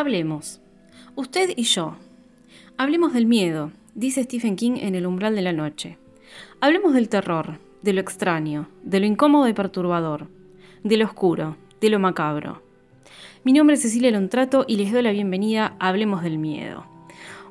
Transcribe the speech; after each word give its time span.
Hablemos. 0.00 0.62
Usted 1.14 1.50
y 1.56 1.64
yo. 1.64 1.94
Hablemos 2.78 3.12
del 3.12 3.26
miedo, 3.26 3.70
dice 3.94 4.22
Stephen 4.22 4.56
King 4.56 4.78
en 4.80 4.94
El 4.94 5.04
umbral 5.04 5.34
de 5.34 5.42
la 5.42 5.52
noche. 5.52 5.98
Hablemos 6.62 6.94
del 6.94 7.10
terror, 7.10 7.58
de 7.82 7.92
lo 7.92 8.00
extraño, 8.00 8.70
de 8.82 9.00
lo 9.00 9.04
incómodo 9.04 9.46
y 9.46 9.52
perturbador, 9.52 10.28
de 10.84 10.96
lo 10.96 11.04
oscuro, 11.04 11.58
de 11.82 11.90
lo 11.90 11.98
macabro. 11.98 12.62
Mi 13.44 13.52
nombre 13.52 13.74
es 13.74 13.82
Cecilia 13.82 14.10
Lontrato 14.10 14.64
y 14.66 14.76
les 14.76 14.90
doy 14.90 15.02
la 15.02 15.12
bienvenida 15.12 15.76
a 15.78 15.90
Hablemos 15.90 16.22
del 16.22 16.38
Miedo. 16.38 16.86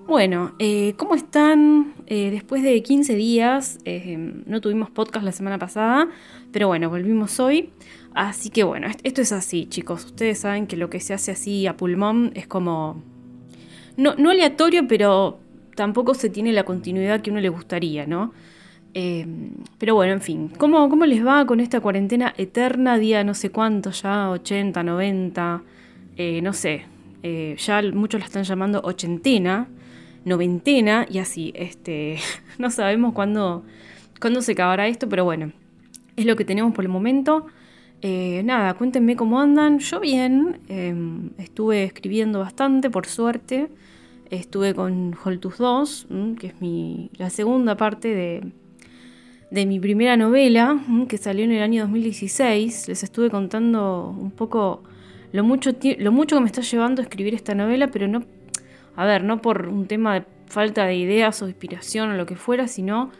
Bueno, 0.09 0.53
eh, 0.57 0.95
¿cómo 0.97 1.13
están? 1.13 1.93
Eh, 2.07 2.31
después 2.31 2.63
de 2.63 2.81
15 2.81 3.13
días, 3.13 3.77
eh, 3.85 4.17
no 4.17 4.59
tuvimos 4.59 4.89
podcast 4.89 5.23
la 5.23 5.31
semana 5.31 5.59
pasada, 5.59 6.07
pero 6.51 6.67
bueno, 6.67 6.89
volvimos 6.89 7.39
hoy. 7.39 7.69
Así 8.15 8.49
que 8.49 8.63
bueno, 8.63 8.87
esto 9.03 9.21
es 9.21 9.31
así, 9.31 9.67
chicos. 9.67 10.05
Ustedes 10.05 10.39
saben 10.39 10.65
que 10.65 10.77
lo 10.77 10.89
que 10.89 10.99
se 10.99 11.13
hace 11.13 11.29
así 11.29 11.67
a 11.67 11.77
pulmón 11.77 12.31
es 12.33 12.47
como... 12.47 13.03
No, 13.97 14.15
aleatorio, 14.31 14.87
pero 14.87 15.37
tampoco 15.75 16.15
se 16.15 16.31
tiene 16.31 16.53
la 16.53 16.63
continuidad 16.63 17.21
que 17.21 17.29
uno 17.29 17.39
le 17.39 17.49
gustaría, 17.49 18.07
¿no? 18.07 18.33
pero 19.77 19.93
bueno, 19.93 20.13
en 20.13 20.21
fin, 20.21 20.49
¿cómo, 20.57 20.89
¿cómo 20.89 21.05
les 21.05 21.23
va 21.23 21.45
con 21.45 21.59
esta 21.59 21.79
cuarentena 21.79 22.33
eterna? 22.35 22.97
Día 22.97 23.23
no 23.23 23.35
sé 23.35 23.51
cuánto 23.51 23.91
ya, 23.91 24.31
80, 24.31 24.81
90, 24.81 25.63
no 26.41 26.53
sé. 26.53 26.85
ya 27.23 27.81
muchos 27.93 28.19
la 28.19 28.25
están 28.25 28.43
llamando 28.43 28.81
ochentena 28.83 29.67
noventena 30.29 31.05
y 31.09 31.17
así. 31.17 31.51
Este, 31.55 32.19
no 32.57 32.71
sabemos 32.71 33.13
cuándo, 33.13 33.63
cuándo 34.21 34.41
se 34.41 34.53
acabará 34.53 34.87
esto, 34.87 35.09
pero 35.09 35.25
bueno, 35.25 35.51
es 36.15 36.25
lo 36.25 36.35
que 36.35 36.45
tenemos 36.45 36.73
por 36.73 36.85
el 36.85 36.89
momento. 36.89 37.47
Eh, 38.01 38.41
nada, 38.45 38.73
cuéntenme 38.75 39.15
cómo 39.15 39.41
andan. 39.41 39.79
Yo 39.79 39.99
bien, 39.99 40.61
em, 40.69 41.31
estuve 41.37 41.83
escribiendo 41.83 42.39
bastante, 42.39 42.89
por 42.89 43.05
suerte. 43.05 43.69
Estuve 44.29 44.73
con 44.73 45.15
Holtus 45.21 45.57
2, 45.57 46.07
que 46.39 46.47
es 46.47 46.61
mi, 46.61 47.09
la 47.17 47.29
segunda 47.29 47.75
parte 47.75 48.13
de, 48.13 48.51
de 49.51 49.65
mi 49.65 49.79
primera 49.79 50.17
novela, 50.17 50.79
que 51.09 51.17
salió 51.17 51.43
en 51.43 51.51
el 51.51 51.63
año 51.63 51.81
2016. 51.83 52.87
Les 52.87 53.03
estuve 53.03 53.29
contando 53.29 54.15
un 54.17 54.31
poco 54.31 54.83
lo 55.31 55.43
mucho, 55.43 55.71
lo 55.97 56.11
mucho 56.11 56.35
que 56.35 56.41
me 56.41 56.47
está 56.47 56.61
llevando 56.61 57.01
a 57.01 57.03
escribir 57.03 57.33
esta 57.33 57.55
novela, 57.55 57.87
pero 57.87 58.07
no 58.07 58.23
a 58.99 59.05
ver, 59.05 59.23
no 59.23 59.41
por 59.41 59.69
un 59.69 59.87
tema 59.87 60.15
de 60.15 60.25
falta 60.47 60.85
de 60.85 60.97
ideas 60.97 61.41
o 61.41 61.47
inspiración 61.47 62.09
o 62.09 62.17
lo 62.17 62.25
que 62.25 62.35
fuera, 62.35 62.67
sino 62.67 63.11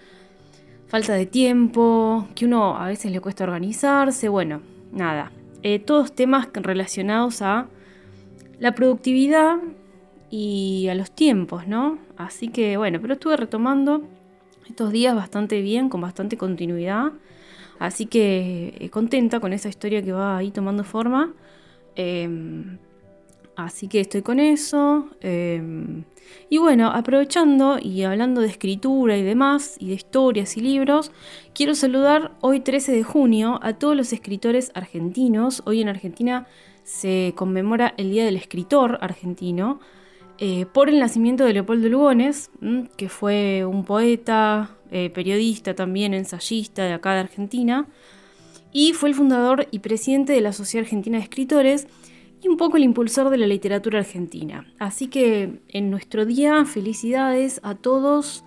falta 0.87 1.13
de 1.13 1.25
tiempo, 1.25 2.27
que 2.35 2.43
uno 2.43 2.75
a 2.75 2.87
veces 2.87 3.13
le 3.13 3.21
cuesta 3.21 3.45
organizarse, 3.45 4.27
bueno, 4.27 4.61
nada. 4.91 5.31
Eh, 5.63 5.79
todos 5.79 6.13
temas 6.13 6.49
relacionados 6.53 7.41
a 7.41 7.67
la 8.59 8.75
productividad 8.75 9.55
y 10.29 10.89
a 10.89 10.95
los 10.95 11.11
tiempos, 11.11 11.65
¿no? 11.65 11.97
Así 12.17 12.49
que 12.49 12.75
bueno, 12.75 12.99
pero 12.99 13.13
estuve 13.13 13.37
retomando 13.37 14.03
estos 14.67 14.91
días 14.91 15.15
bastante 15.15 15.61
bien, 15.61 15.87
con 15.87 16.01
bastante 16.01 16.35
continuidad. 16.35 17.13
Así 17.79 18.05
que 18.05 18.75
eh, 18.81 18.89
contenta 18.89 19.39
con 19.39 19.53
esa 19.53 19.69
historia 19.69 20.03
que 20.03 20.11
va 20.11 20.35
ahí 20.35 20.51
tomando 20.51 20.83
forma. 20.83 21.31
Em, 21.95 22.79
Así 23.65 23.89
que 23.89 23.99
estoy 23.99 24.21
con 24.21 24.39
eso. 24.39 25.09
Em, 25.19 26.05
y 26.49 26.59
bueno, 26.59 26.91
aprovechando 26.91 27.77
y 27.77 28.03
hablando 28.03 28.39
de 28.39 28.47
escritura 28.47 29.17
y 29.17 29.21
demás, 29.21 29.75
y 29.79 29.89
de 29.89 29.95
historias 29.95 30.55
y 30.55 30.61
libros, 30.61 31.11
quiero 31.53 31.75
saludar 31.75 32.31
hoy 32.39 32.61
13 32.61 32.93
de 32.93 33.03
junio 33.03 33.59
a 33.61 33.73
todos 33.73 33.97
los 33.97 34.13
escritores 34.13 34.71
argentinos. 34.75 35.61
Hoy 35.65 35.81
en 35.81 35.89
Argentina 35.89 36.47
se 36.83 37.33
conmemora 37.35 37.93
el 37.97 38.11
Día 38.11 38.23
del 38.23 38.37
Escritor 38.37 38.97
argentino 39.01 39.81
eh, 40.37 40.65
por 40.65 40.87
el 40.87 40.97
nacimiento 40.97 41.43
de 41.43 41.51
Leopoldo 41.51 41.89
Lugones, 41.89 42.51
que 42.95 43.09
fue 43.09 43.65
un 43.65 43.83
poeta, 43.83 44.77
eh, 44.89 45.09
periodista 45.09 45.75
también, 45.75 46.13
ensayista 46.13 46.85
de 46.85 46.93
acá 46.93 47.13
de 47.13 47.19
Argentina, 47.19 47.87
y 48.71 48.93
fue 48.93 49.09
el 49.09 49.15
fundador 49.15 49.67
y 49.71 49.79
presidente 49.79 50.31
de 50.31 50.39
la 50.39 50.53
Sociedad 50.53 50.85
Argentina 50.85 51.17
de 51.17 51.23
Escritores 51.23 51.87
y 52.41 52.47
un 52.47 52.57
poco 52.57 52.77
el 52.77 52.83
impulsor 52.83 53.29
de 53.29 53.37
la 53.37 53.47
literatura 53.47 53.99
argentina. 53.99 54.65
Así 54.79 55.07
que 55.07 55.61
en 55.67 55.89
nuestro 55.89 56.25
día, 56.25 56.65
felicidades 56.65 57.59
a 57.63 57.75
todos, 57.75 58.43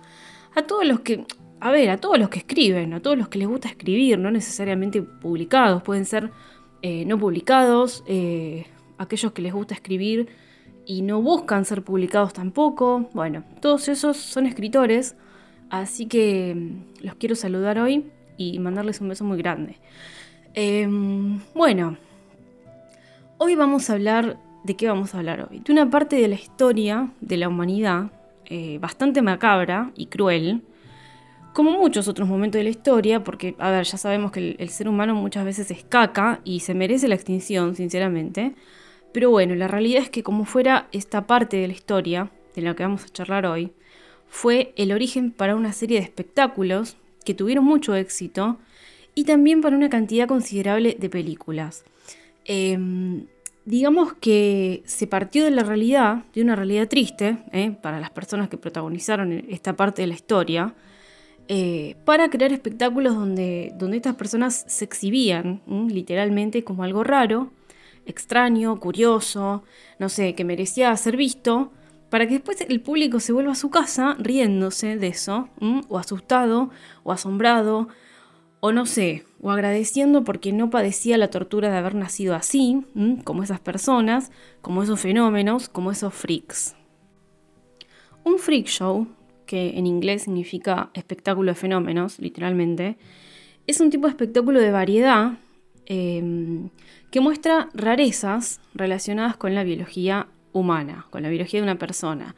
a 0.55 0.63
todos 0.63 0.85
los 0.85 1.01
que, 1.01 1.25
a 1.59 1.71
ver, 1.71 1.89
a 1.89 1.97
todos 1.97 2.17
los 2.17 2.29
que 2.29 2.39
escriben, 2.39 2.93
a 2.93 3.01
todos 3.01 3.17
los 3.17 3.29
que 3.29 3.39
les 3.39 3.47
gusta 3.47 3.69
escribir, 3.69 4.17
no 4.17 4.31
necesariamente 4.31 5.01
publicados, 5.01 5.83
pueden 5.83 6.05
ser 6.05 6.31
eh, 6.81 7.05
no 7.05 7.17
publicados, 7.17 8.03
eh, 8.07 8.65
aquellos 8.97 9.31
que 9.31 9.41
les 9.41 9.53
gusta 9.53 9.73
escribir 9.73 10.27
y 10.85 11.01
no 11.01 11.21
buscan 11.21 11.65
ser 11.65 11.83
publicados 11.83 12.33
tampoco. 12.33 13.09
Bueno, 13.13 13.43
todos 13.61 13.87
esos 13.87 14.17
son 14.17 14.45
escritores, 14.45 15.15
así 15.69 16.07
que 16.07 16.55
mm, 16.55 17.05
los 17.05 17.15
quiero 17.15 17.35
saludar 17.35 17.79
hoy 17.79 18.05
y 18.37 18.59
mandarles 18.59 18.99
un 19.01 19.09
beso 19.09 19.23
muy 19.23 19.37
grande. 19.37 19.77
Em, 20.55 21.39
bueno, 21.55 21.97
Hoy 23.45 23.55
vamos 23.55 23.89
a 23.89 23.93
hablar, 23.95 24.39
¿de 24.63 24.77
qué 24.77 24.87
vamos 24.87 25.13
a 25.13 25.17
hablar 25.17 25.49
hoy? 25.51 25.59
De 25.59 25.73
una 25.73 25.89
parte 25.89 26.15
de 26.15 26.29
la 26.29 26.35
historia 26.35 27.11
de 27.19 27.35
la 27.35 27.49
humanidad, 27.49 28.09
eh, 28.45 28.77
bastante 28.79 29.21
macabra 29.21 29.91
y 29.97 30.05
cruel, 30.05 30.61
como 31.51 31.71
muchos 31.71 32.07
otros 32.07 32.29
momentos 32.29 32.59
de 32.59 32.63
la 32.63 32.69
historia, 32.69 33.21
porque, 33.21 33.53
a 33.59 33.69
ver, 33.69 33.83
ya 33.83 33.97
sabemos 33.97 34.31
que 34.31 34.55
el, 34.57 34.69
ser 34.69 34.87
humano 34.87 35.13
muchas 35.13 35.43
veces 35.43 35.71
es 35.71 35.83
caca 35.83 36.39
y 36.45 36.61
se 36.61 36.73
merece 36.73 37.09
la 37.09 37.15
extinción, 37.15 37.75
sinceramente. 37.75 38.55
Pero 39.11 39.29
bueno, 39.29 39.55
la 39.55 39.67
realidad 39.67 40.03
es 40.03 40.09
que 40.09 40.23
como 40.23 40.45
fuera 40.45 40.87
esta 40.93 41.27
parte 41.27 41.57
de 41.57 41.67
la 41.67 41.73
historia, 41.73 42.31
de 42.55 42.61
la 42.61 42.77
que 42.77 42.83
vamos 42.83 43.03
a 43.03 43.09
charlar 43.09 43.45
hoy, 43.45 43.73
fue 44.29 44.73
el 44.77 44.93
origen 44.93 45.31
para 45.31 45.57
una 45.57 45.73
serie 45.73 45.97
de 45.97 46.05
espectáculos 46.05 46.95
que 47.25 47.33
tuvieron 47.33 47.65
mucho 47.65 47.93
éxito 47.93 48.57
y 49.15 49.25
también 49.25 49.59
para 49.59 49.75
una 49.75 49.89
cantidad 49.89 50.29
considerable 50.29 50.95
de 50.97 51.09
películas. 51.09 51.83
Em, 52.45 53.27
digamos 53.65 54.13
que 54.13 54.83
se 54.85 55.07
partió 55.07 55.45
de 55.45 55.51
la 55.51 55.63
realidad, 55.63 56.25
de 56.33 56.41
una 56.41 56.55
realidad 56.55 56.87
triste, 56.87 57.37
¿eh? 57.51 57.71
para 57.81 57.99
las 57.99 58.09
personas 58.09 58.49
que 58.49 58.57
protagonizaron 58.57 59.31
esta 59.49 59.73
parte 59.73 60.01
de 60.01 60.07
la 60.07 60.13
historia, 60.15 60.75
eh, 61.47 61.95
para 62.05 62.29
crear 62.29 62.51
espectáculos 62.53 63.15
donde, 63.15 63.73
donde 63.77 63.97
estas 63.97 64.15
personas 64.15 64.65
se 64.67 64.85
exhibían 64.85 65.61
literalmente 65.67 66.63
como 66.63 66.83
algo 66.83 67.03
raro, 67.03 67.51
extraño, 68.05 68.79
curioso, 68.79 69.63
no 69.99 70.09
sé, 70.09 70.35
que 70.35 70.43
merecía 70.43 70.95
ser 70.97 71.17
visto, 71.17 71.71
para 72.09 72.27
que 72.27 72.35
después 72.35 72.61
el 72.61 72.81
público 72.81 73.19
se 73.19 73.33
vuelva 73.33 73.53
a 73.53 73.55
su 73.55 73.69
casa 73.69 74.15
riéndose 74.19 74.97
de 74.97 75.07
eso, 75.07 75.49
o 75.89 75.97
asustado, 75.97 76.69
o 77.03 77.11
asombrado, 77.11 77.87
o 78.65 78.71
no 78.71 78.85
sé, 78.85 79.25
o 79.41 79.51
agradeciendo 79.51 80.23
porque 80.23 80.53
no 80.53 80.69
padecía 80.69 81.17
la 81.17 81.29
tortura 81.29 81.69
de 81.69 81.75
haber 81.75 81.95
nacido 81.95 82.33
así, 82.33 82.85
como 83.25 83.43
esas 83.43 83.59
personas, 83.59 84.31
como 84.61 84.83
esos 84.83 85.01
fenómenos, 85.01 85.67
como 85.67 85.91
esos 85.91 86.13
freaks. 86.13 86.73
Un 88.23 88.39
freak 88.39 88.67
show, 88.67 89.05
que 89.45 89.77
en 89.77 89.85
inglés 89.85 90.21
significa 90.23 90.91
espectáculo 90.93 91.51
de 91.51 91.55
fenómenos, 91.55 92.19
literalmente, 92.19 92.95
es 93.67 93.81
un 93.81 93.89
tipo 93.89 94.07
de 94.07 94.11
espectáculo 94.11 94.61
de 94.61 94.71
variedad 94.71 95.33
em, 95.85 96.69
que 97.11 97.19
muestra 97.19 97.67
rarezas 97.73 98.61
relacionadas 98.73 99.35
con 99.35 99.55
la 99.55 99.65
biología 99.65 100.27
humana, 100.53 101.05
con 101.09 101.21
la 101.21 101.27
biología 101.27 101.59
de 101.59 101.65
una 101.65 101.77
persona. 101.77 102.33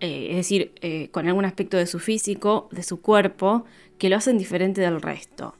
Eh, 0.00 0.30
es 0.30 0.36
decir, 0.38 0.72
eh, 0.80 1.10
con 1.12 1.28
algún 1.28 1.44
aspecto 1.44 1.76
de 1.76 1.86
su 1.86 2.00
físico, 2.00 2.68
de 2.72 2.82
su 2.82 3.00
cuerpo, 3.00 3.64
que 3.98 4.08
lo 4.08 4.16
hacen 4.16 4.36
diferente 4.36 4.80
del 4.80 5.00
resto. 5.00 5.54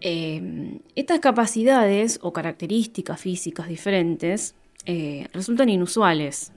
Eh, 0.00 0.78
estas 0.94 1.20
capacidades 1.20 2.18
o 2.22 2.32
características 2.32 3.20
físicas 3.20 3.68
diferentes 3.68 4.54
eh, 4.84 5.26
resultan 5.32 5.68
inusuales, 5.68 6.52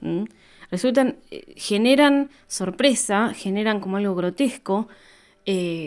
resultan, 0.70 1.16
eh, 1.30 1.54
generan 1.56 2.30
sorpresa, 2.46 3.32
generan 3.34 3.80
como 3.80 3.96
algo 3.96 4.14
grotesco, 4.14 4.88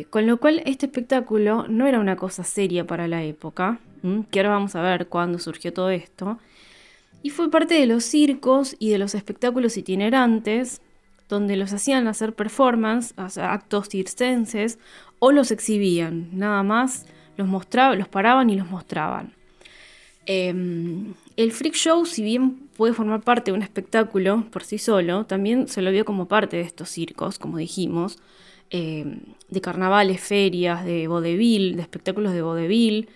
con 0.09 0.27
lo 0.27 0.37
cual 0.41 0.61
este 0.65 0.87
espectáculo 0.87 1.67
no 1.69 1.87
era 1.87 2.01
una 2.01 2.17
cosa 2.17 2.43
seria 2.43 2.85
para 2.85 3.07
la 3.07 3.23
época, 3.23 3.79
que 4.29 4.39
ahora 4.39 4.49
vamos 4.49 4.75
a 4.75 4.81
ver 4.81 5.07
cuándo 5.07 5.39
surgió 5.39 5.71
todo 5.71 5.89
esto, 5.89 6.37
y 7.21 7.29
fue 7.29 7.49
parte 7.49 7.75
de 7.75 7.85
los 7.85 8.03
circos 8.03 8.75
y 8.77 8.89
de 8.89 8.97
los 8.97 9.15
espectáculos 9.15 9.77
itinerantes, 9.77 10.81
donde 11.29 11.55
los 11.55 11.71
hacían 11.71 12.07
hacer 12.07 12.33
performance, 12.33 13.13
actos 13.15 13.87
circenses, 13.87 14.79
o 15.19 15.31
los 15.31 15.49
exhibían, 15.51 16.27
nada 16.33 16.61
más 16.63 17.05
los, 17.37 17.47
mostraba, 17.47 17.95
los 17.95 18.07
paraban 18.07 18.49
y 18.49 18.55
los 18.55 18.69
mostraban. 18.69 19.33
Em, 20.25 21.13
el 21.35 21.51
freak 21.51 21.75
show, 21.75 22.05
si 22.05 22.23
bien 22.23 22.69
puede 22.77 22.93
formar 22.93 23.21
parte 23.21 23.51
de 23.51 23.57
un 23.57 23.63
espectáculo 23.63 24.45
por 24.51 24.63
sí 24.63 24.77
solo, 24.77 25.25
también 25.25 25.67
se 25.67 25.81
lo 25.81 25.91
vio 25.91 26.05
como 26.05 26.27
parte 26.27 26.57
de 26.57 26.63
estos 26.63 26.89
circos, 26.89 27.39
como 27.39 27.57
dijimos, 27.57 28.19
em, 28.69 29.19
de 29.49 29.61
carnavales, 29.61 30.21
ferias, 30.21 30.85
de 30.85 31.07
vodevil, 31.07 31.75
de 31.75 31.81
espectáculos 31.81 32.33
de 32.33 32.41
vodevil, 32.41 33.09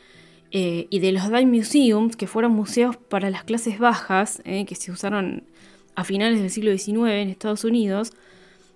eh, 0.52 0.88
y 0.90 1.00
de 1.00 1.12
los 1.12 1.26
Dime 1.26 1.46
Museums, 1.46 2.16
que 2.16 2.28
fueron 2.28 2.54
museos 2.54 2.96
para 2.98 3.30
las 3.30 3.44
clases 3.44 3.80
bajas, 3.80 4.42
eh, 4.46 4.66
que 4.66 4.76
se 4.76 4.92
usaron 4.92 5.44
a 5.96 6.04
finales 6.04 6.40
del 6.40 6.50
siglo 6.50 6.72
XIX 6.72 7.22
en 7.22 7.30
Estados 7.30 7.64
Unidos, 7.64 8.14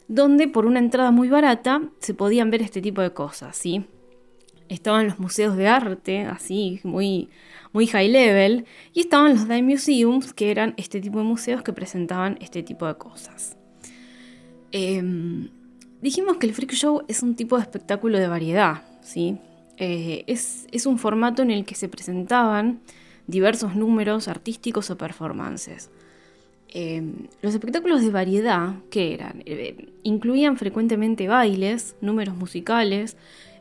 donde 0.08 0.48
por 0.48 0.66
una 0.66 0.80
entrada 0.80 1.12
muy 1.12 1.30
barata 1.30 1.82
se 2.00 2.14
podían 2.14 2.50
ver 2.52 2.62
este 2.62 2.82
tipo 2.82 3.02
de 3.02 3.12
cosas, 3.12 3.56
¿sí? 3.56 3.86
Estaban 4.72 5.06
los 5.08 5.20
museos 5.20 5.58
de 5.58 5.68
arte, 5.68 6.22
así, 6.22 6.80
muy, 6.84 7.28
muy 7.74 7.88
high 7.88 8.08
level, 8.08 8.66
y 8.94 9.02
estaban 9.02 9.34
los 9.34 9.44
Dime 9.50 9.64
Museums, 9.64 10.34
que 10.34 10.50
eran 10.50 10.76
este 10.78 11.02
tipo 11.02 11.18
de 11.18 11.26
museos 11.26 11.62
que 11.62 11.74
presentaban 11.74 12.38
este 12.40 12.64
tipo 12.64 12.88
de 12.88 12.96
cosas. 12.96 13.58
Em, 14.72 15.50
dijimos 16.02 16.38
que 16.38 16.48
el 16.48 16.54
freak 16.54 16.72
show 16.72 17.04
es 17.10 17.22
un 17.22 17.36
tipo 17.36 17.58
de 17.58 17.64
espectáculo 17.64 18.18
de 18.18 18.30
variedad, 18.30 18.84
¿sí? 19.02 19.38
Eh, 19.76 20.24
es, 20.28 20.86
un 20.86 20.98
formato 20.98 21.42
en 21.42 21.52
el 21.52 21.66
que 21.66 21.76
se 21.76 21.90
presentaban 21.90 22.80
diversos 23.28 23.76
números 23.76 24.30
artísticos 24.30 24.90
o 24.90 24.98
performances. 24.98 25.90
Em, 26.70 27.28
los 27.42 27.54
espectáculos 27.54 28.00
de 28.00 28.10
variedad, 28.10 28.76
¿qué 28.90 29.14
eran? 29.16 29.44
Eh, 29.46 29.90
incluían 30.04 30.56
frecuentemente 30.56 31.28
bailes, 31.28 31.98
números 32.00 32.38
musicales, 32.38 33.18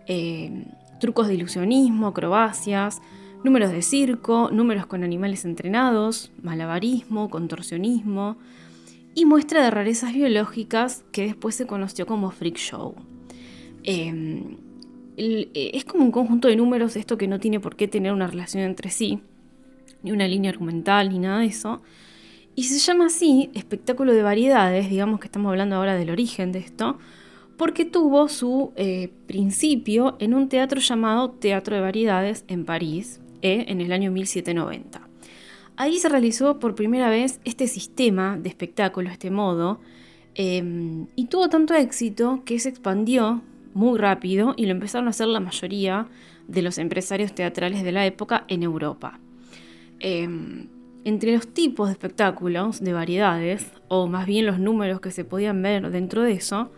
em, 0.06 0.67
trucos 1.00 1.26
de 1.26 1.35
ilusionismo, 1.35 2.06
acrobacias, 2.06 3.02
números 3.43 3.73
de 3.73 3.82
circo, 3.82 4.50
números 4.52 4.87
con 4.87 5.02
animales 5.02 5.44
entrenados, 5.44 6.31
malabarismo, 6.43 7.31
contorsionismo 7.31 8.37
y 9.14 9.25
muestra 9.25 9.64
de 9.64 9.70
rarezas 9.70 10.12
biológicas 10.12 11.05
que 11.12 11.25
después 11.25 11.55
se 11.55 11.67
conoció 11.67 12.06
como 12.06 12.31
freak 12.31 12.56
show. 12.56 12.94
Em, 13.82 14.56
eh, 15.17 15.73
es 15.75 15.85
como 15.85 16.05
un 16.05 16.12
conjunto 16.12 16.49
de 16.49 16.56
números, 16.56 16.97
esto 16.97 17.19
que 17.19 17.26
no 17.29 17.41
tiene 17.41 17.61
por 17.61 17.76
qué 17.76 17.88
tener 17.88 18.12
una 18.12 18.26
relación 18.26 18.62
entre 18.62 18.91
sí, 18.91 19.20
ni 20.03 20.12
una 20.12 20.29
línea 20.29 20.50
argumental, 20.50 21.11
ni 21.11 21.19
nada 21.19 21.41
de 21.41 21.46
eso. 21.46 21.82
Y 22.55 22.64
se 22.64 22.79
llama 22.79 23.06
así 23.06 23.50
espectáculo 23.55 24.12
de 24.12 24.23
variedades, 24.23 24.91
digamos 24.91 25.20
que 25.20 25.26
estamos 25.26 25.50
hablando 25.50 25.76
ahora 25.76 25.94
del 25.94 26.11
origen 26.11 26.53
de 26.53 26.61
esto, 26.61 26.99
porque 27.61 27.85
tuvo 27.85 28.27
su 28.29 28.73
eh, 28.77 29.11
principio 29.27 30.17
en 30.19 30.33
un 30.33 30.49
teatro 30.49 30.81
llamado 30.81 31.29
Teatro 31.29 31.77
de 31.77 31.83
Variedades 31.83 32.43
en 32.49 32.65
París, 32.65 33.21
eh, 33.43 33.67
en 33.69 33.83
el 33.83 33.93
año 33.93 34.11
1790. 34.11 35.07
Ahí 35.77 35.99
se 35.99 36.09
realizó 36.09 36.59
por 36.59 36.75
primera 36.75 37.11
vez 37.11 37.39
este 37.45 37.69
sistema 37.69 38.39
de 38.39 38.49
espectáculo, 38.49 39.11
este 39.11 39.31
modo, 39.31 39.79
y 40.35 41.27
tuvo 41.27 41.51
tanto 41.51 41.75
éxito 41.75 42.45
que 42.47 42.59
se 42.59 42.71
expandió 42.71 43.43
muy 43.75 43.99
rápido 43.99 44.55
y 44.56 44.65
lo 44.65 44.73
empezaron 44.73 45.09
a 45.09 45.11
hacer 45.11 45.27
la 45.27 45.41
mayoría 45.41 46.06
de 46.49 46.63
los 46.63 46.79
empresarios 46.79 47.35
teatrales 47.35 47.83
de 47.83 47.93
la 47.93 48.06
época 48.06 48.47
en 48.49 48.63
Europa. 48.63 49.21
Em, 49.99 50.69
entre 51.05 51.35
los 51.35 51.47
tipos 51.47 51.89
de 51.89 51.93
espectáculos, 51.93 52.81
de 52.81 52.95
variedades, 52.95 53.71
o 53.89 54.06
más 54.06 54.25
bien 54.25 54.47
los 54.47 54.59
números 54.59 55.03
que 55.03 55.11
se 55.11 55.27
podían 55.27 55.61
ver 55.61 55.91
dentro 55.91 56.23
de 56.23 56.33
eso, 56.33 56.71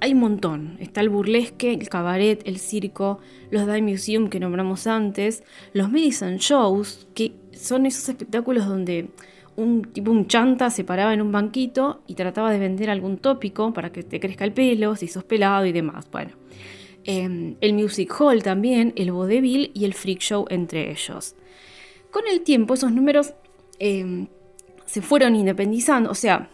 hay 0.00 0.12
un 0.12 0.20
montón. 0.20 0.76
Está 0.80 1.00
el 1.00 1.08
burlesque, 1.08 1.72
el 1.72 1.88
cabaret, 1.88 2.40
el 2.46 2.58
circo, 2.58 3.18
los 3.50 3.66
Dime 3.66 3.92
Museum 3.92 4.28
que 4.28 4.40
nombramos 4.40 4.86
antes, 4.86 5.42
los 5.72 5.90
medicine 5.90 6.38
shows, 6.38 7.06
que 7.14 7.32
son 7.52 7.86
esos 7.86 8.08
espectáculos 8.08 8.66
donde 8.66 9.08
un 9.56 9.82
tipo 9.82 10.12
un 10.12 10.28
chanta 10.28 10.70
se 10.70 10.84
paraba 10.84 11.12
en 11.12 11.20
un 11.20 11.32
banquito 11.32 12.02
y 12.06 12.14
trataba 12.14 12.52
de 12.52 12.60
vender 12.60 12.90
algún 12.90 13.18
tópico 13.18 13.72
para 13.72 13.90
que 13.90 14.04
te 14.04 14.20
crezca 14.20 14.44
el 14.44 14.52
pelo, 14.52 14.94
si 14.94 15.08
sos 15.08 15.24
pelado 15.24 15.66
y 15.66 15.72
demás. 15.72 16.08
Bueno, 16.12 16.30
em, 17.04 17.56
el 17.60 17.74
music 17.74 18.14
hall 18.20 18.42
también, 18.42 18.92
el 18.94 19.10
vodevil 19.10 19.72
y 19.74 19.84
el 19.84 19.94
freak 19.94 20.20
show 20.20 20.46
entre 20.48 20.92
ellos. 20.92 21.34
Con 22.12 22.22
el 22.28 22.42
tiempo 22.42 22.74
esos 22.74 22.92
números 22.92 23.34
em, 23.80 24.28
se 24.86 25.02
fueron 25.02 25.34
independizando, 25.34 26.10
o 26.10 26.14
sea, 26.14 26.50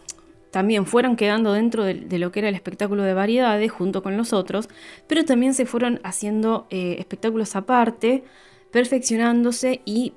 también 0.55 0.85
fueron 0.85 1.17
quedando 1.17 1.51
dentro 1.51 1.83
de, 1.83 2.17
lo 2.17 2.31
que 2.31 2.39
era 2.39 2.47
el 2.47 2.55
espectáculo 2.55 3.03
de 3.03 3.13
variedades 3.13 3.69
junto 3.73 4.01
con 4.01 4.15
los 4.15 4.31
otros, 4.31 4.69
pero 5.05 5.25
también 5.25 5.53
se 5.53 5.65
fueron 5.65 5.99
haciendo 6.05 6.65
eh, 6.69 6.95
espectáculos 6.97 7.57
aparte, 7.57 8.23
perfeccionándose 8.71 9.81
y 9.83 10.13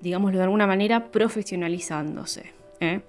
digámoslo 0.00 0.38
de 0.38 0.44
alguna 0.44 0.66
manera, 0.66 1.10
profesionalizándose. 1.10 2.54
¿eh? 2.80 3.02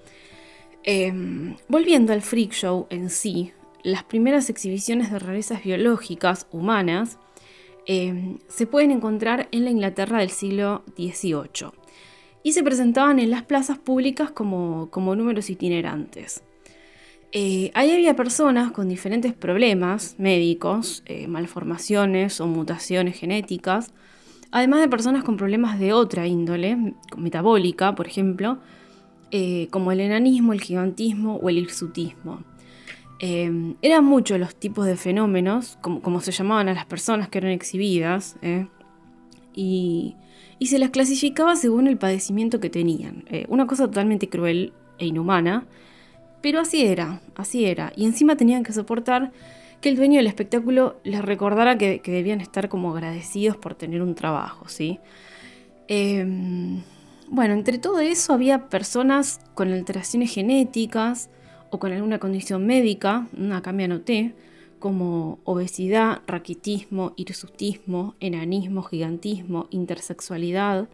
Em, 0.84 1.56
volviendo 1.70 2.12
al 2.12 2.22
freak 2.22 2.52
show 2.52 2.86
en 2.90 3.10
sí, 3.10 3.54
las 3.84 4.04
primeras 4.04 4.50
exhibiciones 4.50 5.14
de 5.14 5.20
rarezas 5.20 5.64
biológicas 5.64 6.48
humanas 6.52 7.18
em, 7.86 8.40
se 8.50 8.68
pueden 8.68 8.92
encontrar 8.92 9.48
en 9.54 9.64
la 9.64 9.72
Inglaterra 9.72 10.20
del 10.20 10.32
siglo 10.32 10.84
XVIII 10.98 11.85
y 12.46 12.52
se 12.52 12.62
presentaban 12.62 13.18
en 13.18 13.32
las 13.32 13.42
plazas 13.42 13.80
públicas 13.80 14.30
como, 14.30 14.88
números 14.96 15.50
itinerantes. 15.50 16.44
Eh, 17.32 17.72
ahí 17.74 17.92
había 17.92 18.16
personas 18.16 18.72
con 18.72 18.88
diferentes 18.88 19.34
problemas 19.34 20.14
médicos, 20.20 21.02
eh, 21.08 21.28
malformaciones 21.28 22.40
o 22.40 22.46
mutaciones 22.46 23.18
genéticas, 23.18 23.96
además 24.52 24.82
de 24.82 24.90
personas 24.90 25.24
con 25.24 25.38
problemas 25.38 25.80
de 25.80 25.94
otra 25.94 26.28
índole, 26.28 26.94
metabólica, 27.18 27.96
por 27.96 28.06
ejemplo, 28.06 28.60
eh, 29.32 29.68
como 29.72 29.92
el 29.92 30.00
enanismo, 30.00 30.54
el 30.54 30.62
gigantismo 30.62 31.38
o 31.38 31.50
el 31.50 31.58
hirsutismo. 31.58 32.44
Eh, 33.22 33.74
eran 33.82 34.06
muchos 34.06 34.40
los 34.40 34.56
tipos 34.56 34.86
de 34.86 34.98
fenómenos, 34.98 35.80
como, 35.82 36.22
se 36.22 36.32
llamaban 36.32 36.70
a 36.70 36.76
las 36.76 36.86
personas 36.86 37.28
que 37.28 37.40
eran 37.40 37.50
exhibidas, 37.50 38.38
y, 39.56 40.16
se 40.62 40.80
las 40.80 40.90
clasificaba 40.90 41.56
según 41.56 41.88
el 41.88 41.98
padecimiento 41.98 42.60
que 42.60 42.70
tenían. 42.70 43.26
una 43.48 43.68
cosa 43.68 43.86
totalmente 43.86 44.30
cruel 44.30 44.74
e 44.98 45.06
inhumana, 45.06 45.66
pero 46.42 46.60
así 46.60 46.86
era, 46.86 47.22
así 47.36 47.66
era. 47.66 47.92
Y 47.96 48.06
encima 48.06 48.36
tenían 48.36 48.64
que 48.64 48.72
soportar 48.72 49.32
que 49.82 49.90
el 49.90 49.96
dueño 49.96 50.18
del 50.18 50.28
espectáculo 50.28 51.00
les 51.04 51.24
recordara 51.24 51.78
que, 51.78 52.02
debían 52.06 52.42
estar 52.42 52.70
como 52.70 52.92
agradecidos 52.92 53.58
por 53.58 53.76
tener 53.76 54.02
un 54.02 54.16
trabajo, 54.16 54.68
¿sí? 54.68 55.00
Em, 55.88 56.82
bueno, 57.30 57.54
entre 57.54 57.78
todo 57.78 58.00
eso 58.00 58.34
había 58.34 58.68
personas 58.70 59.40
con 59.54 59.72
alteraciones 59.74 60.34
genéticas 60.34 61.30
o 61.70 61.80
con 61.80 61.92
alguna 61.92 62.20
condición 62.20 62.66
médica, 62.66 63.28
acá 63.52 63.74
me 63.74 63.84
anoté, 63.86 64.34
como 64.86 65.40
obesidad, 65.46 66.22
raquitismo, 66.28 67.14
hirsutismo, 67.16 68.14
enanismo, 68.20 68.84
gigantismo, 68.84 69.66
intersexualidad, 69.72 70.90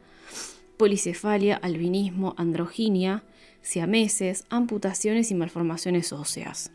policefalia, 0.77 1.57
albinismo, 1.57 2.33
androginia, 2.37 3.25
siameses, 3.61 4.45
amputaciones 4.49 5.29
y 5.29 5.35
malformaciones 5.35 6.13
óseas. 6.13 6.71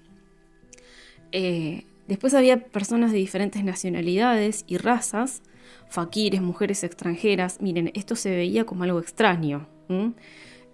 Eh, 1.33 1.87
Después 2.07 2.35
había 2.35 2.69
personas 2.69 3.13
de 3.13 3.17
diferentes 3.17 3.65
nacionalidades 3.65 4.65
y 4.67 4.77
razas, 4.77 5.41
faquires, 5.89 6.43
mujeres 6.43 6.85
extranjeras. 6.85 7.63
Miren, 7.63 7.93
esto 7.95 8.15
se 8.15 8.29
veía 8.29 8.67
como 8.67 8.85
algo 8.85 9.01
extraño. 9.01 9.67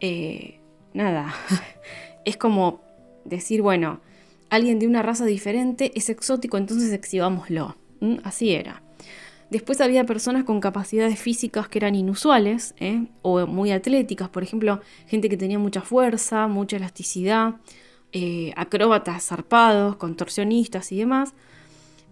Eh, 0.00 0.58
nada, 0.92 1.32
es 2.24 2.36
como 2.36 2.82
decir, 3.24 3.62
bueno, 3.62 4.00
alguien 4.52 4.78
de 4.78 4.86
una 4.86 5.00
raza 5.00 5.24
diferente 5.24 5.92
es 5.94 6.10
exótico, 6.10 6.58
entonces 6.58 6.92
exhibámoslo. 6.92 7.74
Así 8.22 8.50
era. 8.50 8.82
Después 9.48 9.80
había 9.80 10.04
personas 10.04 10.44
con 10.44 10.60
capacidades 10.60 11.18
físicas 11.18 11.68
que 11.68 11.78
eran 11.78 11.94
inusuales 11.94 12.74
¿eh? 12.78 13.06
o 13.22 13.46
muy 13.46 13.70
atléticas, 13.70 14.28
por 14.28 14.42
ejemplo, 14.42 14.82
gente 15.06 15.30
que 15.30 15.38
tenía 15.38 15.58
mucha 15.58 15.80
fuerza, 15.80 16.48
mucha 16.48 16.76
elasticidad, 16.76 17.56
eh, 18.12 18.52
acróbatas 18.54 19.24
zarpados, 19.24 19.96
contorsionistas 19.96 20.92
y 20.92 20.98
demás. 20.98 21.32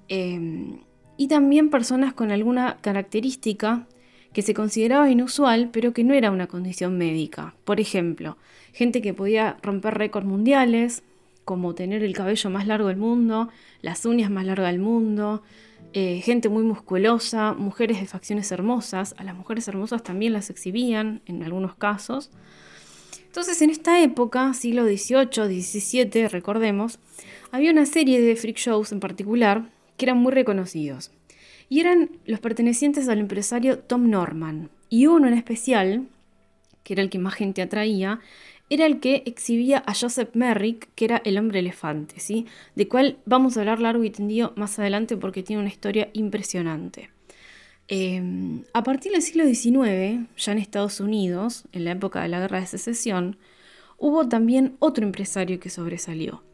Em, 0.08 0.80
y 1.18 1.28
también 1.28 1.68
personas 1.68 2.14
con 2.14 2.30
alguna 2.30 2.78
característica 2.80 3.86
que 4.32 4.40
se 4.40 4.54
consideraba 4.54 5.10
inusual, 5.10 5.68
pero 5.70 5.92
que 5.92 6.04
no 6.04 6.14
era 6.14 6.30
una 6.30 6.46
condición 6.46 6.96
médica. 6.96 7.54
Por 7.64 7.80
ejemplo, 7.80 8.38
gente 8.72 9.02
que 9.02 9.12
podía 9.12 9.58
romper 9.62 9.98
récords 9.98 10.26
mundiales, 10.26 11.02
como 11.44 11.74
tener 11.74 12.02
el 12.02 12.14
cabello 12.14 12.50
más 12.50 12.66
largo 12.66 12.88
del 12.88 12.96
mundo, 12.96 13.48
las 13.82 14.04
uñas 14.06 14.30
más 14.30 14.46
largas 14.46 14.72
del 14.72 14.80
mundo, 14.80 15.42
eh, 15.92 16.20
gente 16.20 16.48
muy 16.48 16.62
musculosa, 16.62 17.52
mujeres 17.54 18.00
de 18.00 18.06
facciones 18.06 18.52
hermosas. 18.52 19.14
A 19.18 19.24
las 19.24 19.34
mujeres 19.34 19.66
hermosas 19.66 20.02
también 20.02 20.32
las 20.32 20.50
exhibían 20.50 21.22
en 21.26 21.42
algunos 21.42 21.74
casos. 21.74 22.30
Entonces, 23.26 23.60
en 23.62 23.70
esta 23.70 24.02
época, 24.02 24.54
siglo 24.54 24.84
XVIII, 24.84 25.62
XVII, 25.62 26.28
recordemos, 26.28 26.98
había 27.52 27.72
una 27.72 27.86
serie 27.86 28.20
de 28.20 28.36
freak 28.36 28.56
shows 28.56 28.92
en 28.92 29.00
particular 29.00 29.70
que 29.96 30.06
eran 30.06 30.18
muy 30.18 30.32
reconocidos. 30.32 31.10
Y 31.68 31.80
eran 31.80 32.10
los 32.24 32.40
pertenecientes 32.40 33.08
al 33.08 33.18
empresario 33.18 33.78
Tom 33.78 34.10
Norman. 34.10 34.70
Y 34.88 35.06
uno 35.06 35.28
en 35.28 35.34
especial, 35.34 36.08
que 36.82 36.94
era 36.94 37.02
el 37.02 37.10
que 37.10 37.18
más 37.18 37.34
gente 37.34 37.62
atraía, 37.62 38.20
era 38.70 38.86
el 38.86 39.00
que 39.00 39.24
exhibía 39.26 39.82
a 39.84 39.94
Joseph 39.94 40.30
Merrick, 40.34 40.88
que 40.94 41.04
era 41.04 41.20
el 41.24 41.36
hombre 41.36 41.58
elefante, 41.58 42.20
¿sí? 42.20 42.46
De 42.76 42.88
cual 42.88 43.18
vamos 43.26 43.56
a 43.56 43.60
hablar 43.60 43.80
largo 43.80 44.04
y 44.04 44.10
tendido 44.10 44.52
más 44.56 44.78
adelante 44.78 45.16
porque 45.16 45.42
tiene 45.42 45.60
una 45.60 45.70
historia 45.70 46.08
impresionante. 46.12 47.10
Em, 47.88 48.62
a 48.72 48.84
partir 48.84 49.10
del 49.10 49.22
siglo 49.22 49.44
XIX, 49.44 50.28
ya 50.36 50.52
en 50.52 50.58
Estados 50.58 51.00
Unidos, 51.00 51.64
en 51.72 51.84
la 51.84 51.90
época 51.90 52.22
de 52.22 52.28
la 52.28 52.38
Guerra 52.38 52.60
de 52.60 52.66
Secesión, 52.66 53.36
hubo 53.98 54.28
también 54.28 54.76
otro 54.78 55.04
empresario 55.04 55.58
que 55.58 55.68
sobresalió. 55.68 56.44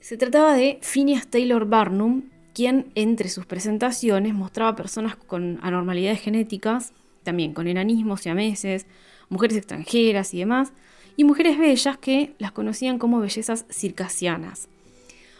Se 0.00 0.16
trataba 0.16 0.54
de 0.54 0.80
Phineas 0.82 1.28
Taylor 1.28 1.66
Barnum, 1.66 2.24
quien 2.52 2.90
entre 2.96 3.28
sus 3.28 3.46
presentaciones 3.46 4.34
mostraba 4.34 4.74
personas 4.74 5.14
con 5.14 5.60
anormalidades 5.62 6.20
genéticas, 6.20 6.92
también 7.22 7.54
con 7.54 7.68
enanismos 7.68 8.26
y 8.26 8.28
ameses, 8.28 8.86
mujeres 9.28 9.56
extranjeras 9.56 10.34
y 10.34 10.38
demás, 10.38 10.72
y 11.16 11.24
mujeres 11.24 11.58
bellas 11.58 11.98
que 11.98 12.34
las 12.38 12.52
conocían 12.52 12.98
como 12.98 13.20
bellezas 13.20 13.64
circasianas. 13.70 14.68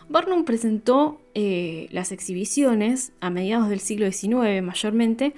Barnum 0.09 0.45
presentó 0.45 1.21
eh, 1.35 1.88
las 1.90 2.12
exhibiciones 2.12 3.12
a 3.21 3.30
mediados 3.30 3.68
del 3.68 3.80
siglo 3.80 4.11
XIX 4.11 4.62
mayormente 4.62 5.35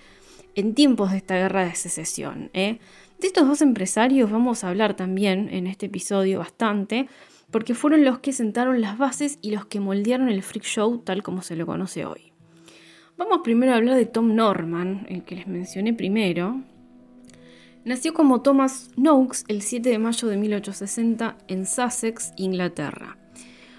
en 0.54 0.74
tiempos 0.74 1.10
de 1.10 1.18
esta 1.18 1.36
guerra 1.36 1.64
de 1.64 1.74
secesión. 1.74 2.50
¿eh? 2.52 2.78
De 3.20 3.26
estos 3.26 3.48
dos 3.48 3.62
empresarios 3.62 4.30
vamos 4.30 4.62
a 4.62 4.68
hablar 4.68 4.94
también 4.94 5.48
en 5.50 5.66
este 5.66 5.86
episodio 5.86 6.38
bastante, 6.38 7.08
porque 7.50 7.74
fueron 7.74 8.04
los 8.04 8.18
que 8.18 8.32
sentaron 8.32 8.80
las 8.80 8.98
bases 8.98 9.38
y 9.40 9.52
los 9.52 9.64
que 9.66 9.80
moldearon 9.80 10.28
el 10.28 10.42
freak 10.42 10.64
show 10.64 10.98
tal 10.98 11.22
como 11.22 11.42
se 11.42 11.56
lo 11.56 11.64
conoce 11.64 12.04
hoy. 12.04 12.32
Vamos 13.16 13.40
primero 13.42 13.72
a 13.72 13.76
hablar 13.76 13.96
de 13.96 14.06
Tom 14.06 14.34
Norman, 14.34 15.06
el 15.08 15.24
que 15.24 15.36
les 15.36 15.48
mencioné 15.48 15.94
primero. 15.94 16.60
Nació 17.84 18.12
como 18.12 18.42
Thomas 18.42 18.90
Noakes 18.96 19.44
el 19.48 19.62
7 19.62 19.88
de 19.88 19.98
mayo 19.98 20.28
de 20.28 20.36
1860 20.36 21.38
en 21.48 21.66
Sussex, 21.66 22.32
Inglaterra. 22.36 23.16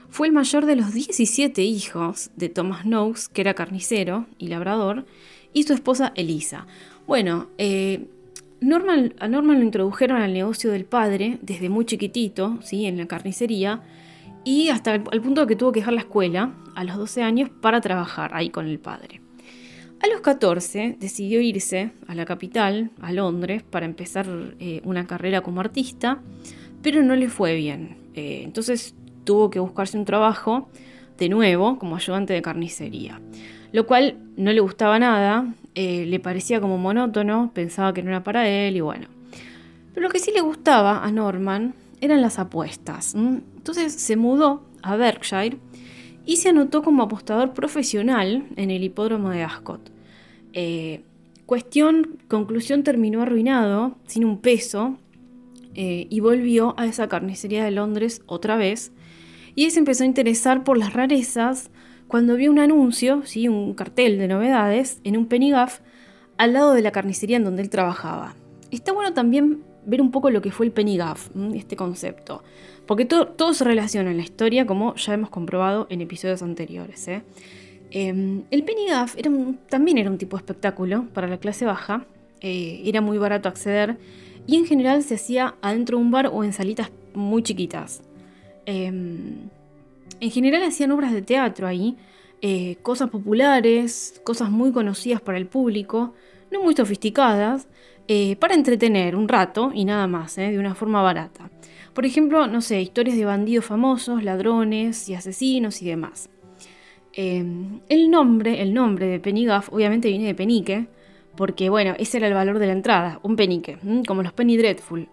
Fue 0.10 0.28
el 0.28 0.34
mayor 0.34 0.66
de 0.66 0.76
los 0.76 0.94
17 0.94 1.62
hijos 1.62 2.32
de 2.36 2.50
Thomas 2.50 2.86
Noakes, 2.86 3.24
que 3.32 3.42
era 3.42 3.54
carnicero 3.54 4.26
y 4.40 4.48
labrador, 4.48 5.06
y 5.54 5.64
su 5.64 5.74
esposa 5.74 6.12
Elisa. 6.16 6.66
Bueno, 7.06 7.48
eh, 7.58 8.08
a 8.62 9.28
Norman 9.28 9.60
lo 9.60 9.64
introdujeron 9.64 10.22
al 10.22 10.34
negocio 10.34 10.72
del 10.72 10.86
padre 10.86 11.38
desde 11.42 11.70
muy 11.70 11.86
chiquitito, 11.86 12.58
¿sí? 12.62 12.86
en 12.86 12.98
la 12.98 13.06
carnicería, 13.06 13.84
y 14.44 14.70
hasta 14.70 14.96
el, 14.96 15.22
punto 15.22 15.42
de 15.42 15.48
que 15.48 15.56
tuvo 15.56 15.72
que 15.72 15.82
dejar 15.82 15.94
la 15.94 16.02
escuela 16.02 16.56
a 16.76 16.84
los 16.84 16.98
12 16.98 17.22
años 17.22 17.50
para 17.62 17.82
trabajar 17.82 18.32
ahí 18.34 18.50
con 18.50 18.68
el 18.68 18.80
padre. 18.80 19.22
A 20.02 20.08
los 20.08 20.22
14 20.22 20.96
decidió 20.98 21.42
irse 21.42 21.92
a 22.08 22.16
la 22.16 22.26
capital, 22.26 22.92
a 23.02 23.12
Londres, 23.12 23.64
para 23.64 23.86
empezar 23.86 24.28
eh, 24.60 24.82
una 24.86 25.06
carrera 25.06 25.42
como 25.42 25.60
artista, 25.60 26.20
pero 26.82 27.04
no 27.04 27.18
le 27.18 27.28
fue 27.28 27.56
bien. 27.56 27.98
Eh, 28.14 28.42
entonces 28.46 28.96
tuvo 29.26 29.50
que 29.50 29.60
buscarse 29.60 29.98
un 29.98 30.06
trabajo 30.06 30.70
de 31.18 31.28
nuevo 31.28 31.78
como 31.78 31.98
ayudante 31.98 32.34
de 32.34 32.42
carnicería, 32.42 33.20
lo 33.74 33.86
cual 33.86 34.18
no 34.38 34.54
le 34.54 34.62
gustaba 34.62 35.00
nada, 35.00 35.54
eh, 35.76 36.06
le 36.06 36.20
parecía 36.22 36.62
como 36.62 36.78
monótono, 36.78 37.52
pensaba 37.54 37.94
que 37.94 38.02
no 38.02 38.10
era 38.10 38.24
para 38.24 38.48
él 38.48 38.78
y 38.78 38.82
bueno. 38.82 39.08
Pero 39.94 40.08
lo 40.08 40.14
que 40.14 40.20
sí 40.20 40.32
le 40.32 40.40
gustaba 40.40 41.04
a 41.04 41.12
Norman 41.12 41.74
eran 42.00 42.22
las 42.22 42.40
apuestas. 42.40 43.16
Entonces 43.16 43.94
se 43.94 44.16
mudó 44.16 44.64
a 44.82 44.96
Berkshire 44.96 45.58
y 46.30 46.36
se 46.36 46.50
anotó 46.50 46.84
como 46.84 47.02
apostador 47.02 47.56
profesional 47.56 48.46
en 48.56 48.70
el 48.70 48.84
hipódromo 48.84 49.32
de 49.32 49.42
Ascot. 49.42 49.92
Eh, 50.54 51.02
cuestión, 51.48 52.20
conclusión 52.28 52.84
terminó 52.84 53.24
arruinado, 53.24 53.96
sin 54.06 54.26
un 54.26 54.38
peso, 54.38 55.00
eh, 55.74 56.06
y 56.08 56.20
volvió 56.20 56.76
a 56.78 56.86
esa 56.86 57.08
carnicería 57.08 57.66
de 57.66 57.72
Londres 57.72 58.22
otra 58.28 58.58
vez, 58.58 58.92
y 59.56 59.72
se 59.72 59.80
empezó 59.80 60.04
a 60.04 60.06
interesar 60.06 60.64
por 60.64 60.78
las 60.78 60.94
rarezas 60.94 61.72
cuando 62.08 62.36
vio 62.36 62.52
un 62.52 62.60
anuncio, 62.60 63.24
¿sí? 63.26 63.48
un 63.48 63.74
cartel 63.74 64.20
de 64.20 64.28
novedades, 64.28 65.02
en 65.04 65.18
un 65.18 65.26
penny 65.26 65.50
gaff 65.50 65.80
al 66.38 66.54
lado 66.54 66.76
de 66.76 66.84
la 66.84 66.92
carnicería 66.92 67.38
en 67.38 67.44
donde 67.44 67.64
él 67.64 67.72
trabajaba. 67.72 68.36
Está 68.70 68.94
bueno 68.94 69.14
también 69.14 69.64
ver 69.86 70.02
un 70.02 70.12
poco 70.12 70.30
lo 70.30 70.42
que 70.42 70.52
fue 70.52 70.66
el 70.66 70.72
penny 70.72 70.98
gaff, 70.98 71.30
este 71.54 71.76
concepto, 71.76 72.44
porque 72.86 73.06
todo 73.06 73.54
se 73.54 73.64
relaciona 73.64 74.12
en 74.12 74.18
la 74.18 74.24
historia, 74.24 74.66
como 74.66 74.96
ya 74.96 75.14
hemos 75.14 75.30
comprobado 75.30 75.88
en 75.90 76.02
episodios 76.02 76.42
anteriores. 76.42 77.08
¿eh? 77.08 77.24
Em, 77.92 78.44
el 78.52 78.64
penny 78.64 78.88
gaff 78.88 79.16
también 79.70 79.98
era 79.98 80.10
un 80.10 80.18
tipo 80.18 80.38
de 80.38 80.42
espectáculo 80.42 81.08
para 81.14 81.28
la 81.28 81.38
clase 81.38 81.66
baja, 81.66 82.06
eh, 82.42 82.82
era 82.86 83.02
muy 83.02 83.18
barato 83.18 83.50
acceder 83.50 83.98
y 84.48 84.56
en 84.56 84.66
general 84.66 85.04
se 85.04 85.16
hacía 85.16 85.56
adentro 85.62 85.98
de 85.98 86.04
un 86.04 86.12
bar 86.12 86.28
o 86.32 86.44
en 86.44 86.54
salitas 86.54 86.92
muy 87.14 87.44
chiquitas. 87.44 88.02
Em, 88.66 89.50
en 90.20 90.32
general 90.32 90.64
hacían 90.64 90.92
obras 90.92 91.14
de 91.14 91.22
teatro 91.22 91.68
ahí, 91.68 91.98
eh, 92.42 92.78
cosas 92.82 93.10
populares, 93.10 94.22
cosas 94.24 94.50
muy 94.50 94.72
conocidas 94.72 95.22
para 95.22 95.38
el 95.38 95.46
público, 95.48 96.14
no 96.52 96.62
muy 96.62 96.76
sofisticadas, 96.76 97.68
eh, 98.12 98.38
para 98.38 98.56
entretener 98.56 99.16
un 99.16 99.28
rato 99.28 99.70
y 99.72 99.86
nada 99.86 100.08
más, 100.08 100.36
eh, 100.40 100.50
de 100.50 100.58
una 100.58 100.74
forma 100.74 101.04
barata. 101.04 101.52
Por 101.94 102.08
ejemplo, 102.08 102.48
no 102.48 102.60
sé, 102.60 102.82
historias 102.82 103.16
de 103.16 103.24
bandidos 103.24 103.66
famosos, 103.66 104.24
ladrones 104.24 105.08
y 105.10 105.14
asesinos 105.14 105.84
y 105.84 105.86
demás. 105.86 106.28
Em, 107.14 107.82
el 107.88 108.10
nombre, 108.10 108.64
el 108.64 108.74
nombre 108.74 109.06
de 109.06 109.20
Pennygaff 109.20 109.72
obviamente 109.72 110.10
viene 110.10 110.26
de 110.26 110.34
penique, 110.34 110.88
porque 111.38 111.70
bueno, 111.70 111.94
ese 112.00 112.18
era 112.18 112.28
el 112.28 112.34
valor 112.34 112.58
de 112.58 112.66
la 112.66 112.74
entrada, 112.74 113.20
un 113.22 113.36
penique, 113.36 113.78
como 114.08 114.24
los 114.24 114.34
Penny 114.34 114.58
Dreadful. 114.58 115.08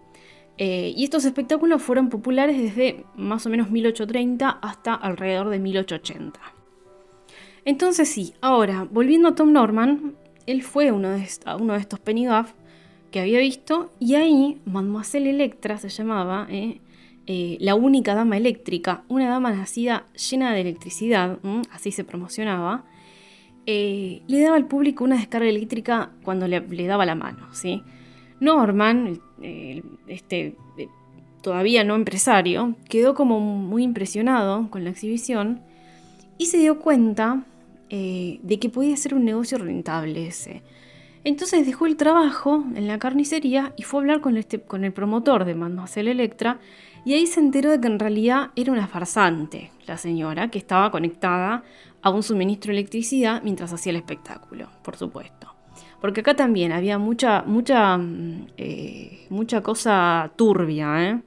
Eh, 0.57 0.91
y 0.97 1.03
estos 1.03 1.23
espectáculos 1.25 1.83
fueron 1.83 2.09
populares 2.09 2.59
desde 2.59 3.05
más 3.15 3.45
o 3.45 3.49
menos 3.49 3.69
1830 3.69 4.49
hasta 4.49 4.95
alrededor 4.95 5.49
de 5.49 5.59
1880. 5.59 6.39
Entonces 7.63 8.09
sí, 8.09 8.33
ahora, 8.41 8.87
volviendo 8.89 9.27
a 9.27 9.35
Tom 9.35 9.51
Norman, 9.51 10.15
él 10.47 10.63
fue 10.63 10.91
uno 10.91 11.11
de, 11.11 11.27
uno 11.59 11.73
de 11.73 11.79
estos 11.79 11.99
Penny 11.99 12.25
Gaff 12.25 12.53
había 13.19 13.39
visto 13.39 13.91
y 13.99 14.15
ahí 14.15 14.61
Mademoiselle 14.65 15.29
Electra 15.29 15.77
se 15.77 15.89
llamaba, 15.89 16.47
eh, 16.49 16.81
eh, 17.25 17.57
la 17.59 17.75
única 17.75 18.15
dama 18.15 18.37
eléctrica, 18.37 19.03
una 19.07 19.29
dama 19.29 19.51
nacida 19.51 20.07
llena 20.29 20.53
de 20.53 20.61
electricidad, 20.61 21.39
así 21.71 21.91
se 21.91 22.03
promocionaba, 22.03 22.85
le 23.65 24.41
daba 24.41 24.55
al 24.55 24.67
público 24.67 25.03
una 25.03 25.17
descarga 25.17 25.49
eléctrica 25.49 26.11
cuando 26.23 26.47
le, 26.47 26.61
daba 26.87 27.05
la 27.05 27.15
mano, 27.15 27.53
¿sí? 27.53 27.83
Norman, 28.39 29.19
este 30.07 30.55
eh, 30.77 30.87
todavía 31.41 31.83
no 31.83 31.95
empresario, 31.95 32.75
quedó 32.89 33.13
como 33.15 33.39
muy 33.39 33.83
impresionado 33.83 34.69
con 34.69 34.83
la 34.83 34.89
exhibición 34.89 35.61
y 36.37 36.47
se 36.47 36.57
dio 36.57 36.79
cuenta 36.79 37.45
eh, 37.89 38.39
de 38.43 38.59
que 38.59 38.69
podía 38.69 38.97
ser 38.97 39.13
un 39.13 39.25
negocio 39.25 39.57
rentable 39.57 40.27
ese. 40.27 40.61
Entonces 41.23 41.65
dejó 41.65 41.87
el 41.87 41.97
trabajo 41.97 42.63
en 42.75 42.87
la 42.87 42.99
carnicería 42.99 43.73
y 43.75 43.83
fue 43.83 43.99
a 43.99 44.01
hablar 44.01 44.21
con, 44.21 44.37
este, 44.37 44.61
con 44.61 44.83
el 44.83 44.93
promotor 44.93 45.45
de 45.45 45.55
Mademoiselle 45.55 46.11
Electra 46.11 46.59
y 47.05 47.13
ahí 47.13 47.27
se 47.27 47.39
enteró 47.39 47.71
de 47.71 47.79
que 47.79 47.87
en 47.87 47.99
realidad 47.99 48.51
era 48.55 48.71
una 48.71 48.87
farsante, 48.87 49.71
la 49.85 49.97
señora, 49.97 50.49
que 50.49 50.57
estaba 50.57 50.91
conectada 50.91 51.63
a 52.01 52.09
un 52.09 52.23
suministro 52.23 52.71
de 52.71 52.79
electricidad 52.79 53.41
mientras 53.43 53.71
hacía 53.73 53.91
el 53.91 53.95
espectáculo, 53.97 54.69
por 54.83 54.97
supuesto. 54.97 55.53
Porque 56.01 56.21
acá 56.21 56.35
también 56.35 56.71
había 56.71 56.97
mucha, 56.97 57.43
mucha, 57.43 57.97
mm, 57.97 58.47
eh, 58.57 59.25
mucha 59.29 59.61
cosa 59.61 60.31
turbia. 60.35 61.09
¿eh? 61.09 61.21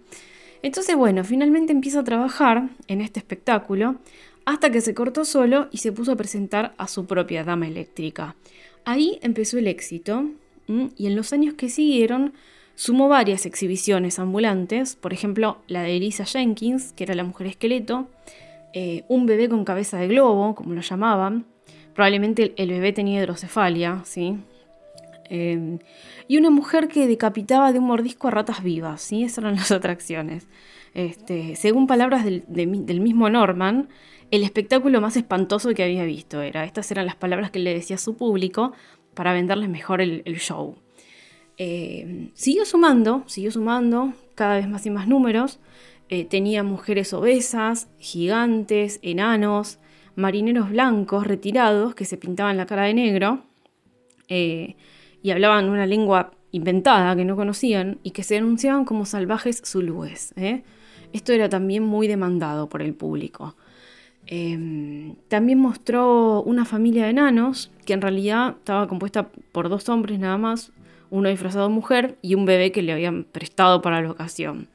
Entonces, 0.62 0.96
bueno, 0.96 1.24
finalmente 1.24 1.72
empieza 1.72 2.00
a 2.00 2.04
trabajar 2.04 2.68
en 2.86 3.00
este 3.00 3.18
espectáculo 3.18 3.96
hasta 4.44 4.70
que 4.70 4.80
se 4.80 4.94
cortó 4.94 5.24
solo 5.24 5.68
y 5.70 5.78
se 5.78 5.92
puso 5.92 6.12
a 6.12 6.16
presentar 6.16 6.74
a 6.76 6.88
su 6.88 7.06
propia 7.06 7.44
dama 7.44 7.66
eléctrica. 7.66 8.36
Ahí 8.84 9.18
empezó 9.22 9.58
el 9.58 9.66
éxito 9.66 10.30
y 10.96 11.06
en 11.06 11.16
los 11.16 11.32
años 11.32 11.54
que 11.54 11.68
siguieron 11.68 12.32
sumó 12.74 13.08
varias 13.08 13.44
exhibiciones 13.44 14.18
ambulantes, 14.18 14.96
por 14.96 15.12
ejemplo 15.12 15.58
la 15.66 15.82
de 15.82 15.96
Elisa 15.96 16.24
Jenkins, 16.24 16.92
que 16.92 17.04
era 17.04 17.14
la 17.14 17.24
mujer 17.24 17.48
esqueleto, 17.48 18.08
eh, 18.72 19.04
un 19.08 19.26
bebé 19.26 19.48
con 19.48 19.64
cabeza 19.64 19.98
de 19.98 20.08
globo, 20.08 20.54
como 20.54 20.74
lo 20.74 20.80
llamaban, 20.80 21.44
probablemente 21.94 22.54
el 22.56 22.70
bebé 22.70 22.92
tenía 22.92 23.20
hidrocefalia, 23.20 24.02
¿sí? 24.04 24.38
Em, 25.28 25.78
y 26.26 26.38
una 26.38 26.50
mujer 26.50 26.88
que 26.88 27.06
decapitaba 27.06 27.72
de 27.72 27.78
un 27.78 27.86
mordisco 27.86 28.28
a 28.28 28.32
ratas 28.32 28.62
vivas, 28.62 29.00
¿sí? 29.00 29.24
Esas 29.24 29.38
eran 29.38 29.56
las 29.56 29.70
atracciones. 29.72 30.48
Este, 30.92 31.54
según 31.54 31.86
palabras 31.86 32.24
del, 32.24 33.00
mismo 33.00 33.30
Norman, 33.30 33.88
el 34.30 34.44
espectáculo 34.44 35.00
más 35.00 35.16
espantoso 35.16 35.74
que 35.74 35.82
había 35.82 36.04
visto 36.04 36.40
era. 36.42 36.64
Estas 36.64 36.90
eran 36.90 37.06
las 37.06 37.16
palabras 37.16 37.50
que 37.50 37.58
le 37.58 37.74
decía 37.74 37.96
a 37.96 37.98
su 37.98 38.16
público 38.16 38.72
para 39.14 39.32
venderles 39.32 39.68
mejor 39.68 40.00
el, 40.00 40.22
show. 40.38 40.76
Em, 41.56 42.30
siguió 42.34 42.64
sumando, 42.64 43.24
siguió 43.26 43.50
sumando 43.50 44.14
cada 44.34 44.56
vez 44.56 44.68
más 44.68 44.86
y 44.86 44.90
más 44.90 45.08
números. 45.08 45.58
Eh, 46.08 46.24
tenía 46.24 46.62
mujeres 46.62 47.12
obesas, 47.12 47.88
gigantes, 47.98 48.98
enanos, 49.02 49.78
marineros 50.16 50.70
blancos 50.70 51.26
retirados 51.26 51.94
que 51.94 52.04
se 52.04 52.16
pintaban 52.16 52.56
la 52.56 52.66
cara 52.66 52.84
de 52.84 52.94
negro. 52.94 53.42
Eh, 54.28 54.76
y 55.22 55.30
hablaban 55.32 55.68
una 55.68 55.86
lengua 55.86 56.32
inventada 56.52 57.14
que 57.16 57.24
no 57.24 57.36
conocían 57.36 57.98
y 58.02 58.12
que 58.12 58.22
se 58.22 58.34
denunciaban 58.34 58.84
como 58.84 59.04
salvajes 59.06 59.62
zulúes. 59.64 60.32
¿eh? 60.36 60.62
Esto 61.12 61.32
era 61.32 61.48
también 61.48 61.82
muy 61.82 62.06
demandado 62.06 62.68
por 62.68 62.82
el 62.82 62.94
público. 62.94 63.56
Em, 64.32 65.16
también 65.26 65.58
mostró 65.58 66.40
una 66.44 66.64
familia 66.64 67.02
de 67.02 67.10
enanos, 67.10 67.72
que 67.84 67.94
en 67.94 68.00
realidad 68.00 68.54
estaba 68.58 68.86
compuesta 68.86 69.28
por 69.50 69.68
dos 69.68 69.88
hombres 69.88 70.20
nada 70.20 70.38
más, 70.38 70.70
uno 71.10 71.28
disfrazado 71.28 71.66
de 71.66 71.74
mujer 71.74 72.16
y 72.22 72.36
un 72.36 72.44
bebé 72.44 72.70
que 72.70 72.80
le 72.80 72.92
habían 72.92 73.24
prestado 73.24 73.82
para 73.82 74.00
la 74.00 74.12
ocasión. 74.12 74.68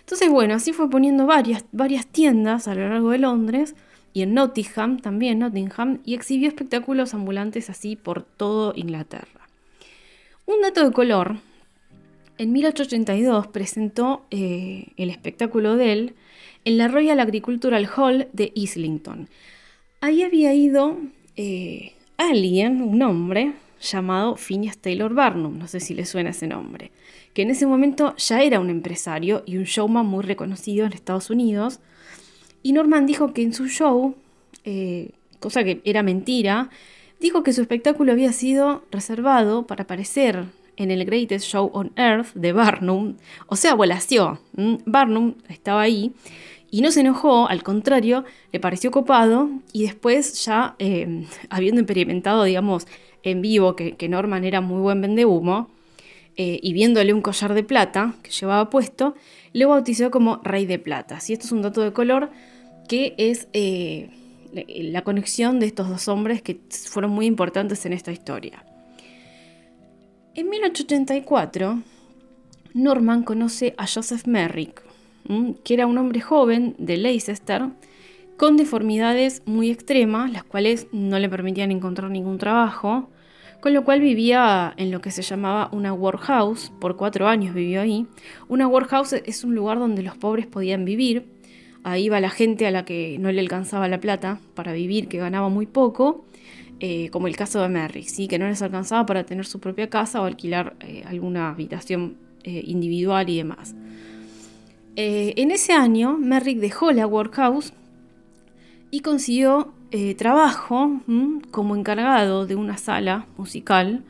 Entonces, 0.00 0.28
bueno, 0.28 0.54
así 0.54 0.74
fue 0.74 0.90
poniendo 0.90 1.24
varias, 1.24 1.64
varias 1.72 2.06
tiendas 2.06 2.68
a 2.68 2.74
lo 2.74 2.86
largo 2.86 3.10
de 3.12 3.18
Londres 3.18 3.74
y 4.12 4.20
en 4.20 4.34
Nottingham, 4.34 4.98
también 4.98 5.38
Nottingham, 5.38 6.00
y 6.04 6.12
exhibió 6.12 6.46
espectáculos 6.48 7.14
ambulantes 7.14 7.70
así 7.70 7.96
por 7.96 8.22
todo 8.24 8.74
Inglaterra. 8.76 9.48
Un 10.44 10.60
dato 10.60 10.84
de 10.84 10.92
color, 10.92 11.38
en 12.36 12.52
1882 12.52 13.46
presentó 13.46 14.26
eh, 14.30 14.88
el 14.98 15.08
espectáculo 15.08 15.76
de 15.76 15.92
él 15.94 16.14
en 16.68 16.76
la 16.76 16.86
Royal 16.88 17.18
Agricultural 17.18 17.88
Hall 17.96 18.28
de 18.34 18.52
Islington. 18.54 19.30
Ahí 20.02 20.22
había 20.22 20.52
ido 20.52 20.98
eh, 21.34 21.94
alguien, 22.18 22.82
un 22.82 23.00
hombre, 23.00 23.54
llamado 23.80 24.36
Phineas 24.36 24.76
Taylor 24.76 25.14
Barnum, 25.14 25.58
no 25.58 25.66
sé 25.66 25.80
si 25.80 25.94
le 25.94 26.04
suena 26.04 26.30
ese 26.30 26.46
nombre, 26.46 26.90
que 27.32 27.40
en 27.40 27.50
ese 27.50 27.66
momento 27.66 28.14
ya 28.18 28.42
era 28.42 28.60
un 28.60 28.68
empresario 28.68 29.44
y 29.46 29.56
un 29.56 29.64
showman 29.64 30.04
muy 30.04 30.22
reconocido 30.24 30.84
en 30.84 30.92
Estados 30.92 31.30
Unidos. 31.30 31.80
Y 32.62 32.74
Norman 32.74 33.06
dijo 33.06 33.32
que 33.32 33.40
en 33.40 33.54
su 33.54 33.68
show, 33.68 34.14
eh, 34.64 35.12
cosa 35.40 35.64
que 35.64 35.80
era 35.84 36.02
mentira, 36.02 36.68
dijo 37.18 37.42
que 37.44 37.54
su 37.54 37.62
espectáculo 37.62 38.12
había 38.12 38.32
sido 38.34 38.84
reservado 38.90 39.66
para 39.66 39.84
aparecer 39.84 40.44
en 40.76 40.90
el 40.90 41.06
Greatest 41.06 41.46
Show 41.46 41.70
on 41.72 41.92
Earth 41.96 42.34
de 42.34 42.52
Barnum, 42.52 43.16
o 43.46 43.56
sea, 43.56 43.74
volació. 43.74 44.38
Barnum 44.84 45.34
estaba 45.48 45.80
ahí 45.80 46.12
y 46.70 46.82
no 46.82 46.90
se 46.90 47.00
enojó, 47.00 47.48
al 47.48 47.62
contrario, 47.62 48.24
le 48.52 48.60
pareció 48.60 48.90
copado 48.90 49.48
y 49.72 49.84
después 49.84 50.44
ya 50.44 50.76
em, 50.78 51.26
habiendo 51.50 51.80
experimentado, 51.80 52.44
digamos, 52.44 52.86
en 53.22 53.42
vivo 53.42 53.74
que, 53.76 54.08
Norman 54.08 54.44
era 54.44 54.60
muy 54.60 54.80
buen 54.80 55.00
vendehumo 55.00 55.68
eh, 56.36 56.60
y 56.62 56.72
viéndole 56.72 57.12
un 57.12 57.20
collar 57.20 57.54
de 57.54 57.64
plata 57.64 58.14
que 58.22 58.30
llevaba 58.30 58.70
puesto, 58.70 59.14
le 59.52 59.64
bautizó 59.64 60.10
como 60.10 60.40
Rey 60.44 60.66
de 60.66 60.78
Plata. 60.78 61.18
Y 61.26 61.32
esto 61.32 61.46
es 61.46 61.52
un 61.52 61.62
dato 61.62 61.82
de 61.82 61.92
color 61.92 62.30
que 62.88 63.14
es 63.18 63.48
eh, 63.52 64.10
la 64.52 65.02
conexión 65.02 65.60
de 65.60 65.66
estos 65.66 65.88
dos 65.88 66.08
hombres 66.08 66.42
que 66.42 66.60
fueron 66.70 67.10
muy 67.10 67.26
importantes 67.26 67.84
en 67.86 67.92
esta 67.92 68.12
historia. 68.12 68.64
En 70.34 70.48
1884, 70.48 71.82
Norman 72.74 73.24
conoce 73.24 73.74
a 73.76 73.86
Joseph 73.86 74.26
Merrick, 74.26 74.87
que 75.64 75.74
era 75.74 75.86
un 75.86 75.98
hombre 75.98 76.20
joven 76.20 76.74
de 76.78 76.96
Leicester 76.96 77.68
con 78.36 78.56
deformidades 78.56 79.42
muy 79.46 79.70
extremas, 79.70 80.32
las 80.32 80.44
cuales 80.44 80.86
no 80.92 81.18
le 81.18 81.28
permitían 81.28 81.72
encontrar 81.72 82.10
ningún 82.10 82.38
trabajo, 82.38 83.10
con 83.60 83.74
lo 83.74 83.82
cual 83.84 84.00
vivía 84.00 84.72
en 84.76 84.92
lo 84.92 85.00
que 85.00 85.10
se 85.10 85.22
llamaba 85.22 85.68
una 85.72 85.92
workhouse, 85.92 86.72
por 86.80 86.96
cuatro 86.96 87.26
años 87.26 87.52
vivió 87.52 87.80
ahí. 87.80 88.06
Una 88.48 88.68
workhouse 88.68 89.14
es 89.26 89.42
un 89.42 89.54
lugar 89.54 89.80
donde 89.80 90.02
los 90.02 90.16
pobres 90.16 90.46
podían 90.46 90.84
vivir, 90.84 91.26
ahí 91.82 92.04
iba 92.04 92.20
la 92.20 92.30
gente 92.30 92.66
a 92.66 92.70
la 92.70 92.84
que 92.84 93.16
no 93.18 93.32
le 93.32 93.40
alcanzaba 93.40 93.88
la 93.88 93.98
plata 93.98 94.40
para 94.54 94.72
vivir, 94.72 95.08
que 95.08 95.18
ganaba 95.18 95.48
muy 95.48 95.66
poco, 95.66 96.24
eh, 96.80 97.10
como 97.10 97.26
el 97.26 97.36
caso 97.36 97.60
de 97.60 97.68
Merrick, 97.68 98.06
¿sí? 98.06 98.28
que 98.28 98.38
no 98.38 98.46
les 98.46 98.62
alcanzaba 98.62 99.04
para 99.04 99.24
tener 99.24 99.46
su 99.46 99.58
propia 99.58 99.90
casa 99.90 100.22
o 100.22 100.24
alquilar 100.24 100.76
eh, 100.80 101.02
alguna 101.06 101.50
habitación 101.50 102.16
eh, 102.44 102.62
individual 102.64 103.28
y 103.28 103.38
demás. 103.38 103.74
En 105.00 105.50
ese 105.50 105.72
año, 105.72 106.16
Merrick 106.18 106.58
dejó 106.58 106.90
la 106.92 107.06
workhouse 107.06 107.72
y 108.90 109.00
consiguió 109.00 109.72
trabajo 110.16 111.00
como 111.50 111.76
encargado 111.76 112.46
de 112.46 112.56
una 112.56 112.76
sala 112.76 113.26
musical 113.36 114.04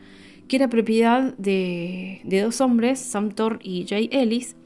que 0.48 0.56
era 0.56 0.68
propiedad 0.68 1.34
de, 1.36 2.22
dos 2.24 2.60
hombres, 2.60 2.98
Sam 2.98 3.30
Thor 3.32 3.60
y 3.62 3.86
Jay 3.86 4.08
Ellis, 4.10 4.56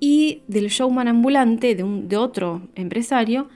y 0.00 0.42
del 0.48 0.68
showman 0.68 1.08
ambulante 1.08 1.74
de, 1.74 1.84
de 1.84 2.16
otro 2.16 2.62
empresario 2.74 3.48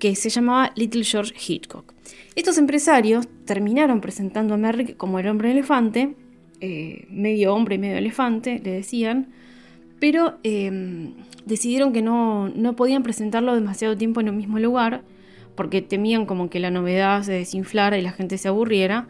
que 0.00 0.16
se 0.16 0.28
llamaba 0.28 0.72
Little 0.74 1.04
George 1.04 1.34
Hitchcock. 1.34 1.94
Estos 2.34 2.58
empresarios 2.58 3.28
terminaron 3.44 4.00
presentando 4.00 4.54
a 4.54 4.56
Merrick 4.56 4.96
como 4.96 5.20
el 5.20 5.28
hombre 5.28 5.52
elefante, 5.52 6.16
eh, 6.60 7.06
medio 7.10 7.54
hombre 7.54 7.76
y 7.76 7.78
medio 7.78 7.96
elefante, 7.96 8.60
le 8.62 8.72
decían, 8.72 9.28
pero 10.00 10.38
em, 10.42 11.14
decidieron 11.44 11.92
que 11.92 12.02
no, 12.02 12.48
no 12.48 12.76
podían 12.76 13.02
presentarlo 13.02 13.54
demasiado 13.54 13.96
tiempo 13.96 14.20
en 14.20 14.28
un 14.28 14.36
mismo 14.36 14.58
lugar, 14.58 15.02
porque 15.54 15.82
temían 15.82 16.26
como 16.26 16.50
que 16.50 16.60
la 16.60 16.70
novedad 16.70 17.22
se 17.22 17.32
desinflara 17.32 17.98
y 17.98 18.02
la 18.02 18.12
gente 18.12 18.38
se 18.38 18.48
aburriera. 18.48 19.06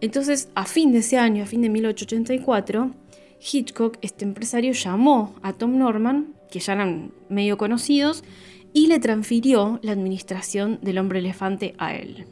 Entonces, 0.00 0.48
a 0.54 0.64
fin 0.64 0.92
de 0.92 0.98
ese 0.98 1.18
año, 1.18 1.42
a 1.42 1.46
fin 1.46 1.62
de 1.62 1.68
1884, 1.68 2.92
Hitchcock, 3.40 3.98
este 4.02 4.24
empresario, 4.24 4.72
llamó 4.72 5.34
a 5.42 5.52
Tom 5.52 5.78
Norman, 5.78 6.34
que 6.50 6.60
ya 6.60 6.74
eran 6.74 7.12
medio 7.28 7.58
conocidos, 7.58 8.24
y 8.72 8.86
le 8.86 9.00
transfirió 9.00 9.80
la 9.82 9.92
administración 9.92 10.78
del 10.82 10.98
hombre 10.98 11.18
elefante 11.18 11.74
a 11.78 11.94
él. 11.94 12.26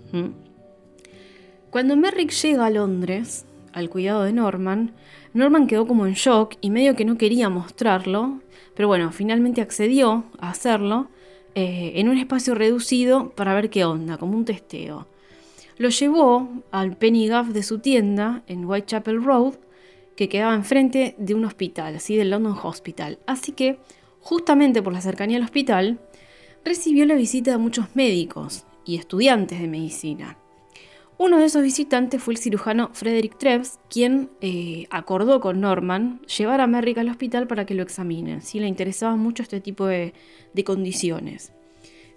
Cuando 1.70 1.96
Merrick 1.96 2.30
llega 2.30 2.66
a 2.66 2.70
Londres, 2.70 3.44
al 3.72 3.90
cuidado 3.90 4.22
de 4.22 4.32
Norman, 4.32 4.92
Norman 5.34 5.66
quedó 5.66 5.86
como 5.86 6.06
en 6.06 6.14
shock 6.14 6.56
y 6.60 6.70
medio 6.70 6.96
que 6.96 7.04
no 7.04 7.18
quería 7.18 7.48
mostrarlo, 7.48 8.40
pero 8.74 8.88
bueno, 8.88 9.12
finalmente 9.12 9.60
accedió 9.60 10.24
a 10.38 10.50
hacerlo 10.50 11.08
eh, 11.54 11.92
en 11.96 12.08
un 12.08 12.16
espacio 12.16 12.54
reducido 12.54 13.30
para 13.30 13.54
ver 13.54 13.70
qué 13.70 13.84
onda, 13.84 14.16
como 14.16 14.36
un 14.36 14.44
testeo. 14.44 15.06
Lo 15.76 15.90
llevó 15.90 16.48
al 16.70 16.96
Penny 16.96 17.28
Gaff 17.28 17.48
de 17.48 17.62
su 17.62 17.78
tienda 17.78 18.42
en 18.46 18.64
Whitechapel 18.64 19.22
Road, 19.22 19.54
que 20.16 20.28
quedaba 20.28 20.54
enfrente 20.54 21.14
de 21.18 21.34
un 21.34 21.44
hospital, 21.44 21.96
así 21.96 22.16
del 22.16 22.30
London 22.30 22.56
Hospital. 22.62 23.18
Así 23.26 23.52
que, 23.52 23.78
justamente 24.20 24.82
por 24.82 24.92
la 24.92 25.00
cercanía 25.00 25.36
al 25.36 25.44
hospital, 25.44 26.00
recibió 26.64 27.06
la 27.06 27.14
visita 27.14 27.52
de 27.52 27.58
muchos 27.58 27.94
médicos 27.94 28.66
y 28.84 28.96
estudiantes 28.96 29.60
de 29.60 29.68
medicina. 29.68 30.36
Uno 31.18 31.38
de 31.38 31.46
esos 31.46 31.62
visitantes 31.62 32.22
fue 32.22 32.34
el 32.34 32.38
cirujano 32.38 32.90
Frederick 32.92 33.36
Treves, 33.38 33.80
quien 33.90 34.30
eh, 34.40 34.86
acordó 34.90 35.40
con 35.40 35.60
Norman 35.60 36.20
llevar 36.26 36.60
a 36.60 36.68
Merrick 36.68 36.98
al 36.98 37.08
hospital 37.08 37.48
para 37.48 37.66
que 37.66 37.74
lo 37.74 37.82
examinen. 37.82 38.40
Si 38.40 38.60
le 38.60 38.68
interesaba 38.68 39.16
mucho 39.16 39.42
este 39.42 39.60
tipo 39.60 39.86
de, 39.86 40.14
condiciones. 40.64 41.52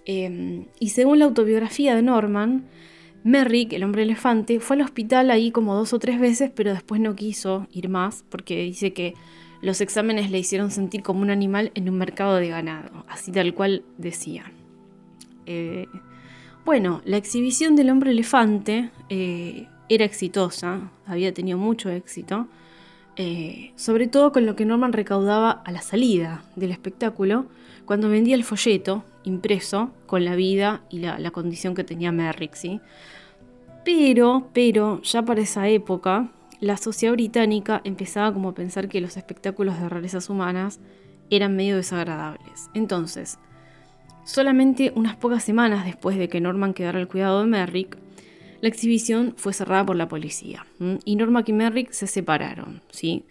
Em, 0.05 0.65
y 0.79 0.89
según 0.89 1.17
la 1.17 1.25
autobiografía 1.25 1.95
de 1.95 2.03
Norman, 2.03 2.67
Merrick, 3.23 3.73
el 3.73 3.83
hombre 3.83 4.03
elefante, 4.03 4.59
fue 4.59 4.75
al 4.75 4.83
hospital 4.83 5.31
ahí 5.31 5.51
como 5.51 5.73
dos 5.73 5.93
o 5.93 5.99
tres 5.99 6.19
veces, 6.19 6.51
pero 6.53 6.71
después 6.71 7.01
no 7.01 7.15
quiso 7.15 7.67
ir 7.71 7.89
más 7.89 8.23
porque 8.29 8.63
dice 8.63 8.93
que 8.93 9.15
los 9.63 9.81
exámenes 9.81 10.29
le 10.29 10.39
hicieron 10.39 10.69
sentir 10.69 11.01
como 11.01 11.21
un 11.21 11.31
animal 11.31 11.71
en 11.73 11.89
un 11.89 11.97
mercado 11.97 12.35
de 12.35 12.49
ganado, 12.49 13.03
así 13.07 13.31
tal 13.31 13.53
cual 13.55 13.83
decía. 13.97 14.51
Eh, 15.47 15.87
bueno, 16.65 17.01
la 17.05 17.17
exhibición 17.17 17.75
del 17.75 17.89
hombre 17.89 18.11
elefante 18.11 18.91
eh, 19.09 19.67
era 19.89 20.05
exitosa, 20.05 20.91
había 21.05 21.33
tenido 21.33 21.57
mucho 21.57 21.89
éxito, 21.89 22.47
eh, 23.17 23.73
sobre 23.75 24.07
todo 24.07 24.31
con 24.31 24.45
lo 24.45 24.55
que 24.55 24.65
Norman 24.65 24.93
recaudaba 24.93 25.51
a 25.51 25.71
la 25.71 25.81
salida 25.81 26.43
del 26.55 26.71
espectáculo, 26.71 27.45
cuando 27.85 28.09
vendía 28.09 28.35
el 28.35 28.43
folleto 28.43 29.03
impreso 29.23 29.91
con 30.05 30.23
la 30.23 30.35
vida 30.35 30.81
y 30.89 30.99
la, 30.99 31.31
condición 31.31 31.75
que 31.75 31.83
tenía 31.83 32.11
Merrick. 32.11 32.55
Pero, 33.83 34.47
pero, 34.53 35.01
ya 35.01 35.23
para 35.23 35.41
esa 35.41 35.67
época, 35.67 36.29
la 36.59 36.77
sociedad 36.77 37.13
británica 37.13 37.81
empezaba 37.83 38.27
a 38.27 38.53
pensar 38.53 38.87
que 38.87 39.01
los 39.01 39.17
espectáculos 39.17 39.79
de 39.79 39.89
rarezas 39.89 40.29
humanas 40.29 40.79
eran 41.29 41.55
medio 41.55 41.75
desagradables. 41.75 42.69
Entonces, 42.73 43.39
solamente 44.23 44.91
unas 44.95 45.15
pocas 45.15 45.43
semanas 45.43 45.85
después 45.85 46.17
de 46.17 46.29
que 46.29 46.41
Norman 46.41 46.73
quedara 46.73 46.99
al 46.99 47.07
cuidado 47.07 47.41
de 47.41 47.47
Merrick, 47.47 47.97
la 48.61 48.67
exhibición 48.67 49.33
fue 49.37 49.53
cerrada 49.53 49.85
por 49.85 49.95
la 49.95 50.07
policía 50.07 50.65
y 51.03 51.15
Norman 51.15 51.43
y 51.47 51.53
Merrick 51.53 51.91
se 51.91 52.07
separaron, 52.07 52.81
¿sí? 52.91 53.25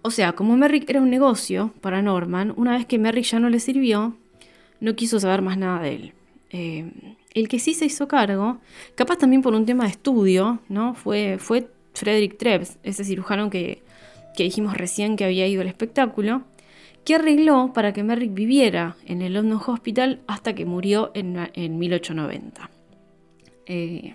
O 0.00 0.10
sea, 0.10 0.32
como 0.32 0.56
Merrick 0.56 0.88
era 0.90 1.00
un 1.00 1.10
negocio 1.10 1.72
para 1.80 2.02
Norman, 2.02 2.52
una 2.56 2.72
vez 2.72 2.86
que 2.86 2.98
Merrick 2.98 3.24
ya 3.24 3.38
no 3.38 3.50
le 3.50 3.60
sirvió, 3.60 4.16
no 4.80 4.96
quiso 4.96 5.20
saber 5.20 5.42
más 5.42 5.58
nada 5.58 5.80
de 5.80 5.94
él. 5.94 6.12
Eh, 6.50 6.90
el 7.34 7.48
que 7.48 7.58
sí 7.58 7.72
se 7.72 7.86
hizo 7.86 8.08
cargo, 8.08 8.58
capaz 8.94 9.16
también 9.16 9.42
por 9.42 9.54
un 9.54 9.64
tema 9.64 9.84
de 9.84 9.90
estudio, 9.90 10.58
¿no? 10.68 10.94
Fue, 10.94 11.36
fue 11.38 11.68
Frederick 11.94 12.36
Treves, 12.36 12.78
ese 12.82 13.04
cirujano 13.04 13.48
que, 13.48 13.82
dijimos 14.36 14.76
recién 14.76 15.16
que 15.16 15.24
había 15.24 15.46
ido 15.46 15.62
al 15.62 15.68
espectáculo, 15.68 16.42
que 17.04 17.16
arregló 17.16 17.72
para 17.72 17.92
que 17.92 18.02
Merrick 18.02 18.32
viviera 18.34 18.96
en 19.06 19.22
el 19.22 19.34
London 19.34 19.60
Hospital 19.66 20.20
hasta 20.26 20.54
que 20.54 20.64
murió 20.64 21.10
en, 21.14 21.78
1890. 21.78 22.70
Eh, 23.66 24.14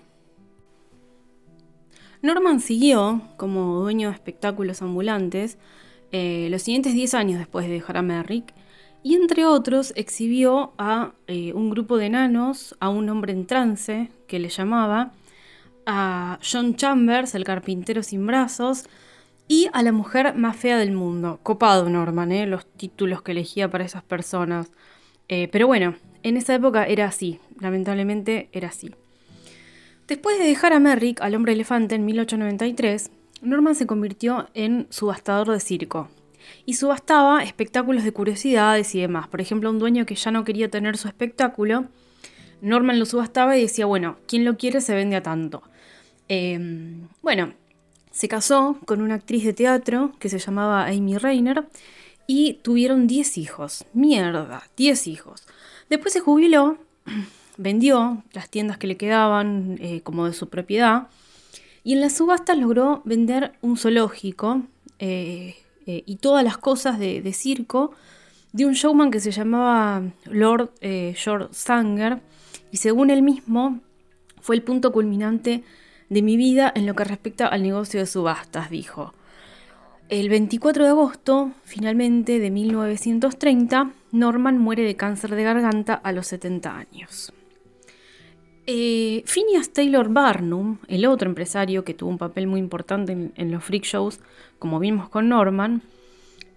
Norman 2.22 2.60
siguió 2.60 3.22
como 3.36 3.80
dueño 3.80 4.08
de 4.08 4.14
espectáculos 4.14 4.82
ambulantes 4.82 5.58
eh, 6.10 6.48
los 6.50 6.62
siguientes 6.62 6.94
10 6.94 7.14
años 7.14 7.38
después 7.38 7.66
de 7.66 7.72
dejar 7.72 7.98
a 7.98 8.02
Merrick 8.02 8.54
y 9.02 9.14
entre 9.14 9.44
otros 9.44 9.92
exhibió 9.94 10.72
a 10.78 11.12
eh, 11.26 11.52
un 11.52 11.70
grupo 11.70 11.98
de 11.98 12.06
enanos, 12.06 12.76
a 12.80 12.88
un 12.88 13.08
hombre 13.10 13.32
en 13.32 13.46
trance 13.46 14.10
que 14.26 14.38
le 14.38 14.48
llamaba, 14.48 15.12
a 15.86 16.38
John 16.42 16.74
Chambers, 16.76 17.34
el 17.34 17.44
carpintero 17.44 18.02
sin 18.02 18.26
brazos, 18.26 18.84
y 19.48 19.68
a 19.72 19.82
la 19.82 19.92
mujer 19.92 20.34
más 20.34 20.56
fea 20.56 20.78
del 20.78 20.92
mundo. 20.92 21.40
Copado 21.42 21.88
Norman, 21.88 22.30
¿eh? 22.30 22.46
los 22.46 22.66
títulos 22.66 23.22
que 23.22 23.32
elegía 23.32 23.70
para 23.70 23.84
esas 23.84 24.02
personas. 24.02 24.70
Eh, 25.28 25.48
pero 25.50 25.66
bueno, 25.66 25.96
en 26.22 26.36
esa 26.36 26.54
época 26.54 26.84
era 26.84 27.06
así, 27.06 27.40
lamentablemente 27.58 28.50
era 28.52 28.68
así. 28.68 28.94
Después 30.06 30.38
de 30.38 30.44
dejar 30.44 30.72
a 30.72 30.80
Merrick, 30.80 31.20
al 31.20 31.34
hombre 31.34 31.52
elefante, 31.54 31.94
en 31.94 32.04
1893, 32.04 33.10
Norman 33.42 33.74
se 33.74 33.86
convirtió 33.86 34.48
en 34.54 34.86
subastador 34.90 35.50
de 35.50 35.60
circo. 35.60 36.08
Y 36.64 36.74
subastaba 36.74 37.42
espectáculos 37.42 38.04
de 38.04 38.12
curiosidades 38.12 38.94
y 38.94 39.00
demás. 39.00 39.28
Por 39.28 39.40
ejemplo, 39.40 39.68
un 39.70 39.78
dueño 39.78 40.06
que 40.06 40.14
ya 40.14 40.30
no 40.30 40.44
quería 40.44 40.70
tener 40.70 40.96
su 40.96 41.08
espectáculo, 41.08 41.86
Norman 42.60 42.98
lo 42.98 43.06
subastaba 43.06 43.56
y 43.56 43.62
decía, 43.62 43.86
bueno, 43.86 44.16
quien 44.26 44.44
lo 44.44 44.56
quiere 44.56 44.80
se 44.80 44.94
vende 44.94 45.16
a 45.16 45.22
tanto. 45.22 45.62
Em, 46.28 47.08
bueno, 47.22 47.52
se 48.18 48.26
casó 48.26 48.76
con 48.84 49.00
una 49.00 49.14
actriz 49.14 49.44
de 49.44 49.52
teatro 49.52 50.10
que 50.18 50.28
se 50.28 50.40
llamaba 50.40 50.86
Amy 50.86 51.18
Rainer 51.18 51.68
y 52.26 52.54
tuvieron 52.64 53.06
10 53.06 53.38
hijos. 53.38 53.84
Mierda, 53.92 54.64
10 54.76 55.06
hijos. 55.06 55.46
Después 55.88 56.14
se 56.14 56.18
jubiló, 56.18 56.78
vendió 57.58 58.24
las 58.32 58.50
tiendas 58.50 58.76
que 58.76 58.88
le 58.88 58.96
quedaban 58.96 59.78
eh, 59.80 60.00
como 60.00 60.26
de 60.26 60.32
su 60.32 60.48
propiedad 60.48 61.06
y 61.84 61.92
en 61.92 62.00
la 62.00 62.10
subasta 62.10 62.56
logró 62.56 63.02
vender 63.04 63.52
un 63.60 63.76
zoológico 63.76 64.62
eh, 64.98 65.54
eh, 65.86 66.02
y 66.04 66.16
todas 66.16 66.42
las 66.42 66.58
cosas 66.58 66.98
de, 66.98 67.22
de, 67.22 67.32
circo 67.32 67.92
de 68.52 68.66
un 68.66 68.72
showman 68.72 69.12
que 69.12 69.20
se 69.20 69.30
llamaba 69.30 70.02
Lord 70.24 70.72
George 70.80 71.50
Sanger 71.52 72.18
y 72.72 72.78
según 72.78 73.10
él 73.10 73.22
mismo 73.22 73.78
fue 74.40 74.56
el 74.56 74.62
punto 74.62 74.90
culminante 74.90 75.62
de 76.08 76.22
mi 76.22 76.36
vida 76.36 76.72
en 76.74 76.86
lo 76.86 76.94
que 76.94 77.04
respecta 77.04 77.46
al 77.46 77.62
negocio 77.62 78.00
de 78.00 78.06
subastas, 78.06 78.70
dijo. 78.70 79.14
El 80.08 80.30
24 80.30 80.84
de 80.84 80.90
agosto, 80.90 81.52
finalmente, 81.64 82.38
de 82.38 82.50
1930, 82.50 83.90
Norman 84.12 84.58
muere 84.58 84.82
de 84.82 84.96
cáncer 84.96 85.34
de 85.34 85.42
garganta 85.42 85.94
a 85.94 86.12
los 86.12 86.26
70 86.28 86.76
años. 86.76 87.32
Eh, 88.66 89.22
Phineas 89.26 89.70
Taylor 89.70 90.10
Barnum, 90.10 90.78
el 90.88 91.06
otro 91.06 91.28
empresario 91.28 91.84
que 91.84 91.94
tuvo 91.94 92.10
un 92.10 92.18
papel 92.18 92.46
muy 92.46 92.60
importante 92.60 93.30
en, 93.34 93.50
los 93.50 93.64
freak 93.64 93.84
shows, 93.84 94.20
como 94.58 94.78
vimos 94.78 95.08
con 95.08 95.28
Norman, 95.28 95.82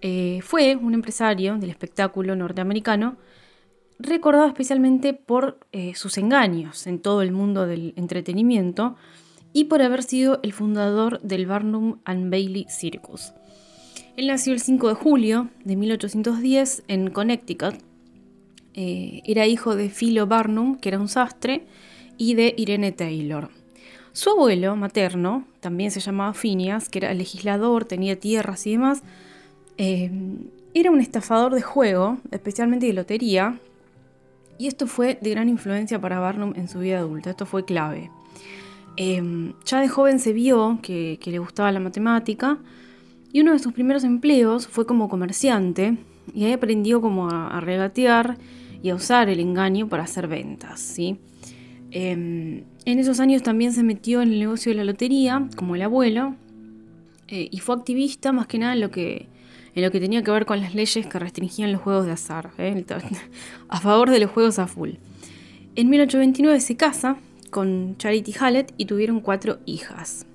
eh, 0.02 0.40
fue 0.42 0.76
un 0.76 0.94
empresario 0.94 1.56
del 1.56 1.70
espectáculo 1.70 2.34
norteamericano 2.36 3.16
recordado 3.98 4.46
especialmente 4.46 5.14
por 5.14 5.58
eh, 5.72 5.94
sus 5.94 6.18
engaños 6.18 6.86
en 6.86 6.98
todo 7.00 7.22
el 7.22 7.32
mundo 7.32 7.66
del 7.66 7.94
entretenimiento 7.96 8.96
y 9.52 9.64
por 9.64 9.82
haber 9.82 10.02
sido 10.02 10.40
el 10.42 10.52
fundador 10.52 11.20
del 11.20 11.46
Barnum 11.46 11.98
and 12.04 12.30
Bailey 12.30 12.66
Circus. 12.68 13.32
Él 14.16 14.26
nació 14.26 14.52
el 14.52 14.60
5 14.60 14.88
de 14.88 14.94
julio 14.94 15.48
de 15.64 15.76
1810 15.76 16.84
en 16.88 17.10
Connecticut. 17.10 17.74
Eh, 18.74 19.22
era 19.24 19.46
hijo 19.46 19.74
de 19.76 19.88
Philo 19.88 20.26
Barnum, 20.26 20.76
que 20.76 20.90
era 20.90 20.98
un 20.98 21.08
sastre, 21.08 21.66
y 22.18 22.34
de 22.34 22.54
Irene 22.56 22.92
Taylor. 22.92 23.50
Su 24.12 24.30
abuelo 24.30 24.76
materno, 24.76 25.46
también 25.60 25.90
se 25.90 26.00
llamaba 26.00 26.34
Phineas, 26.34 26.90
que 26.90 26.98
era 26.98 27.14
legislador, 27.14 27.86
tenía 27.86 28.18
tierras 28.18 28.66
y 28.66 28.72
demás, 28.72 29.02
eh, 29.78 30.10
era 30.74 30.90
un 30.90 31.00
estafador 31.00 31.54
de 31.54 31.62
juego, 31.62 32.18
especialmente 32.30 32.86
de 32.86 32.92
lotería, 32.92 33.58
y 34.58 34.66
esto 34.66 34.86
fue 34.86 35.18
de 35.20 35.30
gran 35.30 35.48
influencia 35.48 35.98
para 35.98 36.20
Barnum 36.20 36.52
en 36.56 36.68
su 36.68 36.80
vida 36.80 36.98
adulta, 36.98 37.30
esto 37.30 37.46
fue 37.46 37.64
clave. 37.64 38.10
Em, 38.96 39.54
ya 39.64 39.80
de 39.80 39.88
joven 39.88 40.18
se 40.18 40.32
vio 40.32 40.78
que, 40.82 41.18
le 41.24 41.38
gustaba 41.38 41.72
la 41.72 41.80
matemática 41.80 42.58
y 43.32 43.40
uno 43.40 43.52
de 43.52 43.58
sus 43.58 43.72
primeros 43.72 44.04
empleos 44.04 44.66
fue 44.66 44.86
como 44.86 45.08
comerciante 45.08 45.96
y 46.34 46.44
ahí 46.44 46.52
aprendió 46.52 47.00
como 47.00 47.30
a, 47.30 47.58
regatear 47.60 48.36
y 48.82 48.90
a 48.90 48.94
usar 48.94 49.28
el 49.28 49.40
engaño 49.40 49.88
para 49.88 50.02
hacer 50.02 50.28
ventas. 50.28 50.80
¿sí? 50.80 51.16
Em, 51.90 52.64
en 52.84 52.98
esos 52.98 53.20
años 53.20 53.42
también 53.42 53.72
se 53.72 53.82
metió 53.82 54.20
en 54.20 54.32
el 54.32 54.38
negocio 54.38 54.70
de 54.70 54.76
la 54.76 54.84
lotería, 54.84 55.48
como 55.56 55.74
el 55.74 55.82
abuelo, 55.82 56.34
eh, 57.28 57.48
y 57.50 57.60
fue 57.60 57.74
activista 57.76 58.32
más 58.32 58.46
que 58.46 58.58
nada 58.58 58.74
en 58.74 58.80
lo 58.80 58.90
que, 58.90 59.28
tenía 59.74 60.22
que 60.22 60.30
ver 60.30 60.44
con 60.44 60.60
las 60.60 60.74
leyes 60.74 61.06
que 61.06 61.18
restringían 61.18 61.72
los 61.72 61.80
juegos 61.80 62.04
de 62.04 62.12
azar, 62.12 62.50
¿eh? 62.58 62.84
a 63.68 63.80
favor 63.80 64.10
de 64.10 64.18
los 64.18 64.30
juegos 64.30 64.58
a 64.58 64.66
full. 64.66 64.90
En 65.76 65.88
1829 65.88 66.60
se 66.60 66.76
casa 66.76 67.16
con 67.52 67.96
Charity 67.98 68.34
Hallett 68.40 68.74
y 68.78 68.86
tuvieron 68.86 69.20
cuatro 69.20 69.58
hijas. 69.66 70.26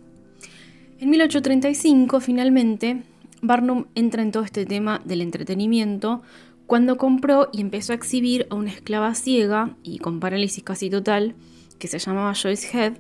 En 1.00 1.10
1835, 1.10 2.22
finalmente, 2.22 3.02
Barnum 3.42 3.86
entra 3.96 4.22
en 4.22 4.32
todo 4.32 4.44
este 4.44 4.66
tema 4.66 5.02
del 5.04 5.22
entretenimiento 5.22 6.22
cuando 6.68 6.98
compró 6.98 7.50
y 7.52 7.62
empezó 7.62 7.92
a 7.92 7.96
exhibir 7.96 8.46
a 8.50 8.56
una 8.56 8.72
esclava 8.72 9.16
ciega 9.16 9.76
y 9.84 9.98
con 9.98 10.20
parálisis 10.20 10.64
casi 10.64 10.90
total, 10.90 11.34
que 11.80 11.88
se 11.88 11.98
llamaba 11.98 12.36
Joyce 12.36 12.70
Head, 12.78 12.94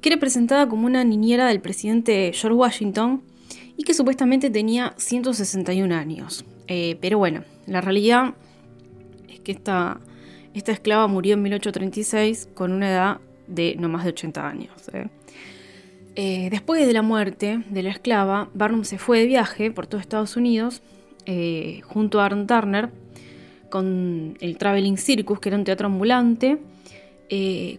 que 0.00 0.08
era 0.10 0.18
presentada 0.18 0.68
como 0.68 0.86
una 0.86 1.02
niñera 1.04 1.46
del 1.46 1.60
presidente 1.60 2.32
George 2.34 2.56
Washington 2.56 3.22
y 3.76 3.84
que 3.84 3.94
supuestamente 3.94 4.50
tenía 4.50 4.94
161 4.96 5.94
años. 5.94 6.44
Eh, 6.66 6.98
pero 7.00 7.18
bueno, 7.18 7.44
la 7.66 7.80
realidad 7.80 8.34
es 9.28 9.40
que 9.40 9.52
esta, 9.52 10.00
esta 10.52 10.72
esclava 10.72 11.06
murió 11.06 11.34
en 11.34 11.42
1836 11.42 12.48
con 12.54 12.72
una 12.72 12.90
edad 12.90 13.20
de 13.46 13.76
no 13.78 13.88
más 13.88 14.04
de 14.04 14.10
80 14.10 14.48
años. 14.48 14.70
¿eh? 14.92 15.08
Eh, 16.14 16.48
después 16.50 16.86
de 16.86 16.92
la 16.92 17.02
muerte 17.02 17.62
de 17.68 17.82
la 17.82 17.90
esclava, 17.90 18.48
Barnum 18.54 18.84
se 18.84 18.98
fue 18.98 19.20
de 19.20 19.26
viaje 19.26 19.70
por 19.70 19.86
todo 19.86 20.00
Estados 20.00 20.36
Unidos 20.36 20.82
eh, 21.26 21.80
junto 21.84 22.20
a 22.20 22.26
Aaron 22.26 22.46
Turner 22.46 22.90
con 23.70 24.36
el 24.40 24.56
Traveling 24.58 24.96
Circus, 24.96 25.40
que 25.40 25.48
era 25.48 25.58
un 25.58 25.64
teatro 25.64 25.86
ambulante, 25.86 26.58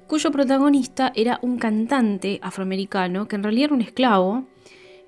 cuyo 0.05 0.31
protagonista 0.31 1.13
era 1.15 1.39
un 1.41 1.57
cantante 1.57 2.39
afroamericano 2.43 3.29
que 3.29 3.37
en 3.37 3.43
realidad 3.43 3.65
era 3.67 3.75
un 3.75 3.81
esclavo 3.81 4.43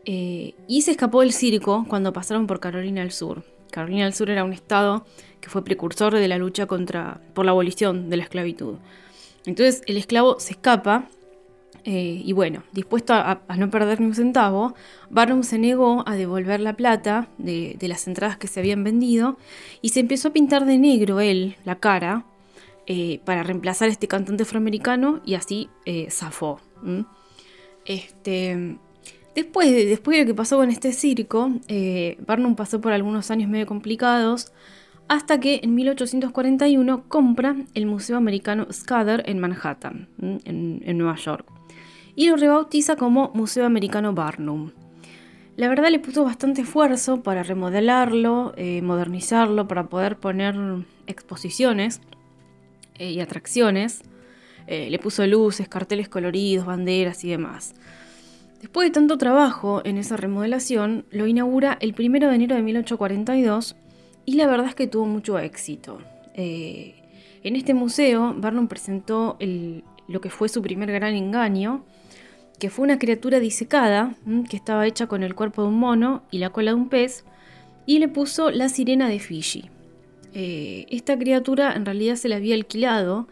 y 0.05 0.81
se 0.81 0.91
escapó 0.91 1.19
del 1.19 1.33
circo 1.33 1.85
cuando 1.89 2.13
pasaron 2.13 2.47
por 2.47 2.61
Carolina 2.61 3.01
del 3.01 3.11
Sur. 3.11 3.43
Carolina 3.69 4.05
del 4.05 4.13
Sur 4.13 4.29
era 4.29 4.45
un 4.45 4.53
estado 4.53 5.05
que 5.41 5.49
fue 5.49 5.63
precursor 5.63 6.15
de 6.15 6.27
la 6.27 6.37
lucha 6.37 6.65
contra, 6.65 7.21
por 7.33 7.45
la 7.45 7.51
abolición 7.51 8.09
de 8.09 8.17
la 8.17 8.23
esclavitud. 8.23 8.75
Entonces 9.45 9.81
el 9.87 9.97
esclavo 9.97 10.39
se 10.39 10.53
escapa 10.53 11.09
eh, 11.85 12.21
y 12.23 12.33
bueno, 12.33 12.63
dispuesto 12.71 13.13
a, 13.13 13.41
no 13.57 13.69
perder 13.69 14.01
ni 14.01 14.07
un 14.07 14.15
centavo, 14.15 14.75
Barnum 15.09 15.43
se 15.43 15.57
negó 15.57 16.03
a 16.07 16.15
devolver 16.15 16.59
la 16.59 16.73
plata 16.73 17.29
de, 17.37 17.77
las 17.81 18.07
entradas 18.07 18.37
que 18.37 18.47
se 18.47 18.59
habían 18.59 18.83
vendido 18.83 19.37
y 19.81 19.89
se 19.89 20.01
empezó 20.01 20.27
a 20.27 20.33
pintar 20.33 20.65
de 20.65 20.77
negro 20.77 21.19
él 21.19 21.55
la 21.65 21.79
cara 21.79 22.25
eh, 22.85 23.21
para 23.23 23.43
reemplazar 23.43 23.89
a 23.89 23.91
este 23.91 24.07
cantante 24.07 24.43
afroamericano 24.43 25.21
y 25.25 25.35
así 25.35 25.69
eh, 25.85 26.07
zafó. 26.11 26.59
Este, 27.85 28.77
después, 29.35 29.71
de, 29.71 29.85
después 29.85 30.17
de 30.17 30.23
lo 30.23 30.27
que 30.27 30.35
pasó 30.35 30.57
con 30.57 30.69
este 30.69 30.91
circo, 30.91 31.51
Barnum 32.25 32.55
pasó 32.55 32.81
por 32.81 32.91
algunos 32.91 33.31
años 33.31 33.49
medio 33.49 33.65
complicados 33.65 34.51
hasta 35.09 35.39
que 35.39 35.59
en 35.63 35.73
1841 35.73 37.03
compra 37.07 37.55
el 37.73 37.87
Museo 37.87 38.15
Americano 38.15 38.67
Scudder 38.71 39.23
en 39.25 39.39
Manhattan, 39.39 40.07
en, 40.21 40.97
Nueva 40.97 41.15
York, 41.15 41.47
y 42.15 42.29
lo 42.29 42.37
rebautiza 42.37 42.95
como 42.95 43.31
Museo 43.33 43.65
Americano 43.65 44.13
Barnum. 44.13 44.69
La 45.57 45.67
verdad 45.67 45.89
le 45.89 45.99
puso 45.99 46.23
bastante 46.23 46.61
esfuerzo 46.61 47.23
para 47.23 47.41
remodelarlo, 47.41 48.53
eh, 48.55 48.83
modernizarlo, 48.83 49.67
para 49.67 49.87
poder 49.87 50.17
poner 50.17 50.55
exposiciones 51.07 52.01
eh, 52.99 53.09
y 53.11 53.19
atracciones. 53.19 54.03
Eh, 54.67 54.91
le 54.91 54.99
puso 54.99 55.25
luces, 55.25 55.67
carteles 55.67 56.07
coloridos, 56.07 56.67
banderas 56.67 57.23
y 57.23 57.29
demás. 57.29 57.73
Después 58.61 58.87
de 58.87 58.93
tanto 58.93 59.17
trabajo 59.17 59.81
en 59.85 59.97
esa 59.97 60.17
remodelación, 60.17 61.05
lo 61.09 61.25
inaugura 61.25 61.79
el 61.81 61.95
1 61.97 62.29
de 62.29 62.35
enero 62.35 62.55
de 62.55 62.61
1842 62.61 63.75
y 64.29 64.33
la 64.33 64.45
verdad 64.45 64.67
es 64.67 64.75
que 64.75 64.85
tuvo 64.85 65.07
mucho 65.07 65.39
éxito. 65.39 65.97
Eh, 66.35 66.93
en 67.41 67.55
este 67.55 67.73
museo, 67.73 68.35
Barnum 68.37 68.67
presentó 68.67 69.39
lo 70.07 70.21
que 70.21 70.29
fue 70.29 70.49
su 70.49 70.61
primer 70.61 70.91
gran 70.91 71.15
engaño, 71.15 71.83
que 72.59 72.69
fue 72.69 72.85
una 72.85 72.99
criatura 72.99 73.39
disecada, 73.39 74.13
que 74.47 74.55
estaba 74.55 74.85
hecha 74.85 75.07
con 75.07 75.23
el 75.23 75.33
cuerpo 75.33 75.63
de 75.63 75.69
un 75.69 75.79
mono 75.79 76.21
y 76.29 76.37
la 76.37 76.51
cola 76.51 76.69
de 76.69 76.75
un 76.75 76.89
pez, 76.89 77.25
y 77.87 77.97
le 77.97 78.07
puso 78.07 78.51
la 78.51 78.69
sirena 78.69 79.09
de 79.09 79.17
Fiji. 79.17 79.71
Eh, 80.35 80.85
esta 80.91 81.17
criatura 81.17 81.73
en 81.73 81.85
realidad 81.85 82.15
se 82.15 82.29
la 82.29 82.35
había 82.35 82.53
alquilado 82.53 83.27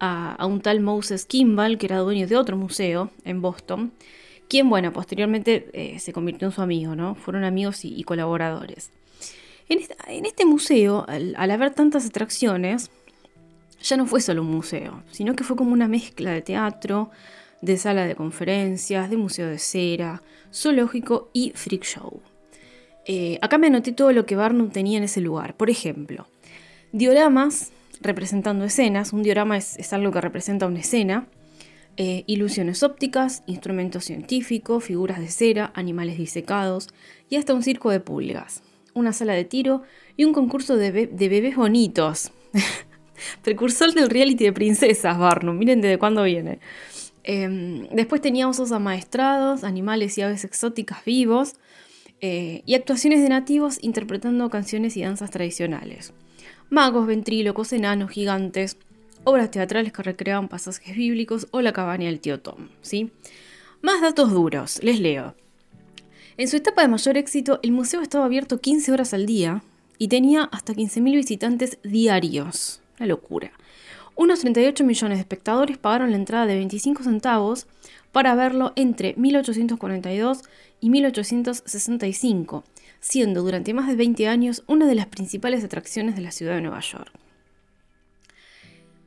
a, 0.00 0.44
un 0.44 0.60
tal 0.60 0.80
Moses 0.80 1.24
Kimball, 1.24 1.78
que 1.78 1.86
era 1.86 1.96
dueño 2.00 2.26
de 2.26 2.36
otro 2.36 2.58
museo 2.58 3.10
en 3.24 3.40
Boston, 3.40 3.92
quien, 4.50 4.68
bueno, 4.68 4.92
posteriormente 4.92 5.70
eh, 5.72 5.98
se 5.98 6.12
convirtió 6.12 6.48
en 6.48 6.52
su 6.52 6.60
amigo, 6.60 6.94
¿no? 6.94 7.14
Fueron 7.14 7.44
amigos 7.44 7.86
y 7.86 8.02
colaboradores. 8.04 8.90
En, 9.68 10.26
este 10.26 10.44
museo, 10.44 11.04
al, 11.08 11.50
haber 11.50 11.72
tantas 11.72 12.06
atracciones, 12.06 12.90
ya 13.82 13.96
no 13.96 14.06
fue 14.06 14.20
solo 14.20 14.42
un 14.42 14.50
museo, 14.50 15.02
sino 15.10 15.34
que 15.34 15.44
fue 15.44 15.56
como 15.56 15.72
una 15.72 15.88
mezcla 15.88 16.30
de 16.32 16.42
teatro, 16.42 17.10
de 17.62 17.76
sala 17.76 18.06
de 18.06 18.14
conferencias, 18.14 19.08
de 19.08 19.16
museo 19.16 19.48
de 19.48 19.58
cera, 19.58 20.22
zoológico 20.52 21.30
y 21.32 21.52
freak 21.54 21.84
show. 21.84 22.20
Eh, 23.06 23.38
acá 23.40 23.58
me 23.58 23.66
anoté 23.68 23.92
todo 23.92 24.12
lo 24.12 24.26
que 24.26 24.36
Barnum 24.36 24.70
tenía 24.70 24.98
en 24.98 25.04
ese 25.04 25.20
lugar. 25.20 25.56
Por 25.56 25.70
ejemplo, 25.70 26.26
dioramas 26.92 27.72
representando 28.02 28.64
escenas. 28.64 29.12
Un 29.12 29.22
diorama 29.22 29.56
es, 29.56 29.92
algo 29.92 30.12
que 30.12 30.20
representa 30.20 30.66
una 30.66 30.80
escena. 30.80 31.26
Eh, 31.96 32.24
ilusiones 32.26 32.82
ópticas, 32.82 33.42
instrumentos 33.46 34.04
científicos, 34.04 34.84
figuras 34.84 35.18
de 35.18 35.28
cera, 35.28 35.72
animales 35.74 36.16
disecados 36.16 36.88
y 37.28 37.36
hasta 37.36 37.52
un 37.52 37.62
circo 37.62 37.90
de 37.90 38.00
pulgas, 38.00 38.62
una 38.94 39.12
sala 39.12 39.34
de 39.34 39.44
tiro 39.44 39.82
y 40.16 40.24
un 40.24 40.32
concurso 40.32 40.76
de, 40.76 40.90
bebés 40.90 41.56
bonitos. 41.56 42.32
Precursor 43.42 43.92
del 43.92 44.10
reality 44.10 44.44
de 44.44 44.52
princesas, 44.52 45.18
Barnum, 45.18 45.56
miren 45.56 45.80
desde 45.80 45.98
cuándo 45.98 46.24
viene. 46.24 46.58
Em, 47.24 47.86
después 47.88 48.20
teníamos 48.20 48.58
osos 48.58 48.72
amaestrados, 48.72 49.64
animales 49.64 50.18
y 50.18 50.22
aves 50.22 50.44
exóticas 50.44 51.04
vivos, 51.04 51.54
eh, 52.20 52.62
y 52.66 52.74
actuaciones 52.74 53.20
de 53.20 53.28
nativos 53.28 53.78
interpretando 53.82 54.48
canciones 54.50 54.96
y 54.96 55.02
danzas 55.02 55.30
tradicionales. 55.30 56.12
Magos, 56.70 57.06
ventrílocos, 57.06 57.72
enanos, 57.72 58.10
gigantes, 58.10 58.76
obras 59.24 59.50
teatrales 59.50 59.92
que 59.92 60.02
recreaban 60.02 60.48
pasajes 60.48 60.96
bíblicos 60.96 61.48
o 61.50 61.60
la 61.60 61.72
cabaña 61.72 62.06
del 62.06 62.20
tío 62.20 62.40
Tom. 62.40 62.68
¿sí? 62.80 63.10
Más 63.82 64.00
datos 64.00 64.30
duros, 64.30 64.82
les 64.82 65.00
leo. 65.00 65.34
En 66.38 66.48
su 66.48 66.56
etapa 66.56 66.82
de 66.82 66.88
mayor 66.88 67.18
éxito, 67.18 67.60
el 67.62 67.72
museo 67.72 68.00
estaba 68.00 68.24
abierto 68.24 68.60
15 68.60 68.92
horas 68.92 69.12
al 69.12 69.26
día 69.26 69.62
y 69.98 70.08
tenía 70.08 70.44
hasta 70.44 70.72
15.000 70.72 71.14
visitantes 71.14 71.78
diarios. 71.82 72.80
Una 72.98 73.06
locura. 73.06 73.52
Unos 74.14 74.40
38 74.40 74.84
millones 74.84 75.18
de 75.18 75.22
espectadores 75.22 75.76
pagaron 75.76 76.10
la 76.10 76.16
entrada 76.16 76.46
de 76.46 76.54
25 76.54 77.02
centavos 77.02 77.66
para 78.12 78.34
verlo 78.34 78.72
entre 78.76 79.14
1842 79.16 80.42
y 80.80 80.90
1865, 80.90 82.64
siendo 83.00 83.42
durante 83.42 83.74
más 83.74 83.88
de 83.88 83.96
20 83.96 84.28
años 84.28 84.64
una 84.66 84.86
de 84.86 84.94
las 84.94 85.06
principales 85.06 85.64
atracciones 85.64 86.14
de 86.14 86.22
la 86.22 86.30
ciudad 86.30 86.54
de 86.54 86.62
Nueva 86.62 86.80
York. 86.80 87.12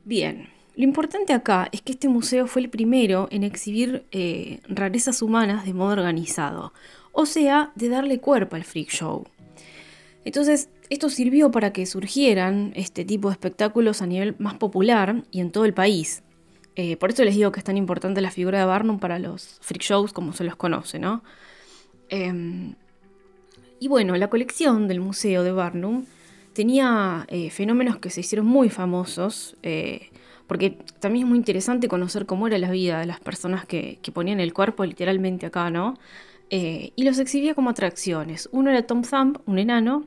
Bien, 0.04 0.48
lo 0.76 0.84
importante 0.84 1.32
acá 1.32 1.68
es 1.72 1.82
que 1.82 1.92
este 1.92 2.08
museo 2.08 2.46
fue 2.46 2.62
el 2.62 2.68
primero 2.68 3.28
en 3.30 3.44
exhibir 3.44 4.04
eh, 4.12 4.60
rarezas 4.68 5.22
humanas 5.22 5.64
de 5.64 5.72
modo 5.72 5.92
organizado, 5.92 6.72
o 7.16 7.26
sea, 7.26 7.72
de 7.74 7.88
darle 7.88 8.20
cuerpo 8.20 8.56
al 8.56 8.64
freak 8.64 8.90
show. 8.90 9.24
Entonces, 10.24 10.68
esto 10.90 11.08
sirvió 11.08 11.50
para 11.50 11.72
que 11.72 11.86
surgieran 11.86 12.72
este 12.76 13.04
tipo 13.04 13.28
de 13.28 13.32
espectáculos 13.32 14.02
a 14.02 14.06
nivel 14.06 14.36
más 14.38 14.54
popular 14.54 15.24
y 15.30 15.40
en 15.40 15.50
todo 15.50 15.64
el 15.64 15.74
país, 15.74 16.22
eh, 16.76 16.98
por 16.98 17.10
eso 17.10 17.24
les 17.24 17.34
digo 17.34 17.50
que 17.52 17.60
es 17.60 17.64
tan 17.64 17.78
importante 17.78 18.20
la 18.20 18.30
figura 18.30 18.58
de 18.58 18.66
Barnum 18.66 18.98
para 18.98 19.18
los 19.18 19.58
freak 19.62 19.82
shows 19.82 20.12
como 20.12 20.34
se 20.34 20.44
los 20.44 20.56
conoce, 20.56 20.98
¿no? 20.98 21.24
Em, 22.10 22.74
y 23.80 23.88
bueno, 23.88 24.14
la 24.16 24.28
colección 24.28 24.86
del 24.86 25.00
Museo 25.00 25.42
de 25.42 25.52
Barnum 25.52 26.04
tenía 26.52 27.24
eh, 27.28 27.50
fenómenos 27.50 27.98
que 27.98 28.10
se 28.10 28.20
hicieron 28.20 28.46
muy 28.46 28.68
famosos, 28.68 29.56
eh, 29.62 30.10
porque 30.46 30.78
también 31.00 31.24
es 31.24 31.28
muy 31.30 31.38
interesante 31.38 31.88
conocer 31.88 32.26
cómo 32.26 32.46
era 32.46 32.58
la 32.58 32.70
vida 32.70 33.00
de 33.00 33.06
las 33.06 33.20
personas 33.20 33.64
que, 33.64 33.98
ponían 34.12 34.38
el 34.40 34.52
cuerpo 34.52 34.84
literalmente 34.84 35.46
acá, 35.46 35.70
¿no? 35.70 35.98
Y 36.48 37.02
los 37.02 37.18
exhibía 37.18 37.54
como 37.54 37.70
atracciones. 37.70 38.48
Uno 38.52 38.70
era 38.70 38.86
Tom 38.86 39.02
Thumb, 39.02 39.40
un 39.46 39.58
enano, 39.58 40.06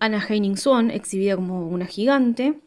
Anna 0.00 0.20
Heining 0.20 0.56
Swan, 0.56 0.90
exhibida 0.90 1.36
como 1.36 1.68
una 1.68 1.86
gigante, 1.86 2.58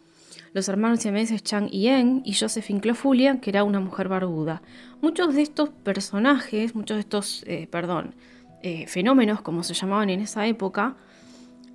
los 0.55 0.69
hermanos 0.69 1.01
siameses 1.01 1.43
Chang 1.43 1.67
y 1.69 1.81
Yen 1.81 2.21
y 2.23 2.33
Josephine 2.33 2.79
Clofulia, 2.79 3.41
que 3.41 3.49
era 3.49 3.65
una 3.65 3.81
mujer 3.81 4.07
barbuda. 4.07 4.61
Muchos 5.01 5.35
de 5.35 5.41
estos 5.41 5.67
personajes, 5.67 6.75
muchos 6.75 6.95
de 6.95 7.01
estos, 7.01 7.43
eh, 7.45 7.67
perdón, 7.69 8.15
eh, 8.63 8.87
fenómenos, 8.87 9.41
como 9.41 9.63
se 9.63 9.73
llamaban 9.73 10.09
en 10.09 10.21
esa 10.21 10.47
época, 10.47 10.95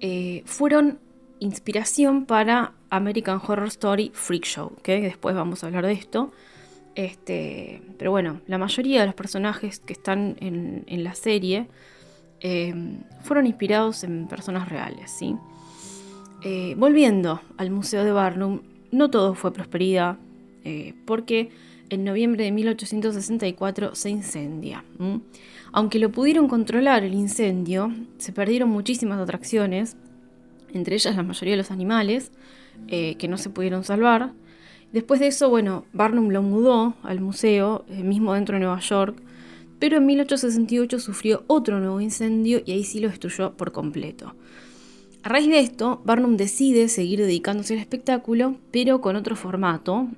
eh, 0.00 0.42
fueron 0.46 0.98
inspiración 1.40 2.24
para 2.24 2.72
American 2.88 3.38
Horror 3.46 3.68
Story 3.68 4.12
Freak 4.14 4.46
Show, 4.46 4.72
que 4.82 4.98
después 5.02 5.34
vamos 5.34 5.62
a 5.62 5.66
hablar 5.66 5.84
de 5.84 5.92
esto. 5.92 6.32
Este, 6.94 7.82
pero 7.98 8.10
bueno, 8.10 8.40
la 8.46 8.58
mayoría 8.58 9.00
de 9.00 9.06
los 9.06 9.14
personajes 9.14 9.78
que 9.78 9.92
están 9.92 10.36
en, 10.40 11.04
la 11.04 11.14
serie 11.14 11.68
fueron 13.22 13.46
inspirados 13.46 14.02
en 14.02 14.26
personas 14.26 14.68
reales, 14.68 15.10
¿sí? 15.10 15.36
volviendo 16.76 17.40
al 17.58 17.70
Museo 17.70 18.02
de 18.02 18.12
Barnum, 18.12 18.60
no 18.90 19.10
todo 19.10 19.34
fue 19.34 19.52
prosperidad, 19.52 20.18
eh, 20.64 20.94
porque 21.06 21.50
en 21.88 22.04
noviembre 22.04 22.44
de 22.44 22.52
1864 22.52 23.94
se 23.94 24.10
incendia. 24.10 24.84
Aunque 25.72 25.98
lo 25.98 26.10
pudieron 26.10 26.48
controlar 26.48 27.04
el 27.04 27.14
incendio, 27.14 27.92
se 28.18 28.32
perdieron 28.32 28.68
muchísimas 28.68 29.18
atracciones, 29.18 29.96
entre 30.72 30.94
ellas 30.94 31.16
la 31.16 31.22
mayoría 31.22 31.52
de 31.52 31.58
los 31.58 31.70
animales, 31.70 32.30
eh, 32.88 33.16
que 33.16 33.28
no 33.28 33.38
se 33.38 33.50
pudieron 33.50 33.84
salvar. 33.84 34.32
Después 34.92 35.20
de 35.20 35.28
eso, 35.28 35.48
bueno, 35.48 35.84
Barnum 35.92 36.30
lo 36.30 36.42
mudó 36.42 36.94
al 37.02 37.20
museo, 37.20 37.84
eh, 37.88 38.02
mismo 38.02 38.34
dentro 38.34 38.54
de 38.54 38.60
Nueva 38.60 38.80
York, 38.80 39.22
pero 39.78 39.98
en 39.98 40.06
1868 40.06 40.98
sufrió 40.98 41.44
otro 41.46 41.78
nuevo 41.78 42.00
incendio 42.00 42.60
y 42.64 42.72
ahí 42.72 42.84
sí 42.84 43.00
lo 43.00 43.08
destruyó 43.08 43.56
por 43.56 43.72
completo. 43.72 44.34
A 45.22 45.28
raíz 45.28 45.48
de 45.48 45.60
esto, 45.60 46.00
Barnum 46.04 46.36
decide 46.36 46.88
seguir 46.88 47.20
dedicándose 47.20 47.74
al 47.74 47.80
espectáculo, 47.80 48.56
pero 48.70 49.00
con 49.00 49.16
otro 49.16 49.36
formato, 49.36 50.08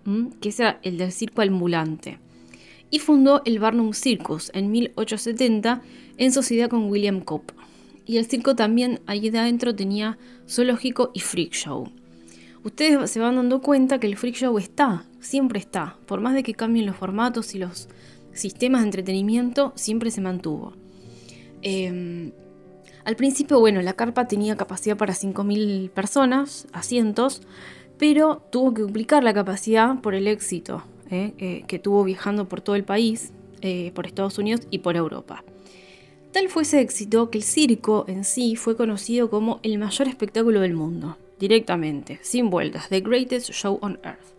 que 0.40 0.48
es 0.50 0.61
el 0.61 0.96
del 0.96 1.12
circo 1.12 1.42
ambulante. 1.42 2.18
Y 2.88 2.98
fundó 2.98 3.42
el 3.44 3.58
Barnum 3.58 3.94
Circus 3.94 4.50
en 4.54 4.70
1870 4.70 5.82
en 6.18 6.32
sociedad 6.32 6.68
con 6.68 6.88
William 6.88 7.20
Cope. 7.20 7.54
Y 8.06 8.18
el 8.18 8.26
circo 8.26 8.54
también 8.54 9.00
ahí 9.06 9.28
adentro 9.28 9.74
tenía 9.74 10.18
zoológico 10.48 11.11
y 11.14 11.20
freak 11.20 11.52
show. 11.52 11.88
Ustedes 12.64 13.11
se 13.11 13.20
van 13.20 13.37
dando 13.37 13.61
cuenta 13.61 13.98
que 13.98 14.07
el 14.07 14.16
freak 14.16 14.37
show 14.37 14.57
está, 14.59 15.05
siempre 15.20 15.59
está. 15.59 15.96
Por 16.07 16.20
más 16.20 16.35
de 16.35 16.42
que 16.42 16.55
cambien 16.55 16.87
los 16.87 16.96
formatos 16.96 17.55
y 17.55 17.59
los 17.59 17.88
sistemas 18.33 18.83
de 18.83 18.88
entretenimiento, 18.88 19.72
siempre 19.75 20.11
se 20.11 20.20
mantuvo. 20.20 20.75
Em, 21.62 22.33
al 23.05 23.16
principio, 23.16 23.59
bueno, 23.59 23.83
la 23.83 23.94
carpa 23.94 24.29
tenía 24.29 24.57
capacidad 24.57 24.96
para 24.96 25.14
5.000 25.14 25.90
personas, 25.90 26.68
asientos, 26.72 27.42
pero 27.98 28.42
tuvo 28.51 28.75
que 28.75 28.83
duplicar 28.83 29.25
la 29.25 29.35
capacidad 29.35 30.01
por 30.01 30.14
el 30.14 30.29
éxito 30.29 30.85
eh, 31.11 31.35
eh, 31.38 31.64
que 31.66 31.79
tuvo 31.79 32.05
viajando 32.05 32.48
por 32.48 32.61
todo 32.61 32.77
el 32.77 32.85
país, 32.85 33.33
eh, 33.61 33.90
por 33.94 34.07
Estados 34.07 34.38
Unidos 34.38 34.62
y 34.70 34.79
por 34.79 34.96
Europa. 34.96 35.44
Tal 36.33 36.48
fue 36.48 36.62
ese 36.62 36.81
éxito 36.81 37.29
que 37.29 37.38
el 37.38 37.44
circo 37.44 38.05
en 38.09 38.25
sí 38.25 38.57
fue 38.57 38.77
conocido 38.77 39.29
como 39.29 39.61
el 39.62 39.79
mayor 39.79 40.09
espectáculo 40.09 40.61
del 40.61 40.75
mundo, 40.75 41.18
directamente, 41.42 42.20
sin 42.22 42.48
vueltas, 42.48 42.88
The 42.88 43.00
Greatest 43.00 43.50
Show 43.50 43.78
on 43.83 43.98
Earth. 44.05 44.33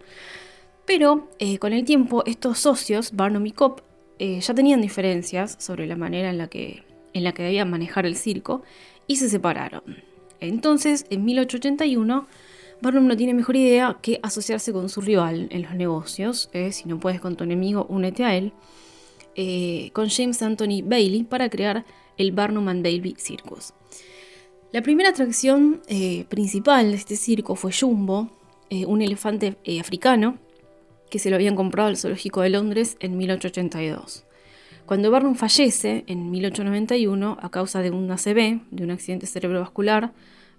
Pero 0.85 1.27
con 1.59 1.73
el 1.73 1.83
tiempo 1.85 2.23
estos 2.25 2.59
socios, 2.59 3.11
Barnum 3.13 3.45
y 3.45 3.51
Cobb, 3.51 3.81
ya 4.19 4.53
tenían 4.53 4.81
diferencias 4.81 5.57
sobre 5.59 5.85
la 5.85 5.95
manera 5.97 6.29
en 6.29 6.37
la 6.37 6.47
que 6.47 6.83
en 7.13 7.23
la 7.23 7.31
que 7.31 7.43
debían 7.43 7.69
manejar 7.69 8.05
el 8.05 8.15
circo 8.15 8.63
y 9.07 9.17
se 9.17 9.29
separaron. 9.29 9.83
Entonces, 10.39 11.05
en 11.09 11.23
1881, 11.25 12.27
Barnum 12.81 13.07
no 13.07 13.15
tiene 13.15 13.33
mejor 13.33 13.55
idea 13.55 13.97
que 14.01 14.19
asociarse 14.23 14.73
con 14.73 14.89
su 14.89 14.99
rival 14.99 15.47
en 15.51 15.61
los 15.61 15.73
negocios, 15.73 16.49
eh, 16.51 16.71
si 16.71 16.87
no 16.87 16.99
puedes 16.99 17.21
con 17.21 17.37
tu 17.37 17.45
enemigo, 17.45 17.85
únete 17.87 18.25
a 18.25 18.35
él, 18.35 18.51
eh, 19.35 19.89
con 19.93 20.09
James 20.09 20.41
Anthony 20.41 20.81
Bailey 20.83 21.23
para 21.23 21.49
crear 21.49 21.85
el 22.17 22.31
Barnum 22.33 22.67
and 22.67 22.83
Bailey 22.83 23.15
Circus. 23.17 23.73
La 24.73 24.81
primera 24.81 25.11
atracción 25.11 25.81
eh, 25.87 26.25
principal 26.29 26.89
de 26.89 26.97
este 26.97 27.15
circo 27.15 27.55
fue 27.55 27.71
Jumbo, 27.71 28.29
un 28.87 29.03
elefante 29.03 29.55
africano 29.79 30.39
que 31.11 31.19
se 31.19 31.29
lo 31.29 31.35
habían 31.35 31.55
comprado 31.55 31.89
al 31.89 31.97
Zoológico 31.97 32.41
de 32.41 32.49
Londres 32.49 32.97
en 32.99 33.15
1882. 33.15 34.25
Cuando 34.87 35.11
Barnum 35.11 35.35
fallece 35.35 36.03
en 36.07 36.31
1891 36.31 37.37
a 37.39 37.49
causa 37.51 37.83
de 37.83 37.91
un 37.91 38.09
ACV, 38.09 38.61
de 38.71 38.83
un 38.83 38.89
accidente 38.89 39.27
cerebrovascular, 39.27 40.11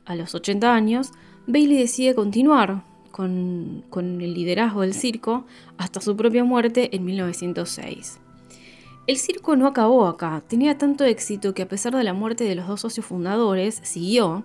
a 0.04 0.14
los 0.14 0.32
80 0.32 0.72
años, 0.72 1.10
Bailey 1.48 1.76
decide 1.76 2.14
continuar 2.14 2.84
con, 3.10 3.84
el 3.92 4.32
liderazgo 4.32 4.82
del 4.82 4.94
circo 4.94 5.44
hasta 5.76 6.00
su 6.00 6.16
propia 6.16 6.44
muerte 6.44 6.94
en 6.94 7.04
1906. 7.04 8.20
El 9.06 9.18
circo 9.18 9.54
no 9.56 9.66
acabó 9.66 10.06
acá, 10.06 10.42
tenía 10.48 10.78
tanto 10.78 11.04
éxito 11.04 11.52
que 11.52 11.62
a 11.62 11.68
pesar 11.68 11.94
de 11.94 12.04
la 12.04 12.14
muerte 12.14 12.44
de 12.44 12.54
los 12.54 12.66
dos 12.66 12.80
socios 12.80 13.04
fundadores, 13.04 13.80
siguió, 13.82 14.44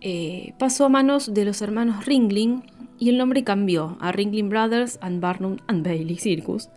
eh, 0.00 0.54
pasó 0.58 0.84
a 0.84 0.88
manos 0.88 1.34
de 1.34 1.44
los 1.44 1.60
hermanos 1.62 2.06
Ringling 2.06 2.62
y 2.98 3.08
el 3.08 3.18
nombre 3.18 3.42
cambió 3.42 3.96
a 4.00 4.12
Ringling 4.12 4.48
Brothers 4.48 4.98
and 5.00 5.20
Barnum 5.20 5.56
and 5.66 5.84
Bailey 5.84 6.16
Circus. 6.16 6.68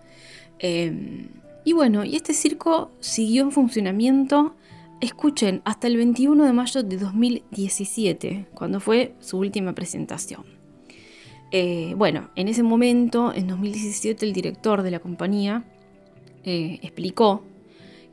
Em, 0.58 1.30
y 1.64 1.74
bueno, 1.74 2.04
y 2.06 2.16
este 2.16 2.34
circo 2.34 2.92
siguió 3.00 3.44
en 3.44 3.52
funcionamiento 3.52 4.56
escuchen, 5.02 5.62
hasta 5.66 5.88
el 5.88 5.98
21 5.98 6.46
de 6.46 6.54
mayo 6.54 6.84
de 6.84 6.98
2017, 6.98 8.48
cuando 8.54 8.80
fue 8.80 9.14
su 9.20 9.38
última 9.38 9.74
presentación. 9.74 10.44
Eh, 11.52 11.94
bueno, 11.98 12.30
en 12.36 12.48
ese 12.48 12.64
momento, 12.64 13.34
en 13.34 13.48
2017, 13.48 14.26
el 14.26 14.34
director 14.34 14.84
de 14.84 14.92
la 14.92 15.00
compañía 15.00 15.64
eh, 16.44 16.80
explicó 16.82 17.44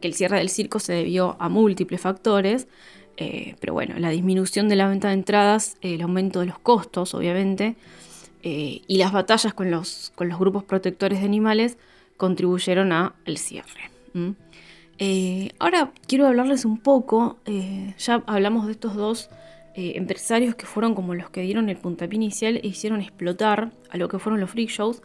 que 0.00 0.08
el 0.08 0.14
cierre 0.14 0.38
del 0.38 0.48
circo 0.48 0.78
se 0.78 0.92
debió 0.92 1.36
a 1.38 1.48
múltiples 1.48 2.00
factores, 2.00 2.68
eh, 3.16 3.56
pero 3.60 3.72
bueno, 3.72 3.98
la 3.98 4.10
disminución 4.10 4.68
de 4.68 4.76
la 4.76 4.88
venta 4.88 5.08
de 5.08 5.14
entradas, 5.14 5.76
el 5.80 6.02
aumento 6.02 6.40
de 6.40 6.46
los 6.46 6.58
costos, 6.58 7.14
obviamente, 7.14 7.76
y 8.48 8.98
las 8.98 9.10
batallas 9.10 9.54
con 9.54 9.72
los, 9.72 10.12
con 10.14 10.28
los 10.28 10.38
grupos 10.38 10.62
protectores 10.62 11.18
de 11.18 11.26
animales 11.26 11.78
contribuyeron 12.16 12.92
al 12.92 13.38
cierre. 13.38 13.90
ahora 15.58 15.90
quiero 16.06 16.28
hablarles 16.28 16.64
un 16.64 16.78
poco, 16.78 17.38
ya 17.98 18.22
hablamos 18.26 18.66
de 18.66 18.72
estos 18.72 18.94
dos 18.94 19.30
eh, 19.78 19.98
empresarios 19.98 20.54
que 20.54 20.64
fueron 20.64 20.94
como 20.94 21.14
los 21.14 21.28
que 21.28 21.42
dieron 21.42 21.68
el 21.68 21.76
puntapié 21.76 22.16
inicial 22.16 22.56
e 22.56 22.66
hicieron 22.66 23.02
explotar 23.02 23.72
a 23.90 23.98
lo 23.98 24.08
que 24.08 24.18
fueron 24.18 24.40
los 24.40 24.50
freak 24.50 24.70
shows. 24.70 25.02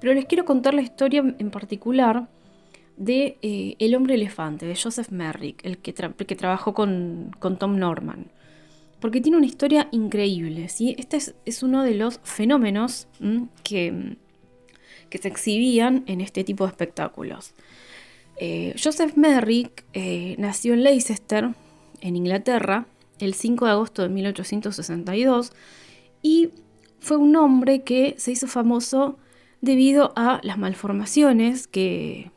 Pero 0.00 0.14
les 0.14 0.24
quiero 0.24 0.46
contar 0.46 0.72
la 0.72 0.80
historia 0.80 1.22
en 1.38 1.50
particular 1.50 2.26
de 2.96 3.38
eh, 3.42 3.76
El 3.78 3.94
hombre 3.94 4.14
elefante, 4.14 4.66
de 4.66 4.76
Joseph 4.76 5.10
Merrick, 5.10 5.64
el 5.64 5.78
que, 5.78 5.94
que 5.94 6.36
trabajó 6.36 6.74
con, 6.74 7.30
Tom 7.58 7.78
Norman. 7.78 8.26
Porque 9.00 9.20
tiene 9.20 9.36
una 9.36 9.46
historia 9.46 9.88
increíble. 9.92 10.68
¿sí? 10.68 10.96
Este 10.98 11.18
es, 11.44 11.62
uno 11.62 11.82
de 11.82 11.94
los 11.94 12.20
fenómenos 12.24 13.08
que, 13.62 14.16
que, 15.10 15.18
se 15.18 15.28
exhibían 15.28 16.04
en 16.06 16.20
este 16.20 16.44
tipo 16.44 16.64
de 16.64 16.70
espectáculos. 16.70 17.52
Eh, 18.38 18.74
Joseph 18.82 19.16
Merrick 19.16 19.84
nació 20.38 20.74
en 20.74 20.82
Leicester, 20.82 21.50
en 22.00 22.16
Inglaterra, 22.16 22.86
el 23.18 23.34
5 23.34 23.64
de 23.64 23.70
agosto 23.70 24.02
de 24.02 24.08
1862 24.08 25.52
y 26.22 26.50
fue 27.00 27.16
un 27.16 27.36
hombre 27.36 27.82
que 27.82 28.14
se 28.18 28.32
hizo 28.32 28.46
famoso 28.46 29.18
debido 29.60 30.12
a 30.16 30.40
las 30.42 30.58
malformaciones 30.58 31.66
que, 31.66 32.30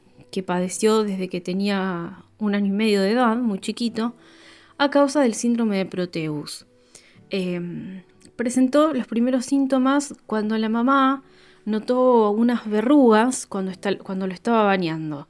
padeció 0.44 1.04
desde 1.04 1.28
que 1.28 1.42
tenía 1.42 2.24
un 2.38 2.56
año 2.56 2.68
y 2.68 2.72
medio 2.72 3.02
de 3.02 3.12
edad, 3.12 3.36
muy 3.38 3.60
chiquito, 3.60 4.16
a 4.78 4.90
causa 4.90 5.22
del 5.22 5.34
síndrome 5.34 5.78
de 5.78 5.86
Proteus. 5.86 6.66
Em, 7.30 8.04
presentó 8.36 8.94
los 8.94 9.08
primeros 9.08 9.46
síntomas 9.46 10.16
cuando 10.26 10.58
la 10.58 10.70
mamá 10.70 11.24
notó 11.66 12.32
unas 12.32 12.70
verrugas 12.70 13.46
cuando, 13.46 13.72
cuando 14.04 14.28
lo 14.28 14.34
estaba 14.34 14.64
bañando. 14.64 15.28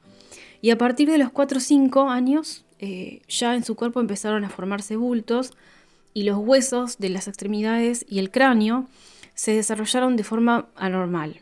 Y 0.62 0.70
a 0.70 0.78
partir 0.78 1.10
de 1.10 1.18
los 1.18 1.30
4 1.30 1.58
o 1.58 1.60
5 1.60 2.08
años 2.08 2.64
eh, 2.78 3.22
ya 3.28 3.54
en 3.54 3.64
su 3.64 3.74
cuerpo 3.74 4.00
empezaron 4.00 4.44
a 4.44 4.48
formarse 4.48 4.96
bultos 4.96 5.52
y 6.14 6.22
los 6.22 6.38
huesos 6.38 6.98
de 6.98 7.10
las 7.10 7.28
extremidades 7.28 8.06
y 8.08 8.18
el 8.18 8.30
cráneo 8.30 8.86
se 9.34 9.54
desarrollaron 9.54 10.16
de 10.16 10.24
forma 10.24 10.68
anormal. 10.76 11.40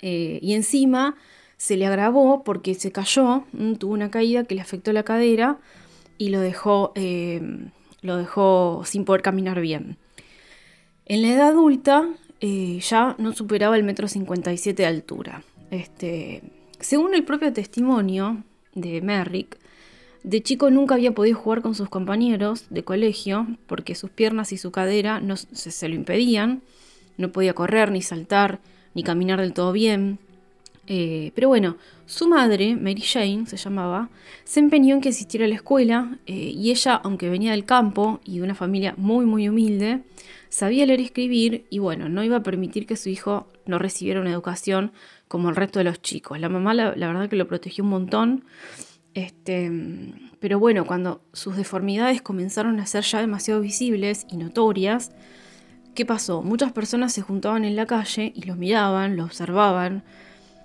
Eh, 0.00 0.38
y 0.42 0.54
encima 0.54 1.16
se 1.60 1.76
le 1.76 1.84
agravó 1.84 2.42
porque 2.42 2.74
se 2.74 2.90
cayó, 2.90 3.44
mm, 3.52 3.74
tuvo 3.74 3.92
una 3.92 4.10
caída 4.10 4.44
que 4.44 4.54
le 4.54 4.62
afectó 4.62 4.94
la 4.94 5.02
cadera 5.02 5.58
y 6.16 6.30
lo 6.30 6.40
dejó, 6.40 6.92
eh, 6.94 7.42
lo 8.00 8.16
dejó 8.16 8.80
sin 8.86 9.04
poder 9.04 9.20
caminar 9.20 9.60
bien. 9.60 9.98
En 11.04 11.20
la 11.20 11.28
edad 11.28 11.48
adulta 11.48 12.08
ya 12.40 13.14
no 13.18 13.34
superaba 13.34 13.76
el 13.76 13.82
metro 13.82 14.08
57 14.08 14.82
de 14.82 14.88
altura. 14.88 15.42
Este, 15.70 16.42
según 16.78 17.14
el 17.14 17.24
propio 17.24 17.52
testimonio 17.52 18.42
de 18.74 19.02
Merrick, 19.02 19.58
de 20.22 20.42
chico 20.42 20.70
nunca 20.70 20.94
había 20.94 21.12
podido 21.12 21.36
jugar 21.36 21.60
con 21.60 21.74
sus 21.74 21.90
compañeros 21.90 22.68
de 22.70 22.84
colegio 22.84 23.46
porque 23.66 23.94
sus 23.94 24.08
piernas 24.08 24.50
y 24.52 24.56
su 24.56 24.70
cadera 24.70 25.20
no, 25.20 25.36
se, 25.36 25.88
lo 25.90 25.94
impedían. 25.94 26.62
No 27.18 27.32
podía 27.32 27.52
correr, 27.52 27.90
ni 27.90 28.00
saltar, 28.00 28.60
ni 28.94 29.02
caminar 29.02 29.42
del 29.42 29.52
todo 29.52 29.72
bien. 29.72 30.18
Eh, 30.92 31.30
pero 31.36 31.46
bueno, 31.46 31.76
su 32.04 32.28
madre, 32.28 32.74
Mary 32.74 33.00
Jane 33.00 33.46
se 33.46 33.56
llamaba, 33.56 34.10
se 34.42 34.58
empeñó 34.58 34.96
en 34.96 35.00
que 35.00 35.10
asistiera 35.10 35.46
a 35.46 35.48
la 35.48 35.54
escuela 35.54 36.18
eh, 36.26 36.34
y 36.34 36.72
ella, 36.72 36.96
aunque 36.96 37.30
venía 37.30 37.52
del 37.52 37.64
campo 37.64 38.20
y 38.24 38.38
de 38.38 38.44
una 38.44 38.56
familia 38.56 38.94
muy 38.96 39.24
muy 39.24 39.48
humilde, 39.48 40.00
sabía 40.48 40.84
leer 40.86 41.00
y 41.00 41.04
escribir 41.04 41.66
y 41.70 41.78
bueno, 41.78 42.08
no 42.08 42.24
iba 42.24 42.38
a 42.38 42.42
permitir 42.42 42.86
que 42.86 42.96
su 42.96 43.08
hijo 43.08 43.46
no 43.66 43.78
recibiera 43.78 44.20
una 44.20 44.32
educación 44.32 44.90
como 45.28 45.48
el 45.48 45.54
resto 45.54 45.78
de 45.78 45.84
los 45.84 46.02
chicos. 46.02 46.40
La 46.40 46.48
mamá 46.48 46.74
la 46.74 46.92
verdad 46.94 47.28
que 47.28 47.36
lo 47.36 47.46
protegió 47.46 47.84
un 47.84 47.90
montón 47.90 48.44
este, 49.14 49.70
pero 50.38 50.58
bueno, 50.58 50.86
cuando 50.86 51.22
sus 51.32 51.56
deformidades 51.56 52.22
comenzaron 52.22 52.78
a 52.80 52.86
ser 52.86 53.04
ya 53.04 53.20
demasiado 53.20 53.60
visibles 53.60 54.26
y 54.30 54.36
notorias, 54.36 55.10
¿qué 55.94 56.06
pasó? 56.06 56.42
Muchas 56.42 56.72
personas 56.72 57.12
se 57.12 57.22
juntaban 57.22 57.64
en 57.64 57.76
la 57.76 57.86
calle 57.86 58.32
y 58.34 58.42
los 58.42 58.56
miraban, 58.56 59.16
lo 59.16 59.24
observaban. 59.24 60.04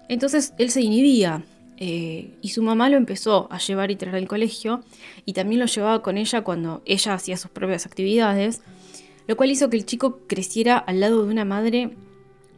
Entonces 0.08 0.54
él 0.58 0.70
se 0.70 0.82
inhibía 0.82 1.44
eh, 1.78 2.32
y 2.42 2.50
su 2.50 2.64
mamá 2.64 2.90
lo 2.90 2.98
empezó 2.98 3.48
a 3.52 3.58
llevar 3.58 3.92
y 3.92 3.96
traer 3.96 4.16
al 4.16 4.28
colegio 4.28 4.84
y 5.26 5.34
también 5.34 5.60
lo 5.60 5.66
llevaba 5.66 6.02
con 6.02 6.18
ella 6.18 6.42
cuando 6.42 6.82
ella 6.86 7.14
hacía 7.14 7.38
sus 7.38 7.52
propias 7.52 7.86
actividades, 7.86 8.62
lo 9.28 9.36
cual 9.36 9.52
hizo 9.52 9.70
que 9.70 9.78
el 9.78 9.86
chico 9.86 10.22
creciera 10.28 10.78
al 10.78 11.00
lado 11.00 11.26
de 11.26 11.32
una 11.32 11.44
madre 11.44 11.92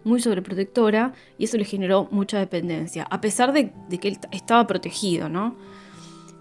muy 0.03 0.21
sobreprotectora 0.21 1.13
y 1.38 1.45
eso 1.45 1.57
le 1.57 1.65
generó 1.65 2.07
mucha 2.12 2.38
dependencia, 2.39 3.03
a 3.10 3.19
pesar 3.19 3.53
de, 3.53 3.71
que 3.99 4.07
él 4.07 4.17
estaba 4.31 4.67
protegido, 4.67 5.27
¿no? 5.27 5.55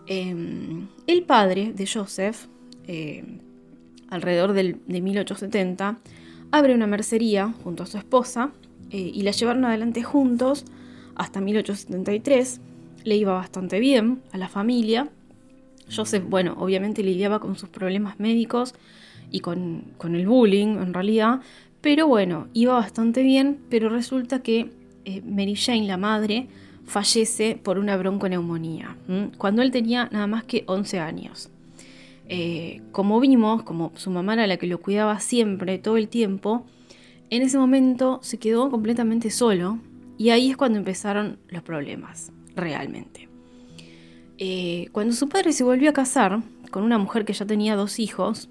Em, 0.06 0.86
el 1.06 1.22
padre 1.24 1.72
de 1.72 1.86
Joseph, 1.86 2.46
eh, 2.86 3.24
alrededor 4.08 4.52
del, 4.52 4.80
de 4.86 5.00
1870, 5.00 5.98
abre 6.52 6.74
una 6.74 6.86
mercería 6.86 7.52
junto 7.64 7.82
a 7.82 7.86
su 7.86 7.98
esposa 7.98 8.52
eh, 8.90 9.10
y 9.12 9.22
la 9.22 9.32
llevaron 9.32 9.64
adelante 9.64 10.02
juntos 10.04 10.64
hasta 11.16 11.40
1873. 11.40 12.60
Le 13.04 13.16
iba 13.16 13.32
bastante 13.32 13.80
bien 13.80 14.22
a 14.32 14.38
la 14.38 14.48
familia. 14.48 15.08
Joseph, 15.94 16.24
bueno, 16.28 16.56
obviamente 16.58 17.02
lidiaba 17.02 17.40
con 17.40 17.56
sus 17.56 17.68
problemas 17.68 18.18
médicos 18.18 18.74
y 19.30 19.40
con, 19.40 19.84
el 20.02 20.26
bullying 20.26 20.78
en 20.78 20.94
realidad, 20.94 21.40
pero 21.80 22.06
bueno, 22.06 22.48
iba 22.52 22.74
bastante 22.74 23.22
bien, 23.22 23.58
pero 23.70 23.88
resulta 23.88 24.42
que 24.42 24.70
eh, 25.04 25.22
Mary 25.22 25.54
Jane, 25.56 25.86
la 25.86 25.96
madre, 25.96 26.48
fallece 26.84 27.58
por 27.60 27.78
una 27.78 27.96
bronconeumonía, 27.96 28.96
cuando 29.38 29.62
él 29.62 29.70
tenía 29.72 30.08
nada 30.12 30.26
más 30.26 30.44
que 30.44 30.64
11 30.66 31.00
años. 31.00 31.50
Eh, 32.28 32.82
como 32.92 33.20
vimos, 33.20 33.62
como 33.62 33.92
su 33.94 34.10
mamá 34.10 34.34
era 34.34 34.46
la 34.46 34.56
que 34.56 34.66
lo 34.66 34.80
cuidaba 34.80 35.18
siempre, 35.20 35.78
todo 35.78 35.96
el 35.96 36.08
tiempo, 36.08 36.64
en 37.30 37.42
ese 37.42 37.58
momento 37.58 38.20
se 38.22 38.38
quedó 38.38 38.70
completamente 38.70 39.30
solo 39.30 39.78
y 40.18 40.30
ahí 40.30 40.50
es 40.50 40.56
cuando 40.56 40.78
empezaron 40.78 41.38
los 41.48 41.62
problemas, 41.62 42.32
realmente. 42.54 43.28
Eh, 44.38 44.88
cuando 44.92 45.14
su 45.14 45.28
padre 45.28 45.52
se 45.52 45.64
volvió 45.64 45.90
a 45.90 45.92
casar 45.92 46.42
con 46.70 46.82
una 46.82 46.98
mujer 46.98 47.24
que 47.24 47.32
ya 47.32 47.46
tenía 47.46 47.76
dos 47.76 47.98
hijos, 47.98 48.48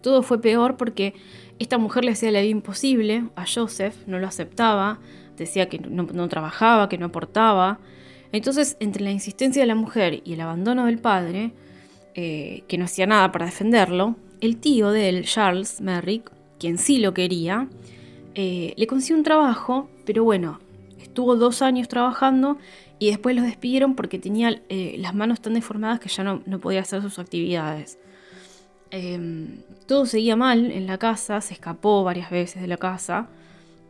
todo 0.00 0.24
fue 0.24 0.40
peor 0.40 0.76
porque 0.76 1.14
esta 1.60 1.78
mujer 1.78 2.04
le 2.04 2.10
hacía 2.10 2.32
la 2.32 2.40
vida 2.40 2.50
imposible 2.50 3.24
a 3.36 3.44
Joseph, 3.46 3.94
no 4.08 4.18
lo 4.18 4.26
aceptaba, 4.26 4.98
decía 5.36 5.68
que 5.68 5.78
no, 5.78 6.28
trabajaba, 6.28 6.88
que 6.88 6.98
no 6.98 7.06
aportaba. 7.06 7.78
Entonces, 8.32 8.76
entre 8.80 9.04
la 9.04 9.10
insistencia 9.10 9.62
de 9.62 9.66
la 9.66 9.74
mujer 9.74 10.22
y 10.24 10.32
el 10.32 10.40
abandono 10.40 10.86
del 10.86 10.98
padre, 10.98 11.52
eh, 12.14 12.64
que 12.68 12.78
no 12.78 12.86
hacía 12.86 13.06
nada 13.06 13.30
para 13.30 13.46
defenderlo, 13.46 14.16
el 14.40 14.56
tío 14.56 14.90
de 14.90 15.08
él, 15.08 15.24
Charles 15.24 15.80
Merrick, 15.80 16.32
quien 16.58 16.78
sí 16.78 16.98
lo 16.98 17.14
quería, 17.14 17.68
eh, 18.34 18.74
le 18.76 18.86
consiguió 18.86 19.16
un 19.16 19.24
trabajo, 19.24 19.88
pero 20.04 20.24
bueno, 20.24 20.60
estuvo 21.00 21.36
dos 21.36 21.62
años 21.62 21.88
trabajando 21.88 22.58
y 22.98 23.10
después 23.10 23.36
lo 23.36 23.42
despidieron 23.42 23.94
porque 23.94 24.18
tenía 24.18 24.62
eh, 24.68 24.96
las 24.98 25.14
manos 25.14 25.40
tan 25.42 25.54
deformadas 25.54 26.00
que 26.00 26.08
ya 26.08 26.24
no, 26.24 26.42
no 26.46 26.58
podía 26.60 26.80
hacer 26.80 27.02
sus 27.02 27.18
actividades. 27.18 27.98
Em, 28.90 29.62
todo 29.86 30.06
seguía 30.06 30.36
mal 30.36 30.70
en 30.70 30.86
la 30.86 30.98
casa, 30.98 31.40
se 31.40 31.54
escapó 31.54 32.04
varias 32.04 32.30
veces 32.30 32.62
de 32.62 32.68
la 32.68 32.76
casa, 32.76 33.28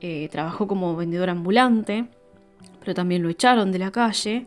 eh, 0.01 0.29
trabajó 0.31 0.67
como 0.67 0.97
vendedor 0.97 1.29
ambulante, 1.29 2.07
pero 2.81 2.95
también 2.95 3.23
lo 3.23 3.29
echaron 3.29 3.71
de 3.73 3.79
la 3.79 3.91
calle 3.91 4.47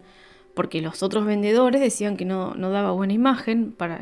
porque 0.53 0.81
los 0.81 1.03
otros 1.03 1.25
vendedores 1.25 1.81
decían 1.81 2.17
que 2.17 2.25
no, 2.25 2.53
daba 2.55 2.91
buena 2.91 3.13
imagen. 3.13 3.73
Para, 3.73 3.99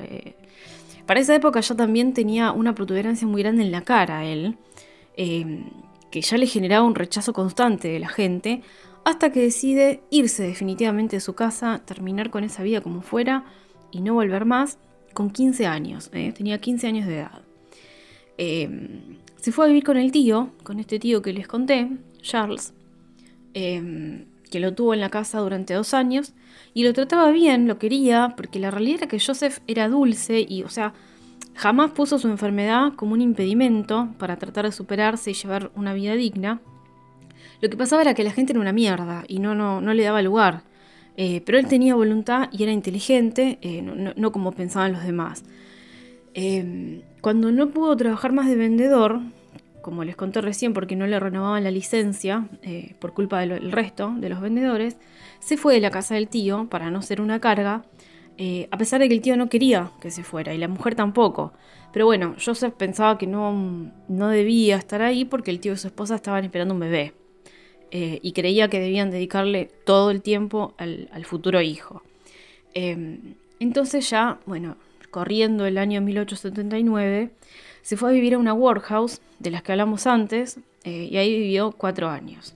para 1.05 1.19
esa 1.19 1.35
época 1.35 1.59
ya 1.59 1.75
también 1.75 2.13
tenía 2.13 2.51
una 2.51 2.75
protuberancia 2.75 3.27
muy 3.27 3.41
grande 3.41 3.63
en 3.63 3.71
la 3.71 3.81
cara 3.81 4.23
él, 4.25 4.57
em, 5.17 5.69
que 6.11 6.21
ya 6.21 6.37
le 6.37 6.47
generaba 6.47 6.85
un 6.85 6.95
rechazo 6.95 7.33
constante 7.33 7.87
de 7.87 7.99
la 7.99 8.09
gente, 8.09 8.61
hasta 9.03 9.31
que 9.31 9.41
decide 9.41 10.01
irse 10.09 10.43
definitivamente 10.43 11.17
de 11.17 11.21
su 11.21 11.33
casa, 11.33 11.81
terminar 11.85 12.29
con 12.29 12.43
esa 12.43 12.63
vida 12.63 12.81
como 12.81 13.01
fuera 13.01 13.45
y 13.91 14.01
no 14.01 14.13
volver 14.13 14.45
más 14.45 14.77
con 15.13 15.29
15 15.29 15.65
años, 15.65 16.09
¿eh? 16.13 16.31
tenía 16.31 16.59
15 16.59 16.87
años 16.87 17.07
de 17.07 17.19
edad. 17.19 17.41
Em, 18.37 19.17
se 19.37 19.51
fue 19.51 19.65
a 19.65 19.67
vivir 19.67 19.83
con 19.83 19.97
el 19.97 20.11
tío, 20.11 20.51
con 20.63 20.79
este 20.79 20.99
tío 20.99 21.21
que 21.21 21.33
les 21.33 21.47
conté, 21.47 21.89
Charles, 22.21 22.73
em, 23.53 24.25
que 24.49 24.59
lo 24.59 24.73
tuvo 24.73 24.93
en 24.93 24.99
la 24.99 25.09
casa 25.09 25.39
durante 25.39 25.73
dos 25.73 25.93
años 25.93 26.33
y 26.73 26.83
lo 26.83 26.93
trataba 26.93 27.31
bien, 27.31 27.67
lo 27.67 27.77
quería, 27.77 28.33
porque 28.37 28.59
la 28.59 28.71
realidad 28.71 28.99
era 28.99 29.07
que 29.07 29.19
Joseph 29.19 29.59
era 29.67 29.89
dulce 29.89 30.45
y, 30.47 30.63
o 30.63 30.69
sea, 30.69 30.93
jamás 31.55 31.91
puso 31.91 32.17
su 32.19 32.27
enfermedad 32.27 32.93
como 32.95 33.13
un 33.13 33.21
impedimento 33.21 34.09
para 34.17 34.37
tratar 34.37 34.65
de 34.65 34.71
superarse 34.71 35.31
y 35.31 35.33
llevar 35.33 35.71
una 35.75 35.93
vida 35.93 36.13
digna. 36.15 36.61
Lo 37.61 37.69
que 37.69 37.77
pasaba 37.77 38.01
era 38.01 38.13
que 38.13 38.23
la 38.23 38.31
gente 38.31 38.53
era 38.53 38.59
una 38.59 38.73
mierda 38.73 39.23
y 39.27 39.39
no, 39.39 39.55
no, 39.55 39.81
no 39.81 39.93
le 39.93 40.03
daba 40.03 40.21
lugar. 40.21 40.63
Eh, 41.15 41.41
pero 41.45 41.59
él 41.59 41.67
tenía 41.67 41.95
voluntad 41.95 42.49
y 42.51 42.63
era 42.63 42.71
inteligente, 42.71 43.59
eh, 43.61 43.81
no, 43.81 44.31
como 44.31 44.51
pensaban 44.51 44.93
los 44.93 45.03
demás. 45.03 45.43
Eh, 46.33 47.03
cuando 47.21 47.51
no 47.51 47.69
pudo 47.69 47.95
trabajar 47.95 48.33
más 48.33 48.47
de 48.47 48.55
vendedor, 48.55 49.21
como 49.81 50.03
les 50.03 50.15
conté 50.15 50.41
recién, 50.41 50.73
porque 50.73 50.95
no 50.95 51.05
le 51.05 51.19
renovaban 51.19 51.63
la 51.63 51.71
licencia 51.71 52.47
por 52.99 53.13
culpa 53.13 53.41
del 53.41 53.71
resto 53.71 54.13
de 54.17 54.29
los 54.29 54.41
vendedores, 54.41 54.97
se 55.39 55.57
fue 55.57 55.75
de 55.75 55.81
la 55.81 55.91
casa 55.91 56.15
del 56.15 56.29
tío 56.29 56.67
para 56.69 56.89
no 56.89 57.01
ser 57.01 57.21
una 57.21 57.39
carga, 57.39 57.83
a 58.71 58.77
pesar 58.77 58.99
de 58.99 59.07
que 59.07 59.13
el 59.13 59.21
tío 59.21 59.37
no 59.37 59.47
quería 59.47 59.91
que 60.01 60.11
se 60.11 60.23
fuera 60.23 60.53
y 60.53 60.57
la 60.57 60.67
mujer 60.67 60.95
tampoco. 60.95 61.53
Pero 61.93 62.07
bueno, 62.07 62.35
Joseph 62.43 62.73
pensaba 62.73 63.17
que 63.19 63.27
no, 63.27 63.91
no 64.07 64.27
debía 64.29 64.77
estar 64.77 65.01
ahí 65.03 65.25
porque 65.25 65.51
el 65.51 65.59
tío 65.59 65.73
y 65.73 65.77
su 65.77 65.87
esposa 65.87 66.15
estaban 66.15 66.43
esperando 66.43 66.73
un 66.73 66.79
bebé. 66.79 67.13
Eh, 67.95 68.17
y 68.23 68.31
creía 68.31 68.69
que 68.69 68.79
debían 68.79 69.11
dedicarle 69.11 69.69
todo 69.85 70.09
el 70.09 70.23
tiempo 70.23 70.73
al, 70.79 71.25
futuro 71.25 71.61
hijo. 71.61 72.01
Em, 72.73 73.35
entonces 73.59 74.09
ya, 74.09 74.39
bueno, 74.47 74.77
corriendo 75.11 75.67
el 75.67 75.77
año 75.77 76.01
1879, 76.01 77.29
se 77.83 77.95
fue 77.95 78.09
a 78.09 78.13
vivir 78.13 78.33
a 78.33 78.39
una 78.39 78.55
workhouse 78.55 79.21
de 79.37 79.51
las 79.51 79.61
que 79.61 79.73
hablamos 79.73 80.07
antes 80.07 80.57
eh, 80.83 81.07
y 81.11 81.17
ahí 81.17 81.37
vivió 81.37 81.71
cuatro 81.71 82.09
años. 82.09 82.55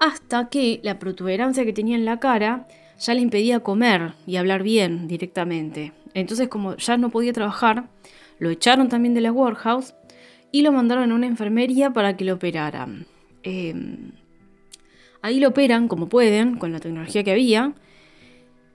Hasta 0.00 0.48
que 0.48 0.80
la 0.82 0.98
protuberancia 0.98 1.64
que 1.64 1.72
tenía 1.72 1.94
en 1.94 2.04
la 2.04 2.18
cara 2.18 2.66
ya 2.98 3.14
le 3.14 3.20
impedía 3.20 3.60
comer 3.60 4.14
y 4.26 4.36
hablar 4.36 4.62
bien 4.62 5.08
directamente. 5.08 5.92
Entonces 6.14 6.48
como 6.48 6.76
ya 6.76 6.96
no 6.96 7.10
podía 7.10 7.32
trabajar, 7.32 7.88
lo 8.38 8.50
echaron 8.50 8.88
también 8.88 9.14
de 9.14 9.20
la 9.20 9.32
workhouse 9.32 9.94
y 10.52 10.62
lo 10.62 10.72
mandaron 10.72 11.12
a 11.12 11.14
una 11.14 11.26
enfermería 11.26 11.92
para 11.92 12.16
que 12.16 12.24
lo 12.24 12.34
operaran. 12.34 13.06
Em, 13.42 14.12
Ahí 15.22 15.40
lo 15.40 15.48
operan 15.48 15.88
como 15.88 16.08
pueden, 16.08 16.56
con 16.56 16.72
la 16.72 16.80
tecnología 16.80 17.24
que 17.24 17.32
había. 17.32 17.74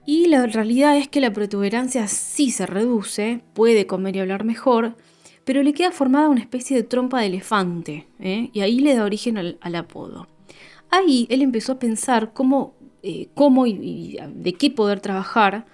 Y 0.06 0.26
la 0.26 0.46
realidad 0.46 0.96
es 0.98 1.08
que 1.08 1.20
la 1.20 1.32
protuberancia 1.32 2.06
sí 2.08 2.50
se 2.50 2.66
reduce, 2.66 3.40
puede 3.54 3.86
comer 3.86 4.16
y 4.16 4.20
hablar 4.20 4.44
mejor, 4.44 4.96
pero 5.44 5.62
le 5.62 5.72
queda 5.72 5.92
formada 5.92 6.28
una 6.28 6.40
especie 6.42 6.76
de 6.76 6.82
trompa 6.82 7.20
de 7.20 7.26
elefante, 7.26 8.06
¿eh? 8.20 8.50
y 8.52 8.60
ahí 8.60 8.80
le 8.80 8.94
da 8.94 9.04
origen 9.04 9.38
al, 9.38 9.74
apodo. 9.74 10.28
Ahí 10.90 11.26
él 11.30 11.40
empezó 11.40 11.72
a 11.72 11.78
pensar 11.78 12.34
cómo, 12.34 12.74
eh, 13.06 13.28
cómo 13.34 13.66
y, 13.66 14.18
de 14.34 14.54
qué 14.54 14.70
poder 14.70 15.00
trabajar 15.00 15.66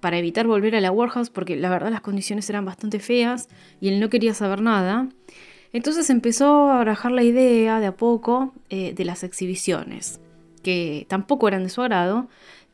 para 0.00 0.16
evitar 0.16 0.46
volver 0.46 0.74
a 0.74 0.80
la 0.80 0.90
warehouse, 0.90 1.28
porque 1.28 1.54
la 1.54 1.68
verdad 1.68 1.90
las 1.90 2.00
condiciones 2.00 2.48
eran 2.48 2.64
bastante 2.64 2.98
feas 2.98 3.50
y 3.78 3.88
él 3.88 4.00
no 4.00 4.08
quería 4.08 4.32
saber 4.32 4.62
nada. 4.62 5.06
Entonces 5.74 6.08
empezó 6.08 6.70
a 6.70 6.76
barajar 6.76 7.12
la 7.12 7.22
idea 7.22 7.78
de 7.78 7.86
a 7.86 7.96
poco 7.96 8.54
eh, 8.70 8.94
de 8.94 9.04
las 9.04 9.22
exhibiciones, 9.22 10.18
que 10.62 11.04
tampoco 11.10 11.46
eran 11.46 11.64
de 11.64 11.68
su 11.68 11.82
agrado, 11.82 12.28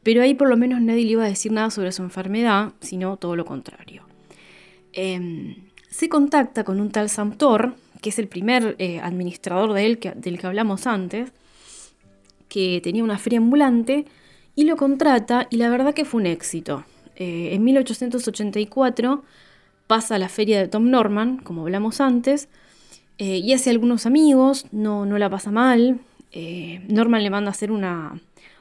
pero 0.04 0.22
ahí 0.22 0.34
por 0.34 0.48
lo 0.48 0.56
menos 0.56 0.80
nadie 0.80 1.04
le 1.04 1.10
iba 1.10 1.24
a 1.24 1.28
decir 1.28 1.50
nada 1.50 1.70
sobre 1.70 1.90
su 1.90 2.02
enfermedad, 2.02 2.72
sino 2.78 3.16
todo 3.16 3.34
lo 3.34 3.44
contrario. 3.44 4.04
Em, 4.92 5.56
se 5.88 6.08
contacta 6.08 6.62
con 6.62 6.80
un 6.80 6.90
tal 6.90 7.08
Samtor, 7.08 7.74
que 8.00 8.10
es 8.10 8.18
el 8.20 8.28
primer 8.28 8.76
eh, 8.78 9.00
administrador 9.00 9.72
de 9.72 9.86
él 9.86 9.98
del 10.14 10.38
que 10.38 10.46
hablamos 10.46 10.86
antes, 10.86 11.32
que 12.54 12.80
tenía 12.80 13.02
una 13.02 13.18
feria 13.18 13.40
ambulante, 13.40 14.04
y 14.54 14.62
lo 14.62 14.76
contrata, 14.76 15.48
y 15.50 15.56
la 15.56 15.68
verdad 15.70 15.92
que 15.92 16.04
fue 16.04 16.20
un 16.20 16.28
éxito. 16.28 16.84
Eh, 17.16 17.48
en 17.50 17.64
1884 17.64 19.24
pasa 19.88 20.18
la 20.18 20.28
feria 20.28 20.60
de 20.60 20.68
Tom 20.68 20.88
Norman, 20.88 21.38
como 21.38 21.62
hablamos 21.62 22.00
antes, 22.00 22.48
eh, 23.18 23.38
y 23.38 23.52
hace 23.54 23.70
algunos 23.70 24.06
amigos, 24.06 24.66
no, 24.70 25.04
no 25.04 25.18
la 25.18 25.28
pasa 25.28 25.50
mal. 25.50 25.98
Eh, 26.30 26.80
Norman 26.86 27.24
le 27.24 27.30
manda 27.30 27.50
a 27.50 27.54
hacer 27.54 27.72
una, 27.72 28.20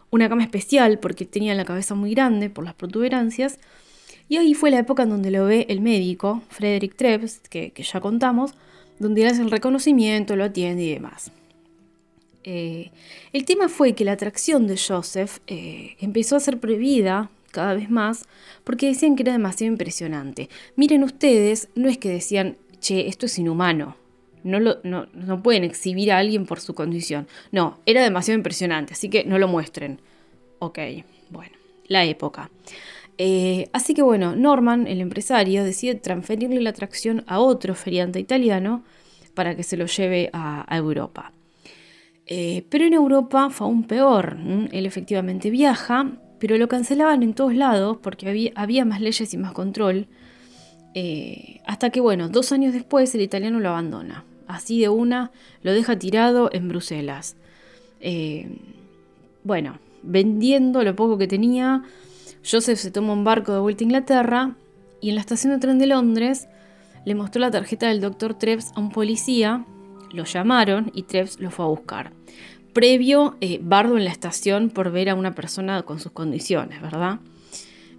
una 0.09 0.27
cama 0.27 0.41
especial 0.41 0.97
porque 0.97 1.25
tenía 1.25 1.53
la 1.53 1.63
cabeza 1.63 1.93
muy 1.93 2.15
grande 2.15 2.49
por 2.49 2.65
las 2.65 2.73
protuberancias. 2.73 3.59
Y 4.27 4.37
ahí 4.37 4.55
fue 4.55 4.71
la 4.71 4.79
época 4.79 5.03
en 5.03 5.09
donde 5.09 5.29
lo 5.29 5.45
ve 5.45 5.67
el 5.69 5.81
médico, 5.81 6.41
Frederick 6.49 6.95
Trebs, 6.95 7.41
que, 7.47 7.71
ya 7.77 8.01
contamos, 8.01 8.55
donde 8.97 9.21
le 9.21 9.27
hace 9.27 9.43
el 9.43 9.51
reconocimiento, 9.51 10.35
lo 10.35 10.45
atiende 10.45 10.81
y 10.81 10.93
demás. 10.95 11.31
Eh, 12.43 12.91
el 13.31 13.45
tema 13.45 13.69
fue 13.69 13.93
que 13.93 14.05
la 14.05 14.13
atracción 14.13 14.67
de 14.67 14.77
Joseph 14.77 15.39
empezó 15.47 16.35
a 16.35 16.39
ser 16.39 16.59
prohibida 16.59 17.29
cada 17.51 17.73
vez 17.75 17.89
más 17.89 18.25
porque 18.63 18.87
decían 18.87 19.15
que 19.15 19.23
era 19.23 19.31
demasiado 19.31 19.71
impresionante. 19.71 20.49
Miren 20.75 21.03
ustedes, 21.03 21.69
no 21.75 21.87
es 21.87 21.97
que 21.97 22.09
decían, 22.09 22.57
che, 22.79 23.07
esto 23.07 23.27
es 23.27 23.37
inhumano, 23.39 23.95
no, 24.43 24.59
lo, 24.59 24.79
no, 24.83 25.41
pueden 25.41 25.63
exhibir 25.63 26.11
a 26.11 26.17
alguien 26.17 26.45
por 26.45 26.59
su 26.59 26.73
condición. 26.75 27.27
No, 27.51 27.79
era 27.85 28.03
demasiado 28.03 28.37
impresionante, 28.37 28.93
así 28.93 29.09
que 29.09 29.23
no 29.23 29.39
lo 29.39 29.47
muestren. 29.47 29.99
Ok, 30.59 30.79
bueno, 31.29 31.55
la 31.87 32.03
época. 32.05 32.49
Eh, 33.17 33.69
así 33.73 33.93
que 33.93 34.01
bueno, 34.01 34.35
Norman, 34.35 34.87
el 34.87 34.99
empresario, 34.99 35.63
decide 35.63 35.95
transferirle 35.95 36.61
la 36.61 36.71
atracción 36.71 37.23
a 37.27 37.39
otro 37.39 37.75
feriante 37.75 38.19
italiano 38.19 38.83
para 39.33 39.55
que 39.55 39.63
se 39.63 39.77
lo 39.77 39.85
lleve 39.85 40.29
a, 40.33 40.65
Europa. 40.69 41.31
Eh, 42.35 42.65
pero 42.71 42.85
en 42.85 42.93
Europa 42.93 43.51
fue 43.51 43.67
aún 43.67 43.83
peor. 43.83 44.37
Él 44.71 44.87
efectivamente 44.87 45.51
viaja, 45.51 46.09
pero 46.39 46.57
lo 46.57 46.67
cancelaban 46.67 47.21
en 47.21 47.35
todos 47.35 47.53
lados 47.53 47.97
porque 48.01 48.51
había, 48.55 48.85
más 48.85 49.01
leyes 49.01 49.31
y 49.35 49.37
más 49.37 49.51
control. 49.51 50.07
Eh, 50.95 51.61
hasta 51.67 51.91
que, 51.91 52.01
bueno, 52.01 52.29
dos 52.29 52.51
años 52.51 52.73
después 52.73 53.13
el 53.13 53.21
italiano 53.21 53.59
lo 53.59 53.69
abandona 53.69 54.25
así 54.47 54.79
de 54.79 54.89
una, 54.89 55.31
lo 55.61 55.73
deja 55.73 55.99
tirado 55.99 56.49
en 56.51 56.69
Bruselas. 56.69 57.35
Eh, 57.99 58.57
bueno, 59.43 59.77
vendiendo 60.01 60.83
lo 60.83 60.95
poco 60.95 61.19
que 61.19 61.27
tenía, 61.27 61.83
Joseph 62.49 62.79
se 62.79 62.89
toma 62.89 63.13
un 63.13 63.23
barco 63.23 63.53
de 63.53 63.59
vuelta 63.59 63.83
a 63.83 63.85
Inglaterra 63.85 64.55
y 65.01 65.09
en 65.09 65.15
la 65.15 65.21
estación 65.21 65.53
de 65.53 65.59
tren 65.59 65.77
de 65.77 65.85
Londres 65.85 66.47
le 67.05 67.13
mostró 67.13 67.41
la 67.41 67.51
tarjeta 67.51 67.89
del 67.89 68.01
doctor 68.01 68.33
Trebs 68.33 68.71
a 68.75 68.79
un 68.79 68.89
policía, 68.89 69.65
lo 70.13 70.23
llamaron 70.25 70.91
y 70.93 71.03
Trebs 71.03 71.39
lo 71.39 71.51
fue 71.51 71.65
a 71.65 71.69
buscar. 71.69 72.13
Previo 72.71 73.35
eh, 73.41 73.59
bardo 73.61 73.97
en 73.97 74.05
la 74.05 74.11
estación 74.11 74.69
por 74.69 74.91
ver 74.91 75.09
a 75.09 75.15
una 75.15 75.35
persona 75.35 75.83
con 75.83 75.99
sus 75.99 76.11
condiciones, 76.11 76.81
¿verdad? 76.81 77.19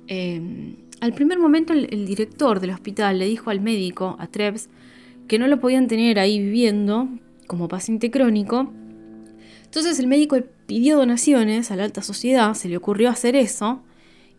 Eh, 0.08 0.76
al 1.00 1.12
primer 1.12 1.38
momento 1.38 1.72
el, 1.72 2.06
director 2.06 2.60
del 2.60 2.70
hospital 2.70 3.18
le 3.18 3.26
dijo 3.26 3.50
al 3.50 3.60
médico, 3.60 4.16
a 4.18 4.26
Trebs, 4.26 4.68
que 5.28 5.38
no 5.38 5.46
lo 5.48 5.60
podían 5.60 5.86
tener 5.86 6.18
ahí 6.18 6.38
viviendo 6.38 7.08
como 7.46 7.68
paciente 7.68 8.10
crónico. 8.10 8.72
Entonces 9.64 9.98
el 9.98 10.06
médico 10.06 10.38
pidió 10.66 10.96
donaciones 10.96 11.70
a 11.70 11.76
la 11.76 11.84
alta 11.84 12.02
sociedad, 12.02 12.54
se 12.54 12.68
le 12.68 12.76
ocurrió 12.76 13.10
hacer 13.10 13.36
eso, 13.36 13.82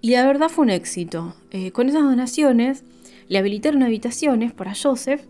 y 0.02 0.12
la 0.12 0.26
verdad 0.26 0.50
fue 0.50 0.64
un 0.64 0.72
éxito. 0.72 1.36
Eh, 1.52 1.72
con 1.72 1.90
esas 1.90 2.04
donaciones 2.04 2.84
le 3.28 3.38
habilitaron 3.38 3.84
habitaciones 3.84 4.54
para 4.54 4.74
Joseph, 4.76 5.22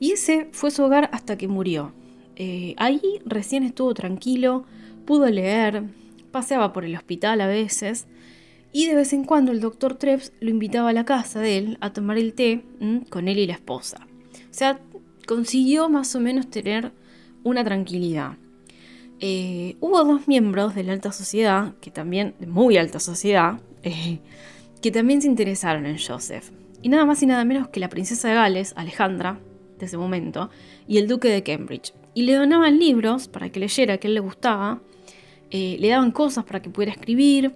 y 0.00 0.12
ese 0.12 0.48
fue 0.52 0.70
su 0.70 0.82
hogar 0.84 1.08
hasta 1.12 1.36
que 1.36 1.48
murió. 1.48 1.92
Eh, 2.36 2.74
ahí 2.76 3.00
recién 3.24 3.62
estuvo 3.62 3.94
tranquilo, 3.94 4.64
pudo 5.04 5.26
leer, 5.28 5.84
paseaba 6.30 6.72
por 6.72 6.84
el 6.84 6.94
hospital 6.94 7.40
a 7.40 7.46
veces, 7.46 8.06
y 8.72 8.86
de 8.86 8.94
vez 8.94 9.12
en 9.14 9.24
cuando 9.24 9.52
el 9.52 9.60
doctor 9.60 9.94
Trebs 9.94 10.32
lo 10.40 10.50
invitaba 10.50 10.90
a 10.90 10.92
la 10.92 11.06
casa 11.06 11.40
de 11.40 11.56
él 11.56 11.78
a 11.80 11.92
tomar 11.92 12.18
el 12.18 12.34
té 12.34 12.62
con 13.08 13.26
él 13.28 13.38
y 13.38 13.46
la 13.46 13.54
esposa. 13.54 14.06
O 14.50 14.54
sea, 14.54 14.78
consiguió 15.26 15.88
más 15.88 16.14
o 16.14 16.20
menos 16.20 16.50
tener 16.50 16.92
una 17.42 17.64
tranquilidad. 17.64 18.36
Eh, 19.18 19.76
hubo 19.80 20.04
dos 20.04 20.28
miembros 20.28 20.74
de 20.74 20.84
la 20.84 20.92
alta 20.92 21.10
sociedad, 21.10 21.74
que 21.80 21.90
también, 21.90 22.34
de 22.38 22.46
muy 22.46 22.76
alta 22.76 23.00
sociedad, 23.00 23.60
que 24.82 24.90
también 24.90 25.22
se 25.22 25.28
interesaron 25.28 25.86
en 25.86 25.98
Joseph. 25.98 26.50
Y 26.82 26.90
nada 26.90 27.06
más 27.06 27.22
y 27.22 27.26
nada 27.26 27.44
menos 27.44 27.68
que 27.68 27.80
la 27.80 27.88
princesa 27.88 28.28
de 28.28 28.34
Gales, 28.34 28.74
Alejandra, 28.76 29.40
de 29.78 29.86
ese 29.86 29.96
momento, 29.96 30.50
y 30.86 30.98
el 30.98 31.08
duque 31.08 31.28
de 31.28 31.42
Cambridge. 31.42 31.92
Y 32.14 32.22
le 32.22 32.34
donaban 32.34 32.78
libros 32.78 33.28
para 33.28 33.50
que 33.50 33.60
leyera, 33.60 33.98
que 33.98 34.06
a 34.06 34.08
él 34.08 34.14
le 34.14 34.20
gustaba, 34.20 34.80
eh, 35.50 35.76
le 35.78 35.88
daban 35.88 36.10
cosas 36.10 36.44
para 36.44 36.60
que 36.60 36.70
pudiera 36.70 36.92
escribir, 36.92 37.54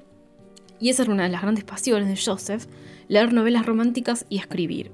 y 0.79 0.91
esa 0.91 1.03
era 1.03 1.13
una 1.13 1.25
de 1.25 1.31
las 1.31 1.43
grandes 1.43 1.65
pasiones 1.65 2.09
de 2.09 2.17
Joseph, 2.17 2.67
leer 3.09 3.33
novelas 3.33 3.67
románticas 3.67 4.27
y 4.29 4.39
escribir. 4.39 4.91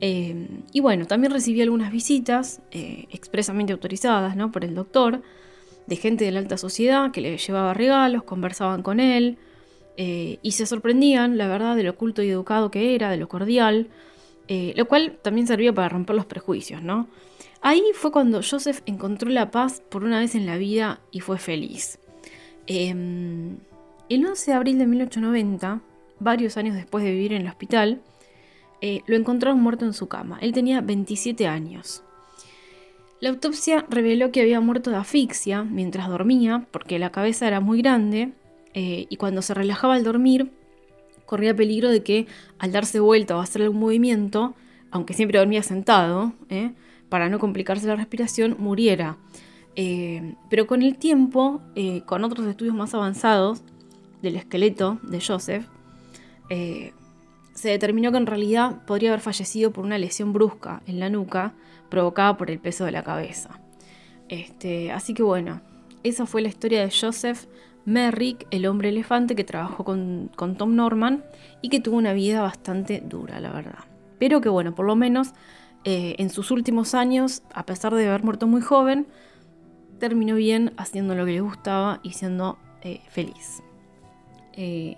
Eh, 0.00 0.48
y 0.72 0.80
bueno, 0.80 1.06
también 1.06 1.32
recibí 1.32 1.62
algunas 1.62 1.92
visitas 1.92 2.60
eh, 2.72 3.06
expresamente 3.10 3.72
autorizadas 3.72 4.34
¿no? 4.34 4.50
por 4.50 4.64
el 4.64 4.74
doctor, 4.74 5.22
de 5.86 5.96
gente 5.96 6.24
de 6.24 6.32
la 6.32 6.38
alta 6.40 6.56
sociedad 6.56 7.10
que 7.10 7.20
le 7.20 7.36
llevaba 7.36 7.74
regalos, 7.74 8.22
conversaban 8.22 8.82
con 8.82 9.00
él 9.00 9.36
y 9.94 10.52
se 10.52 10.64
sorprendían, 10.64 11.36
la 11.38 11.46
verdad, 11.46 11.76
de 11.76 11.82
lo 11.82 11.96
culto 11.96 12.22
y 12.22 12.30
educado 12.30 12.70
que 12.70 12.94
era, 12.94 13.10
de 13.10 13.18
lo 13.18 13.28
cordial, 13.28 13.88
lo 14.76 14.86
cual 14.86 15.18
también 15.22 15.46
servía 15.46 15.72
para 15.72 15.88
romper 15.88 16.16
los 16.16 16.26
prejuicios, 16.26 16.82
¿no? 16.82 17.08
Ahí 17.62 17.82
fue 17.94 18.10
cuando 18.10 18.40
Joseph 18.42 18.80
encontró 18.86 19.30
la 19.30 19.52
paz 19.52 19.82
por 19.88 20.02
una 20.02 20.18
vez 20.18 20.34
en 20.34 20.46
la 20.46 20.56
vida 20.56 21.00
y 21.12 21.20
fue 21.20 21.38
feliz. 21.38 22.00
Em, 22.66 23.58
el 24.08 24.26
11 24.26 24.50
de 24.50 24.56
abril 24.56 24.78
de 24.78 24.86
1890, 24.86 25.80
varios 26.18 26.56
años 26.56 26.74
después 26.74 27.04
de 27.04 27.12
vivir 27.12 27.32
en 27.32 27.42
el 27.42 27.48
hospital, 27.48 28.02
eh, 28.80 29.02
lo 29.06 29.16
encontraron 29.16 29.60
muerto 29.60 29.84
en 29.84 29.92
su 29.92 30.08
cama. 30.08 30.38
Él 30.40 30.52
tenía 30.52 30.80
27 30.80 31.46
años. 31.46 32.02
La 33.20 33.28
autopsia 33.28 33.86
reveló 33.88 34.32
que 34.32 34.40
había 34.40 34.60
muerto 34.60 34.90
de 34.90 34.96
asfixia 34.96 35.62
mientras 35.62 36.08
dormía, 36.08 36.66
porque 36.72 36.98
la 36.98 37.12
cabeza 37.12 37.46
era 37.46 37.60
muy 37.60 37.80
grande 37.80 38.32
eh, 38.74 39.06
y 39.08 39.16
cuando 39.16 39.40
se 39.40 39.54
relajaba 39.54 39.94
al 39.94 40.02
dormir, 40.02 40.50
corría 41.32 41.56
peligro 41.56 41.88
de 41.88 42.02
que 42.02 42.26
al 42.58 42.72
darse 42.72 43.00
vuelta 43.00 43.34
o 43.34 43.40
hacer 43.40 43.62
algún 43.62 43.80
movimiento, 43.80 44.54
aunque 44.90 45.14
siempre 45.14 45.38
dormía 45.38 45.62
sentado, 45.62 46.34
eh, 46.50 46.72
para 47.08 47.30
no 47.30 47.38
complicarse 47.38 47.86
la 47.86 47.96
respiración, 47.96 48.56
muriera. 48.58 49.16
Eh, 49.76 50.34
pero 50.50 50.66
con 50.66 50.82
el 50.82 50.98
tiempo, 50.98 51.62
con 52.04 52.22
otros 52.22 52.46
estudios 52.46 52.74
más 52.74 52.92
avanzados 52.92 53.62
del 54.20 54.36
esqueleto 54.36 54.98
de 55.02 55.22
Joseph, 55.22 55.64
se 57.54 57.68
determinó 57.70 58.12
que 58.12 58.18
en 58.18 58.26
realidad 58.26 58.84
podría 58.84 59.08
haber 59.08 59.22
fallecido 59.22 59.72
por 59.72 59.86
una 59.86 59.96
lesión 59.96 60.34
brusca 60.34 60.82
en 60.86 61.00
la 61.00 61.08
nuca 61.08 61.54
provocada 61.88 62.36
por 62.36 62.50
el 62.50 62.58
peso 62.58 62.84
de 62.84 62.92
la 62.92 63.02
cabeza. 63.02 63.58
Este, 64.28 64.92
así 64.92 65.14
que 65.14 65.22
bueno, 65.22 65.62
esa 66.02 66.26
fue 66.26 66.42
la 66.42 66.48
historia 66.48 66.80
de 66.82 66.90
Joseph 66.90 67.46
Merrick, 67.84 68.46
el 68.50 68.66
hombre 68.66 68.90
elefante 68.90 69.34
que 69.34 69.44
trabajó 69.44 69.84
con, 69.84 70.30
Tom 70.56 70.76
Norman 70.76 71.24
y 71.60 71.68
que 71.68 71.80
tuvo 71.80 71.96
una 71.96 72.12
vida 72.12 72.40
bastante 72.42 73.02
dura, 73.04 73.40
la 73.40 73.52
verdad. 73.52 73.84
Pero 74.18 74.40
que 74.40 74.48
bueno, 74.48 74.74
por 74.74 74.86
lo 74.86 74.94
menos 74.94 75.32
eh, 75.84 76.14
en 76.18 76.30
sus 76.30 76.50
últimos 76.50 76.94
años, 76.94 77.42
a 77.54 77.66
pesar 77.66 77.94
de 77.94 78.08
haber 78.08 78.22
muerto 78.22 78.46
muy 78.46 78.60
joven, 78.60 79.06
terminó 79.98 80.36
bien 80.36 80.72
haciendo 80.76 81.14
lo 81.14 81.24
que 81.24 81.32
le 81.32 81.40
gustaba 81.40 82.00
y 82.02 82.12
siendo 82.12 82.58
eh, 82.82 83.00
feliz. 83.08 83.62
Eh, 84.52 84.96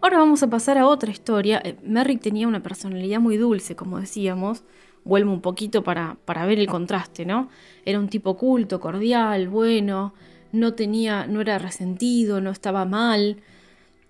ahora 0.00 0.18
vamos 0.18 0.42
a 0.42 0.50
pasar 0.50 0.78
a 0.78 0.86
otra 0.86 1.10
historia. 1.10 1.62
Merrick 1.82 2.20
tenía 2.20 2.46
una 2.46 2.62
personalidad 2.62 3.20
muy 3.20 3.36
dulce, 3.36 3.74
como 3.74 3.98
decíamos, 3.98 4.62
vuelvo 5.04 5.32
un 5.32 5.40
poquito 5.40 5.82
para, 5.82 6.16
para 6.24 6.46
ver 6.46 6.60
el 6.60 6.68
contraste, 6.68 7.24
¿no? 7.24 7.48
Era 7.84 7.98
un 7.98 8.08
tipo 8.08 8.36
culto, 8.36 8.78
cordial, 8.78 9.48
bueno, 9.48 10.14
no 10.52 10.74
tenía, 10.74 11.26
no 11.26 11.40
era 11.40 11.58
resentido, 11.58 12.40
no 12.40 12.50
estaba 12.50 12.84
mal. 12.84 13.38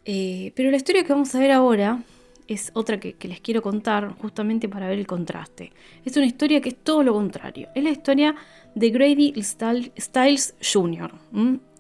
Eh, 0.05 0.53
pero 0.57 0.71
la 0.71 0.77
historia 0.77 1.05
que 1.05 1.13
vamos 1.13 1.35
a 1.35 1.39
ver 1.39 1.51
ahora 1.51 2.03
es 2.49 2.73
otra 2.75 2.99
que, 2.99 3.17
les 3.29 3.41
quiero 3.41 3.63
contar 3.63 4.17
justamente 4.19 4.69
para 4.69 4.89
ver 4.89 4.99
el 4.99 5.07
contraste. 5.07 5.73
Es 6.05 6.17
una 6.17 6.27
historia 6.27 6.61
que 6.61 6.71
es 6.71 6.77
todo 6.77 7.03
lo 7.03 7.13
contrario. 7.13 7.69
Es 7.75 7.85
la 7.85 7.91
historia 7.91 8.35
de 8.75 8.91
Grady 8.91 9.35
Styles 9.43 10.55
Jr. 10.61 11.13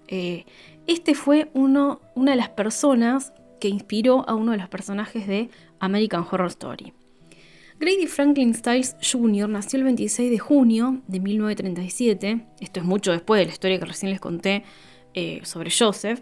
Eh, 0.06 0.44
este 0.86 1.14
fue 1.14 1.50
uno, 1.54 2.00
una 2.14 2.32
de 2.32 2.36
las 2.36 2.50
personas 2.50 3.32
que 3.58 3.68
inspiró 3.68 4.28
a 4.28 4.34
uno 4.34 4.52
de 4.52 4.58
los 4.58 4.68
personajes 4.68 5.26
de 5.26 5.50
American 5.80 6.24
Horror 6.30 6.48
Story. 6.48 6.92
Grady 7.80 8.06
Franklin 8.08 8.52
Styles 8.52 8.94
Jr. 9.00 9.48
nació 9.48 9.78
el 9.78 9.84
26 9.84 10.30
de 10.30 10.38
junio 10.38 11.00
de 11.08 11.18
1937, 11.18 12.46
esto 12.60 12.80
es 12.80 12.84
mucho 12.84 13.10
después 13.10 13.38
de 13.38 13.46
la 13.46 13.52
historia 13.52 13.78
que 13.78 13.86
recién 13.86 14.10
les 14.10 14.20
conté 14.20 14.64
eh, 15.14 15.40
sobre 15.44 15.70
Joseph, 15.70 16.20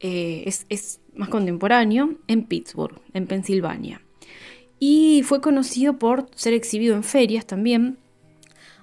eh, 0.00 0.42
es, 0.44 1.00
más 1.14 1.28
contemporáneo, 1.28 2.16
en 2.26 2.42
Pittsburgh, 2.46 3.00
en 3.14 3.28
Pensilvania. 3.28 4.02
Y 4.80 5.22
fue 5.22 5.40
conocido 5.40 6.00
por 6.00 6.26
ser 6.34 6.52
exhibido 6.52 6.96
en 6.96 7.04
ferias 7.04 7.46
también, 7.46 7.98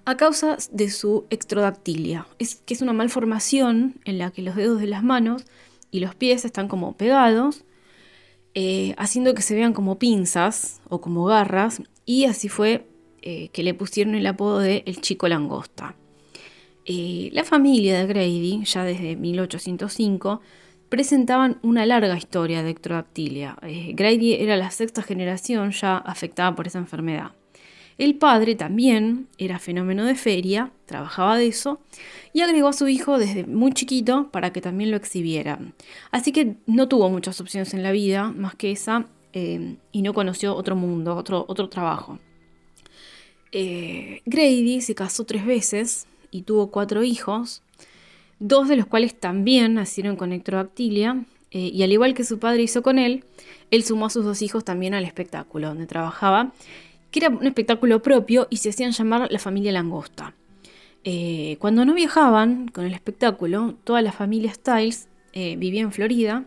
a 0.06 0.16
causa 0.16 0.56
de 0.72 0.89
su 0.89 1.26
extrodactilia, 1.30 2.28
es, 2.39 2.56
que 2.66 2.76
es 2.76 2.82
una 2.82 2.93
malformación 2.93 4.00
en 4.06 4.20
la 4.20 4.32
que 4.32 4.41
los 4.41 4.56
dedos 4.56 4.80
de 4.80 4.88
las 4.88 5.04
manos 5.04 5.43
y 5.91 6.00
los 6.00 6.16
pies 6.16 6.45
están 6.45 6.70
como 6.70 6.95
pegados 6.95 7.66
eh, 8.54 8.93
haciendo 8.97 9.34
que 9.34 9.41
se 9.41 9.56
vean 9.56 9.74
como 9.74 10.00
pinzas 10.00 10.82
o 10.89 11.02
como 11.02 11.26
garras, 11.26 11.82
y 12.06 12.26
así 12.26 12.50
fue 12.50 12.88
eh, 13.22 13.50
que 13.50 13.64
le 13.64 13.74
pusieron 13.74 14.16
el 14.16 14.26
apodo 14.26 14.60
de 14.60 14.84
el 14.86 15.02
chico 15.02 15.28
langosta. 15.28 15.95
Eh, 16.86 17.30
la 17.34 17.43
familia 17.43 18.00
de 18.00 18.08
Grady, 18.08 18.64
ya 18.66 18.84
desde 18.84 19.16
1805, 19.16 20.41
presentaban 20.89 21.60
una 21.62 21.86
larga 21.86 22.18
historia 22.18 22.64
de 22.64 22.72
ectrodactilia. 22.72 23.58
Grady 23.93 24.34
era 24.34 24.58
la 24.58 24.72
sexta 24.72 25.04
generación 25.04 25.72
ya 25.72 25.97
afectada 25.97 26.56
por 26.56 26.66
esa 26.66 26.80
enfermedad. 26.80 27.34
El 28.00 28.16
padre 28.16 28.56
también 28.56 29.28
era 29.38 29.60
fenómeno 29.60 30.06
de 30.06 30.16
feria, 30.16 30.72
trabajaba 30.86 31.38
de 31.38 31.47
eso, 31.47 31.82
y 32.32 32.39
agregó 32.39 32.70
a 32.70 32.74
su 32.74 32.88
hijo 32.88 33.20
desde 33.20 33.45
muy 33.45 33.74
chiquito 33.74 34.30
para 34.32 34.54
que 34.54 34.62
también 34.62 34.89
lo 34.89 34.95
exhibiera. 34.95 35.60
Así 36.10 36.32
que 36.32 36.56
no 36.66 36.88
tuvo 36.88 37.10
muchas 37.10 37.41
opciones 37.41 37.74
en 37.74 37.84
la 37.84 37.91
vida 37.91 38.32
más 38.32 38.56
que 38.56 38.72
esa 38.72 39.06
eh, 39.34 39.76
y 39.91 40.02
no 40.02 40.14
conoció 40.14 40.56
otro 40.56 40.78
mundo, 40.78 41.14
otro, 41.14 41.43
otro 41.50 41.68
trabajo. 41.68 42.20
Eh, 43.52 44.22
Grady 44.26 44.80
se 44.80 44.95
casó 44.95 45.26
tres 45.26 45.45
veces 45.45 46.08
y 46.32 46.43
tuvo 46.43 46.72
cuatro 46.72 47.04
hijos, 47.04 47.64
dos 48.39 48.70
de 48.70 48.78
los 48.78 48.86
cuales 48.86 49.20
también 49.20 49.74
nacieron 49.74 50.16
con 50.16 50.32
ectrodactilia, 50.32 51.26
eh, 51.52 51.70
y 51.74 51.84
al 51.84 51.91
igual 51.91 52.14
que 52.14 52.24
su 52.24 52.39
padre 52.39 52.62
hizo 52.62 52.82
con 52.82 52.97
él, 52.97 53.26
él 53.72 53.84
sumó 53.84 54.06
a 54.06 54.10
sus 54.10 54.24
dos 54.24 54.41
hijos 54.41 54.64
también 54.64 54.93
al 54.93 55.04
espectáculo 55.04 55.68
donde 55.68 55.86
trabajaba 55.86 56.54
que 57.12 57.20
era 57.20 57.30
un 57.30 57.45
espectáculo 57.45 58.01
propio 58.01 58.47
y 58.49 58.57
se 58.57 58.70
hacían 58.70 58.91
llamar 58.91 59.32
la 59.32 59.39
familia 59.39 59.72
langosta. 59.72 60.34
Eh, 61.03 61.57
cuando 61.60 61.86
no 61.86 61.93
viajaban 61.93 62.68
con 62.68 62.86
el 62.86 62.93
espectáculo, 62.93 63.76
toda 63.84 64.01
la 64.01 64.12
familia 64.12 64.53
Styles 64.53 65.07
eh, 65.34 65.55
vivía 65.55 65.82
en 65.82 65.91
Florida, 65.91 66.45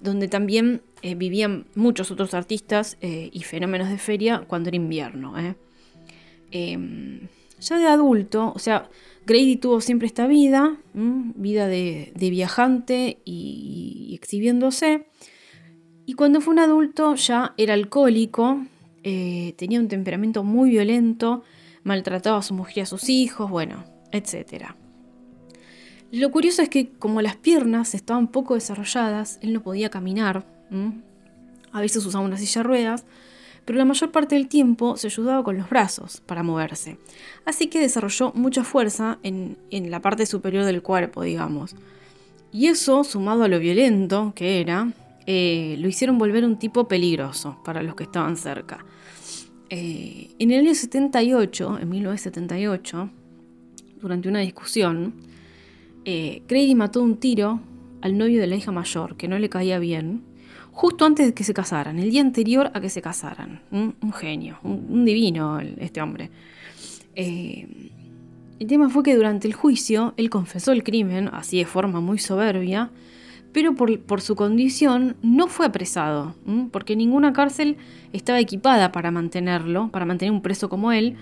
donde 0.00 0.28
también 0.28 0.82
eh, 1.02 1.14
vivían 1.14 1.66
muchos 1.74 2.10
otros 2.10 2.34
artistas 2.34 2.96
y 3.00 3.42
fenómenos 3.42 3.88
de 3.88 3.98
feria 3.98 4.44
cuando 4.46 4.68
era 4.68 4.76
invierno. 4.76 5.34
Em, 6.50 7.28
ya 7.60 7.78
de 7.78 7.86
adulto, 7.86 8.52
o 8.54 8.58
sea, 8.58 8.88
Grady 9.26 9.56
tuvo 9.56 9.80
siempre 9.80 10.06
esta 10.06 10.26
vida, 10.26 10.78
vida 10.94 11.66
de, 11.66 12.12
viajante 12.16 13.18
y 13.24 14.12
exhibiéndose. 14.14 15.06
Y 16.06 16.14
cuando 16.14 16.40
fue 16.40 16.54
un 16.54 16.60
adulto 16.60 17.14
ya 17.16 17.54
era 17.56 17.74
alcohólico, 17.74 18.64
eh, 19.02 19.54
tenía 19.56 19.80
un 19.80 19.88
temperamento 19.88 20.44
muy 20.44 20.70
violento, 20.70 21.42
maltrataba 21.82 22.38
a 22.38 22.42
su 22.42 22.54
mujer 22.54 22.78
y 22.78 22.80
a 22.80 22.86
sus 22.86 23.08
hijos, 23.08 23.50
bueno, 23.50 23.84
etc. 24.12 24.66
Lo 26.12 26.30
curioso 26.30 26.62
es 26.62 26.68
que 26.68 26.90
como 26.90 27.22
las 27.22 27.36
piernas 27.36 27.94
estaban 27.94 28.28
poco 28.28 28.54
desarrolladas, 28.54 29.38
él 29.42 29.52
no 29.52 29.62
podía 29.62 29.90
caminar, 29.90 30.44
a 31.72 31.80
veces 31.80 32.04
usaba 32.04 32.24
una 32.24 32.36
silla 32.36 32.62
de 32.62 32.68
ruedas, 32.68 33.04
pero 33.64 33.78
la 33.78 33.84
mayor 33.84 34.10
parte 34.10 34.34
del 34.34 34.48
tiempo 34.48 34.96
se 34.96 35.06
ayudaba 35.06 35.44
con 35.44 35.56
los 35.56 35.70
brazos 35.70 36.20
para 36.26 36.42
moverse. 36.42 36.96
Así 37.44 37.68
que 37.68 37.80
desarrolló 37.80 38.32
mucha 38.34 38.64
fuerza 38.64 39.18
en, 39.22 39.56
la 39.70 40.00
parte 40.00 40.26
superior 40.26 40.64
del 40.64 40.82
cuerpo, 40.82 41.22
digamos. 41.22 41.76
Y 42.52 42.66
eso, 42.66 43.04
sumado 43.04 43.44
a 43.44 43.48
lo 43.48 43.60
violento 43.60 44.32
que 44.34 44.60
era, 44.60 44.92
eh, 45.32 45.76
lo 45.78 45.86
hicieron 45.86 46.18
volver 46.18 46.44
un 46.44 46.58
tipo 46.58 46.88
peligroso 46.88 47.56
para 47.64 47.84
los 47.84 47.94
que 47.94 48.02
estaban 48.02 48.36
cerca. 48.36 48.84
Eh, 49.68 50.34
en 50.40 50.50
el 50.50 50.66
año 50.66 50.74
78, 50.74 51.78
en 51.82 51.88
1978, 51.88 53.10
durante 54.00 54.28
una 54.28 54.40
discusión, 54.40 55.14
eh, 56.04 56.74
mató 56.74 57.00
un 57.00 57.18
tiro 57.18 57.60
al 58.00 58.18
novio 58.18 58.40
de 58.40 58.48
la 58.48 58.56
hija 58.56 58.72
mayor, 58.72 59.16
que 59.16 59.28
no 59.28 59.38
le 59.38 59.48
caía 59.48 59.78
bien, 59.78 60.24
justo 60.72 61.04
antes 61.04 61.26
de 61.26 61.32
que 61.32 61.44
se 61.44 61.54
casaran, 61.54 62.00
el 62.00 62.10
día 62.10 62.22
anterior 62.22 62.72
a 62.74 62.80
que 62.80 62.90
se 62.90 63.00
casaran. 63.00 63.62
Un, 63.70 63.94
genio, 64.12 64.58
un, 64.64 65.04
divino 65.04 65.60
este 65.60 66.02
hombre. 66.02 66.28
el 67.14 68.66
tema 68.66 68.88
fue 68.88 69.04
que 69.04 69.14
durante 69.14 69.46
el 69.46 69.54
juicio 69.54 70.12
él 70.16 70.28
confesó 70.28 70.72
el 70.72 70.82
crimen, 70.82 71.30
así 71.32 71.58
de 71.58 71.66
forma 71.66 72.00
muy 72.00 72.18
soberbia, 72.18 72.90
pero 73.52 73.74
por, 73.74 74.20
su 74.20 74.36
condición 74.36 75.16
no 75.22 75.48
fue 75.48 75.66
apresado, 75.66 76.34
porque 76.70 76.96
ninguna 76.96 77.32
cárcel 77.32 77.76
estaba 78.12 78.40
equipada 78.40 78.92
para 78.92 79.10
mantenerlo, 79.10 79.90
para 79.90 80.06
mantener 80.06 80.32
un 80.32 80.42
preso 80.42 80.68
como 80.68 80.92
él, 80.92 81.16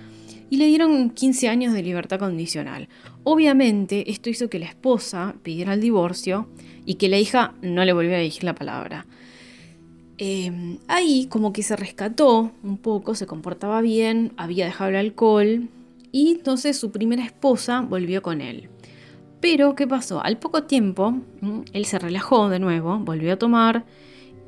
y 0.50 0.56
le 0.56 0.66
dieron 0.66 1.10
15 1.10 1.48
años 1.48 1.72
de 1.74 1.82
libertad 1.82 2.18
condicional. 2.18 2.88
Obviamente 3.24 4.10
esto 4.10 4.30
hizo 4.30 4.48
que 4.48 4.58
la 4.58 4.66
esposa 4.66 5.34
pidiera 5.42 5.74
el 5.74 5.80
divorcio 5.80 6.48
y 6.86 6.94
que 6.94 7.08
la 7.08 7.18
hija 7.18 7.54
no 7.60 7.84
le 7.84 7.92
volviera 7.92 8.16
a 8.16 8.20
dirigir 8.20 8.44
la 8.44 8.54
palabra. 8.54 9.06
Em, 10.16 10.78
ahí 10.88 11.26
como 11.26 11.52
que 11.52 11.62
se 11.62 11.76
rescató 11.76 12.50
un 12.62 12.78
poco, 12.78 13.14
se 13.14 13.26
comportaba 13.26 13.80
bien, 13.80 14.32
había 14.36 14.64
dejado 14.64 14.90
el 14.90 14.96
alcohol 14.96 15.68
y 16.10 16.32
entonces 16.32 16.76
su 16.76 16.90
primera 16.90 17.24
esposa 17.24 17.82
volvió 17.82 18.22
con 18.22 18.40
él. 18.40 18.68
Pero, 19.40 19.74
¿qué 19.74 19.86
pasó? 19.86 20.22
Al 20.22 20.38
poco 20.38 20.64
tiempo, 20.64 21.14
él 21.72 21.84
se 21.84 21.98
relajó 21.98 22.48
de 22.48 22.58
nuevo, 22.58 22.98
volvió 22.98 23.32
a 23.32 23.36
tomar 23.36 23.84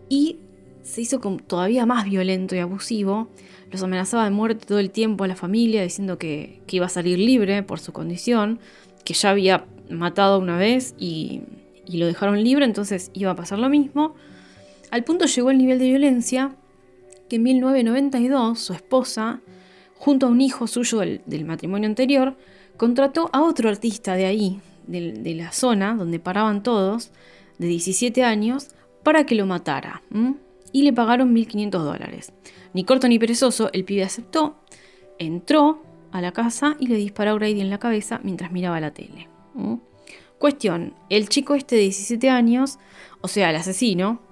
y 0.09 0.39
se 0.83 1.03
hizo 1.03 1.21
todavía 1.47 1.87
más 1.87 2.05
violento 2.05 2.57
y 2.57 2.59
abusivo. 2.59 3.29
Los 3.71 3.83
amenazaba 3.83 4.25
de 4.25 4.31
muerte 4.31 4.67
todo 4.67 4.81
el 4.81 4.91
tiempo 4.91 5.25
a 5.25 5.29
la 5.29 5.37
familia, 5.37 5.83
diciendo 5.83 6.19
que, 6.19 6.63
iba 6.69 6.87
a 6.87 6.89
salir 6.89 7.19
libre 7.19 7.63
por 7.63 7.79
su 7.79 7.93
condición, 7.93 8.59
que 9.05 9.15
ya 9.15 9.31
había 9.31 9.65
matado 9.89 10.39
una 10.39 10.57
vez 10.57 10.95
y, 10.99 11.43
y 11.87 11.99
lo 11.99 12.07
dejaron 12.07 12.43
libre, 12.43 12.65
entonces 12.65 13.11
iba 13.15 13.31
a 13.31 13.37
pasar 13.37 13.59
lo 13.59 13.69
mismo. 13.69 14.15
Al 14.91 15.05
punto 15.05 15.27
llegó 15.27 15.51
el 15.51 15.59
nivel 15.59 15.79
de 15.79 15.87
violencia 15.87 16.57
que 17.31 17.37
en 17.37 17.45
1992 17.45 18.59
su 18.59 18.73
esposa, 18.75 19.41
junto 19.97 20.27
a 20.27 20.29
un 20.29 20.41
hijo 20.41 20.67
suyo 20.67 20.99
del, 20.99 21.45
matrimonio 21.45 21.89
anterior, 21.89 22.37
contrató 22.77 23.31
a 23.33 23.43
otro 23.43 23.69
artista 23.71 24.15
de 24.15 24.27
ahí, 24.27 24.61
de, 24.87 25.35
la 25.35 25.53
zona 25.53 25.95
donde 25.95 26.19
paraban 26.19 26.63
todos, 26.63 27.11
de 27.59 27.67
17 27.69 28.25
años, 28.25 28.69
para 29.03 29.25
que 29.25 29.35
lo 29.35 29.47
matara. 29.47 30.03
Y 30.73 30.83
le 30.83 30.93
pagaron 30.93 31.35
1.500 31.35 31.71
dólares. 31.71 32.33
Ni 32.73 32.85
corto 32.85 33.09
ni 33.09 33.19
perezoso, 33.19 33.71
el 33.73 33.85
pibe 33.85 34.05
aceptó, 34.05 34.57
entró 35.19 35.83
a 36.13 36.21
la 36.21 36.33
casa 36.33 36.77
y 36.79 36.87
le 36.87 36.97
disparó 36.97 37.33
a 37.33 37.35
Grady 37.35 37.61
en 37.61 37.71
la 37.71 37.79
cabeza 37.79 38.21
mientras 38.23 38.53
miraba 38.53 38.81
la 38.81 38.93
tele. 38.93 39.29
Cuestión, 40.39 40.95
el 41.09 41.29
chico 41.29 41.55
este 41.55 41.77
de 41.77 41.83
17 41.83 42.31
años, 42.31 42.79
o 43.21 43.29
sea, 43.29 43.51
el 43.51 43.57
asesino, 43.57 44.23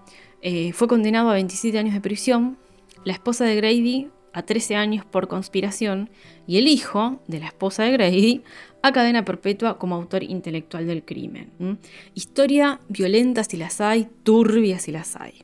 eh, 0.40 0.72
fue 0.72 0.88
condenado 0.88 1.30
a 1.30 1.34
27 1.34 1.78
años 1.78 1.94
de 1.94 2.00
prisión, 2.00 2.58
la 3.04 3.12
esposa 3.12 3.44
de 3.44 3.56
Grady 3.56 4.08
a 4.32 4.42
13 4.42 4.76
años 4.76 5.04
por 5.04 5.28
conspiración 5.28 6.10
y 6.46 6.58
el 6.58 6.68
hijo 6.68 7.20
de 7.26 7.40
la 7.40 7.46
esposa 7.46 7.84
de 7.84 7.92
Grady 7.92 8.42
a 8.82 8.92
cadena 8.92 9.24
perpetua 9.24 9.78
como 9.78 9.94
autor 9.96 10.22
intelectual 10.22 10.86
del 10.86 11.04
crimen. 11.04 11.78
Historia 12.14 12.80
violenta 12.88 13.44
si 13.44 13.56
las 13.56 13.80
hay, 13.80 14.08
turbia 14.22 14.78
si 14.78 14.92
las 14.92 15.16
hay. 15.16 15.34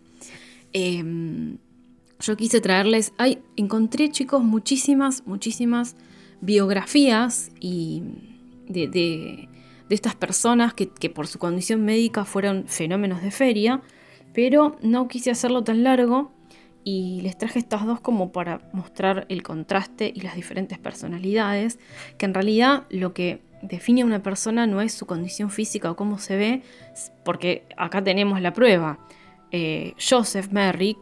Em, 0.72 1.58
yo 2.20 2.36
quise 2.36 2.60
traerles, 2.60 3.12
hay, 3.18 3.38
encontré 3.56 4.10
chicos 4.10 4.42
muchísimas, 4.42 5.26
muchísimas 5.26 5.96
biografías 6.40 7.50
y 7.60 8.02
de, 8.68 9.48
estas 9.90 10.16
personas 10.16 10.74
que, 10.74 10.88
que, 10.88 11.10
por 11.10 11.26
su 11.28 11.38
condición 11.38 11.84
médica 11.84 12.24
fueron 12.24 12.64
fenómenos 12.66 13.22
de 13.22 13.30
feria, 13.30 13.82
pero 14.32 14.76
no 14.82 15.06
quise 15.06 15.30
hacerlo 15.30 15.62
tan 15.62 15.84
largo 15.84 16.32
y 16.84 17.22
les 17.22 17.36
traje 17.38 17.58
estas 17.58 17.86
dos 17.86 18.00
como 18.00 18.30
para 18.30 18.60
mostrar 18.72 19.24
el 19.30 19.42
contraste 19.42 20.12
y 20.14 20.20
las 20.20 20.36
diferentes 20.36 20.78
personalidades, 20.78 21.78
que 22.18 22.26
en 22.26 22.34
realidad 22.34 22.84
lo 22.90 23.14
que 23.14 23.40
define 23.62 24.02
a 24.02 24.04
una 24.04 24.22
persona 24.22 24.66
no 24.66 24.82
es 24.82 24.92
su 24.92 25.06
condición 25.06 25.50
física 25.50 25.90
o 25.90 25.96
cómo 25.96 26.18
se 26.18 26.36
ve, 26.36 26.62
porque 27.24 27.64
acá 27.78 28.04
tenemos 28.04 28.40
la 28.42 28.52
prueba. 28.52 28.98
Eh, 29.50 29.94
Joseph 29.98 30.48
Merrick 30.50 30.98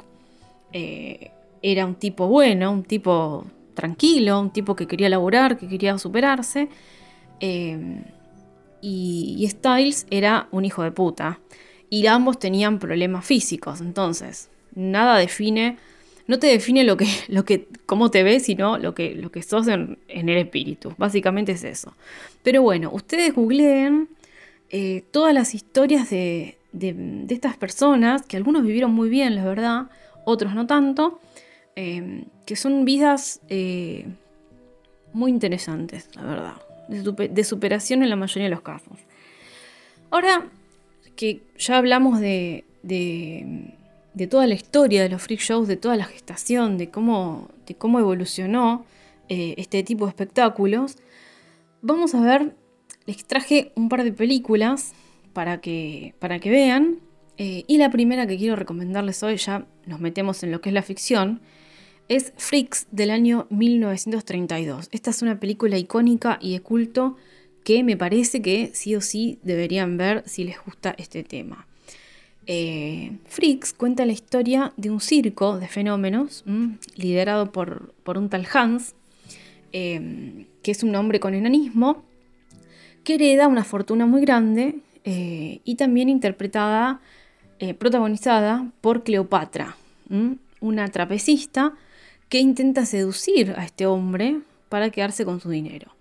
eh, 0.73 1.33
era 1.63 1.85
un 1.85 1.97
tipo 1.97 2.29
bueno, 2.29 2.71
un 2.71 2.85
tipo 2.85 3.45
tranquilo, 3.75 4.41
un 4.41 4.53
tipo 4.53 4.77
que 4.77 4.87
quería 4.87 5.09
laburar, 5.09 5.59
que 5.59 5.67
quería 5.67 5.99
superarse. 5.99 6.69
Eh, 7.41 8.05
y, 8.81 9.37
y, 9.39 9.49
Styles 9.49 10.07
era 10.11 10.49
un 10.53 10.65
hijo 10.65 10.83
de 10.83 10.93
puta. 10.93 11.41
Y 11.89 12.07
ambos 12.07 12.39
tenían 12.39 12.79
problemas 12.79 13.25
físicos. 13.25 13.81
Entonces, 13.81 14.52
nada 14.75 15.19
define, 15.19 15.77
no 16.27 16.39
te 16.39 16.47
define 16.47 16.85
lo 16.85 16.97
que, 16.97 17.07
lo 17.29 17.45
que, 17.45 17.67
cómo 17.87 18.11
te 18.11 18.23
ves, 18.23 18.45
sino 18.45 18.79
lo 18.79 18.95
que, 18.95 19.15
lo 19.15 19.31
que 19.31 19.43
sos 19.43 19.69
en, 19.69 19.99
el 20.09 20.37
espíritu. 20.37 20.95
Básicamente 20.99 21.53
es 21.53 21.65
eso. 21.65 21.95
Pero 22.43 22.63
bueno, 22.63 22.91
ustedes 22.93 23.35
googleen 23.35 24.09
eh, 24.71 25.05
todas 25.11 25.35
las 25.35 25.55
historias 25.55 26.11
de, 26.11 26.57
de, 26.73 27.27
estas 27.29 27.57
personas, 27.57 28.23
que 28.23 28.37
algunos 28.37 28.65
vivieron 28.65 28.93
muy 28.93 29.09
bien, 29.09 29.35
la 29.37 29.45
verdad, 29.45 29.91
otros 30.25 30.55
no 30.55 30.67
tanto, 30.67 31.21
eh, 31.77 32.25
que 32.47 32.57
son 32.57 32.85
vidas 32.85 33.41
eh, 33.49 34.07
muy 35.13 35.31
interesantes, 35.31 36.09
la 36.15 36.23
verdad, 36.23 36.55
de, 36.89 37.45
superación 37.45 38.03
en 38.03 38.11
la 38.11 38.17
mayoría 38.17 38.45
de 38.45 38.51
los 38.51 38.63
casos. 38.63 38.99
Ahora 40.11 40.47
que 41.17 41.43
ya 41.59 41.79
hablamos 41.79 42.21
de 42.21 42.65
toda 44.29 44.47
la 44.47 44.55
historia 44.55 45.03
de 45.03 45.09
los 45.09 45.23
freak 45.23 45.41
shows, 45.41 45.69
de 45.69 45.77
toda 45.77 45.97
la 45.97 46.05
gestación, 46.05 46.79
de 46.79 46.91
cómo, 46.91 47.49
de 47.67 47.75
cómo 47.75 47.99
evolucionó 47.99 48.85
eh, 49.29 49.55
este 49.57 49.83
tipo 49.83 50.05
de 50.05 50.11
espectáculos, 50.11 50.97
vamos 51.81 52.15
a 52.15 52.21
ver, 52.21 52.55
les 53.07 53.25
traje 53.25 53.73
un 53.75 53.89
par 53.89 54.05
de 54.05 54.13
películas 54.13 54.93
para 55.33 55.61
que, 55.61 56.15
para 56.19 56.39
que 56.39 56.51
vean. 56.51 56.99
Eh, 57.39 57.65
y 57.67 57.79
la 57.79 57.91
primera 57.91 58.27
que 58.27 58.37
quiero 58.37 58.57
recomendarles 58.57 59.23
hoy, 59.23 59.37
ya 59.37 59.67
nos 59.87 60.01
metemos 60.01 60.43
en 60.43 60.53
lo 60.53 60.61
que 60.61 60.69
es 60.69 60.75
la 60.75 60.83
ficción, 60.83 61.41
es 62.09 62.33
Freaks 62.37 62.89
del 62.91 63.11
año 63.11 63.47
1932. 63.51 64.89
Esta 64.93 65.11
es 65.11 65.23
una 65.23 65.41
película 65.41 65.79
icónica 65.79 66.39
y 66.41 66.53
de 66.53 66.61
culto 66.61 67.17
que 67.65 67.83
me 67.85 67.97
parece 67.97 68.43
que 68.43 68.71
sí 68.75 68.95
o 68.97 69.01
sí 69.01 69.39
deberían 69.43 69.97
ver 69.97 70.23
si 70.27 70.45
les 70.45 70.57
gusta 70.65 70.95
este 70.99 71.23
tema. 71.23 71.67
Eh, 72.47 73.19
cuenta 73.77 74.05
la 74.05 74.13
historia 74.13 74.73
de 74.77 74.91
un 74.91 75.01
circo 75.01 75.59
de 75.59 75.69
fenómenos 75.69 76.45
liderado 76.97 77.53
por, 77.53 77.93
un 78.17 78.29
tal 78.29 78.47
Hans, 78.53 78.95
em, 79.73 80.47
que 80.63 80.73
es 80.73 80.83
un 80.83 80.95
hombre 80.97 81.21
con 81.21 81.35
enanismo, 81.35 82.03
que 83.05 83.15
hereda 83.15 83.49
una 83.49 83.65
fortuna 83.65 84.07
muy 84.07 84.23
grande 84.23 84.77
eh, 85.05 85.61
y 85.65 85.77
también 85.77 86.09
interpretada, 86.09 87.01
eh, 87.59 87.75
protagonizada 87.75 88.71
por 88.81 89.05
Cleopatra, 89.05 89.77
una 90.61 90.89
trapecista 90.89 91.75
que 92.29 92.39
intenta 92.39 92.87
seducir 92.87 93.55
a 93.57 93.65
este 93.65 93.87
hombre 93.87 94.41
para 94.69 94.91
quedarse 94.91 95.25
con 95.25 95.41
su 95.41 95.51
dinero. 95.51 95.95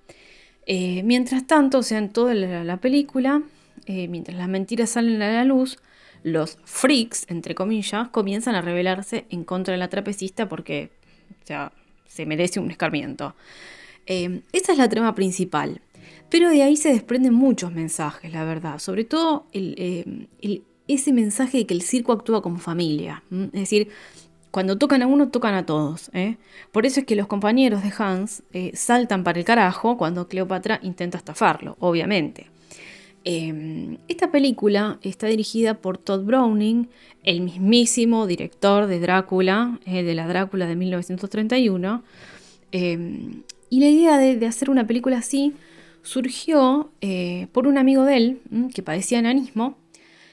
mientras 1.04 1.46
tanto, 1.48 1.80
o 1.80 1.84
sea, 1.84 1.98
en 1.98 2.10
toda 2.10 2.34
la 2.34 2.78
película, 2.78 3.42
mientras 3.88 4.38
las 4.38 4.48
mentiras 4.48 4.92
salen 4.92 5.22
a 5.22 5.32
la 5.32 5.44
luz, 5.44 5.78
los 6.24 6.57
freaks, 6.65 7.26
entre 7.30 7.55
comillas, 7.55 8.09
comienzan 8.09 8.55
a 8.55 8.61
rebelarse 8.61 9.26
en 9.30 9.43
contra 9.43 9.74
de 9.74 9.78
la 9.78 9.89
trapecista 9.89 10.47
porque 10.47 10.91
se 12.07 12.26
merece 12.26 12.59
un 12.59 12.72
escarmiento. 12.72 13.36
Eh, 14.05 14.41
esa 14.51 14.72
es 14.72 14.78
la 14.78 14.89
trama 14.89 15.15
principal. 15.15 15.82
Pero 16.30 16.49
de 16.49 16.63
ahí 16.63 16.78
se 16.78 16.93
desprenden 16.93 17.34
muchos 17.34 17.74
mensajes, 17.74 18.32
la 18.32 18.45
verdad. 18.45 18.80
Sobre 18.80 19.03
todo 19.03 19.47
eh, 19.51 20.26
ese 20.88 21.11
mensaje 21.11 21.59
de 21.59 21.65
que 21.65 21.74
el 21.74 21.82
circo 21.82 22.13
actúa 22.13 22.41
como 22.41 22.57
familia. 22.57 23.24
Es 23.32 23.51
decir, 23.51 23.89
cuando 24.49 24.78
tocan 24.78 25.01
a 25.01 25.07
uno, 25.07 25.30
tocan 25.30 25.55
a 25.55 25.65
todos. 25.65 26.09
¿eh? 26.13 26.38
Por 26.72 26.86
eso 26.86 27.01
es 27.01 27.05
que 27.05 27.15
los 27.15 27.28
compañeros 27.28 27.84
de 27.84 27.93
Hans 27.97 28.43
saltan 28.74 29.24
para 29.24 29.39
el 29.39 29.45
carajo 29.45 29.97
cuando 29.97 30.28
Cleopatra 30.28 30.80
intenta 30.84 31.17
estafarlo, 31.17 31.76
obviamente. 31.80 32.47
Em, 33.24 33.97
esta 34.07 34.32
película 34.32 34.97
está 35.03 35.28
dirigida 35.28 35.76
por 35.76 35.97
Todd 35.99 36.24
Browning, 36.26 36.89
el 37.24 37.41
mismísimo 37.41 38.26
director 38.26 38.88
de 38.88 38.99
Drácula, 38.99 39.80
eh, 39.86 40.01
de 40.01 40.15
la 40.15 40.28
Drácula 40.28 40.65
de 40.65 40.76
1931. 40.76 42.03
Em, 42.72 43.43
y 43.69 43.80
la 43.80 43.89
idea 43.89 44.17
de, 44.17 44.45
hacer 44.47 44.69
una 44.69 44.88
película 44.88 45.19
así 45.19 45.53
surgió 46.01 46.91
eh, 47.01 47.47
por 47.51 47.67
un 47.67 47.78
amigo 47.78 48.05
de 48.05 48.17
él 48.17 48.41
mm, 48.49 48.69
que 48.69 48.82
padecía 48.82 49.19
enanismo 49.19 49.78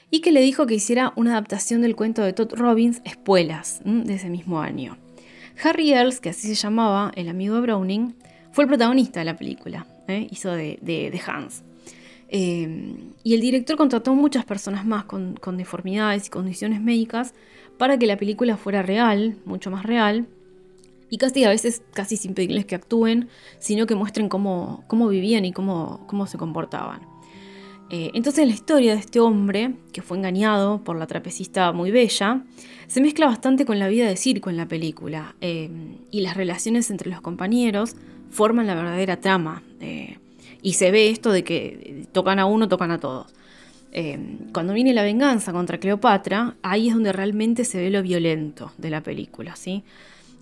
y 0.09 0.21
que 0.21 0.31
le 0.31 0.41
dijo 0.41 0.65
que 0.65 0.73
hiciera 0.73 1.13
una 1.15 1.31
adaptación 1.31 1.81
del 1.81 1.95
cuento 1.95 2.23
de 2.23 2.33
Todd 2.33 2.53
Robbins, 2.53 3.01
Espuelas, 3.05 3.81
mm, 3.85 4.01
de 4.01 4.15
ese 4.15 4.29
mismo 4.29 4.61
año. 4.61 4.97
Harry 5.63 5.91
Earls, 5.91 6.21
que 6.21 6.29
así 6.29 6.47
se 6.47 6.55
llamaba 6.55 7.11
el 7.15 7.29
amigo 7.29 7.55
de 7.55 7.61
Browning, 7.61 8.15
fue 8.51 8.63
el 8.63 8.67
protagonista 8.69 9.19
de 9.19 9.25
la 9.25 9.37
película, 9.37 9.85
eh, 10.07 10.27
hizo 10.31 10.51
de 10.51 11.21
Hans. 11.27 11.63
Em, 12.31 13.13
y 13.23 13.33
el 13.33 13.41
director 13.41 13.75
contrató 13.75 14.13
muchas 14.13 14.45
personas 14.45 14.85
más 14.85 15.05
con, 15.05 15.35
deformidades 15.57 16.27
y 16.27 16.29
condiciones 16.29 16.79
médicas 16.79 17.33
para 17.77 17.97
que 17.97 18.05
la 18.05 18.17
película 18.17 18.55
fuera 18.55 18.83
real, 18.83 19.37
mucho 19.45 19.71
más 19.71 19.83
real, 19.83 20.27
y 21.09 21.17
casi 21.17 21.43
a 21.43 21.49
veces 21.49 21.81
casi 21.93 22.17
sin 22.17 22.35
pedirles 22.35 22.65
que 22.65 22.75
actúen, 22.75 23.29
sino 23.57 23.87
que 23.87 23.95
muestren 23.95 24.29
cómo, 24.29 24.83
cómo 24.87 25.07
vivían 25.07 25.43
y 25.43 25.51
cómo, 25.51 26.05
cómo 26.05 26.27
se 26.27 26.37
comportaban. 26.37 27.01
Eh, 27.89 28.11
entonces 28.13 28.45
la 28.45 28.53
historia 28.53 28.93
de 28.93 28.99
este 28.99 29.19
hombre, 29.19 29.73
que 29.91 30.03
fue 30.03 30.15
engañado 30.15 30.83
por 30.83 30.99
la 30.99 31.07
trapecista 31.07 31.71
muy 31.71 31.89
bella, 31.89 32.43
se 32.85 33.01
mezcla 33.01 33.25
bastante 33.25 33.65
con 33.65 33.79
la 33.79 33.87
vida 33.87 34.07
de 34.07 34.15
circo 34.15 34.51
en 34.51 34.57
la 34.57 34.67
película, 34.67 35.35
em, 35.41 35.97
y 36.11 36.21
las 36.21 36.37
relaciones 36.37 36.91
entre 36.91 37.09
los 37.09 37.21
compañeros 37.21 37.95
forman 38.29 38.67
la 38.67 38.75
verdadera 38.75 39.19
trama. 39.19 39.63
de 39.79 40.19
y 40.61 40.73
se 40.73 40.91
ve 40.91 41.09
esto 41.09 41.31
de 41.31 41.43
que 41.43 42.05
tocan 42.11 42.39
a 42.39 42.45
uno, 42.45 42.67
tocan 42.67 42.91
a 42.91 42.99
todos. 42.99 43.33
Eh, 43.91 44.19
cuando 44.53 44.73
viene 44.73 44.93
la 44.93 45.03
venganza 45.03 45.51
contra 45.51 45.79
Cleopatra, 45.79 46.55
ahí 46.61 46.89
es 46.89 46.93
donde 46.93 47.11
realmente 47.11 47.65
se 47.65 47.79
ve 47.79 47.89
lo 47.89 48.03
violento 48.03 48.71
de 48.77 48.89
la 48.89 49.01
película, 49.01 49.55
¿sí? 49.55 49.83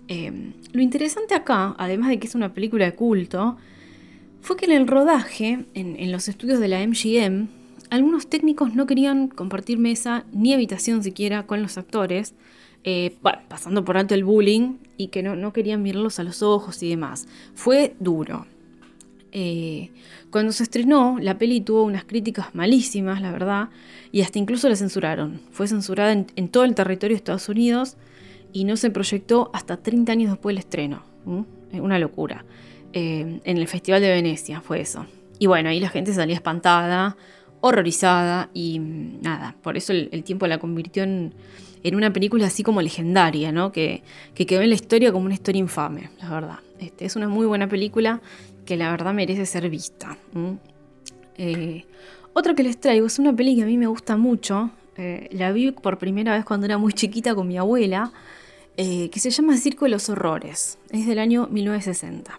Eh, 0.08 0.52
lo 0.72 0.82
interesante 0.82 1.34
acá, 1.34 1.74
además 1.78 2.10
de 2.10 2.18
que 2.18 2.26
es 2.26 2.34
una 2.34 2.52
película 2.52 2.84
de 2.84 2.94
culto, 2.94 3.56
fue 4.40 4.56
que 4.56 4.66
en 4.66 4.72
el 4.72 4.86
rodaje, 4.86 5.66
en, 5.74 6.12
los 6.12 6.28
estudios 6.28 6.60
de 6.60 6.68
la 6.68 6.86
MGM, 6.86 7.48
algunos 7.90 8.28
técnicos 8.28 8.74
no 8.74 8.86
querían 8.86 9.28
compartir 9.28 9.78
mesa 9.78 10.24
ni 10.32 10.52
habitación 10.52 11.02
siquiera 11.02 11.46
con 11.46 11.62
los 11.62 11.76
actores, 11.78 12.34
eh, 12.84 13.16
pasando 13.48 13.84
por 13.84 13.96
alto 13.96 14.14
el 14.14 14.24
bullying 14.24 14.76
y 14.96 15.08
que 15.08 15.22
no, 15.22 15.36
no 15.36 15.52
querían 15.52 15.82
mirarlos 15.82 16.18
a 16.18 16.24
los 16.24 16.42
ojos 16.42 16.82
y 16.82 16.88
demás. 16.88 17.26
Fue 17.54 17.94
duro. 17.98 18.46
Eh, 19.32 19.90
cuando 20.30 20.52
se 20.52 20.62
estrenó, 20.62 21.18
la 21.20 21.38
peli 21.38 21.60
tuvo 21.60 21.82
unas 21.82 22.04
críticas 22.04 22.54
malísimas, 22.54 23.20
la 23.20 23.30
verdad, 23.30 23.68
y 24.12 24.22
hasta 24.22 24.38
incluso 24.38 24.68
la 24.68 24.76
censuraron. 24.76 25.40
Fue 25.50 25.68
censurada 25.68 26.12
en, 26.12 26.48
todo 26.48 26.64
el 26.64 26.74
territorio 26.74 27.14
de 27.14 27.18
Estados 27.18 27.48
Unidos 27.48 27.96
y 28.52 28.64
no 28.64 28.76
se 28.76 28.90
proyectó 28.90 29.50
hasta 29.52 29.76
30 29.76 30.12
años 30.12 30.30
después 30.30 30.54
del 30.54 30.58
estreno. 30.58 31.02
Una 31.72 31.98
locura. 31.98 32.44
Eh, 32.92 33.40
en 33.44 33.58
el 33.58 33.68
Festival 33.68 34.00
de 34.00 34.08
Venecia 34.08 34.60
fue 34.62 34.80
eso. 34.80 35.06
Y 35.38 35.46
bueno, 35.46 35.68
ahí 35.68 35.78
la 35.78 35.90
gente 35.90 36.12
salía 36.14 36.34
espantada, 36.34 37.16
horrorizada 37.60 38.50
y 38.54 38.80
mm, 38.80 39.22
nada, 39.22 39.56
por 39.62 39.76
eso 39.76 39.92
el, 39.92 40.22
tiempo 40.24 40.46
la 40.46 40.58
convirtió 40.58 41.02
en, 41.02 41.34
una 41.92 42.12
película 42.12 42.46
así 42.46 42.62
como 42.62 42.82
legendaria, 42.82 43.50
¿no? 43.52 43.72
Que, 43.72 44.02
quedó 44.34 44.60
en 44.60 44.68
la 44.68 44.74
historia 44.74 45.12
como 45.12 45.24
una 45.24 45.34
historia 45.34 45.60
infame, 45.60 46.10
la 46.20 46.28
verdad. 46.28 46.58
Este, 46.78 47.06
es 47.06 47.16
una 47.16 47.28
muy 47.28 47.46
buena 47.46 47.68
película 47.68 48.20
que 48.68 48.76
la 48.76 48.90
verdad 48.90 49.14
merece 49.14 49.46
ser 49.46 49.70
vista. 49.70 50.18
Eh, 51.38 51.86
otra 52.34 52.54
que 52.54 52.62
les 52.62 52.78
traigo 52.78 53.06
es 53.06 53.18
una 53.18 53.34
peli 53.34 53.56
que 53.56 53.62
a 53.62 53.64
mí 53.64 53.78
me 53.78 53.86
gusta 53.86 54.18
mucho. 54.18 54.68
Eh, 54.98 55.30
la 55.32 55.52
vi 55.52 55.70
por 55.70 55.96
primera 55.96 56.34
vez 56.34 56.44
cuando 56.44 56.66
era 56.66 56.76
muy 56.76 56.92
chiquita 56.92 57.34
con 57.34 57.48
mi 57.48 57.56
abuela, 57.56 58.12
eh, 58.76 59.08
que 59.08 59.20
se 59.20 59.30
llama 59.30 59.56
Circo 59.56 59.86
de 59.86 59.92
los 59.92 60.10
Horrores. 60.10 60.76
Es 60.90 61.06
del 61.06 61.18
año 61.18 61.48
1960. 61.50 62.38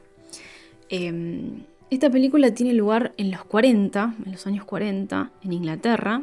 Esta 1.90 2.12
película 2.12 2.54
tiene 2.54 2.74
lugar 2.74 3.12
en 3.18 3.32
los 3.32 3.44
40, 3.46 4.14
en 4.24 4.32
los 4.32 4.46
años 4.46 4.66
40, 4.66 5.32
en 5.42 5.52
Inglaterra, 5.54 6.22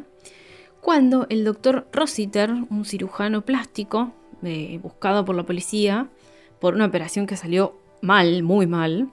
cuando 0.79 1.27
el 1.29 1.43
doctor 1.43 1.85
Rossiter, 1.91 2.49
un 2.69 2.85
cirujano 2.85 3.41
plástico 3.41 4.13
buscado 4.81 5.25
por 5.25 5.35
la 5.35 5.43
policía 5.43 6.07
por 6.61 6.75
una 6.75 6.85
operación 6.85 7.27
que 7.27 7.35
salió 7.35 7.75
mal, 8.01 8.41
muy 8.43 8.67
mal, 8.67 9.09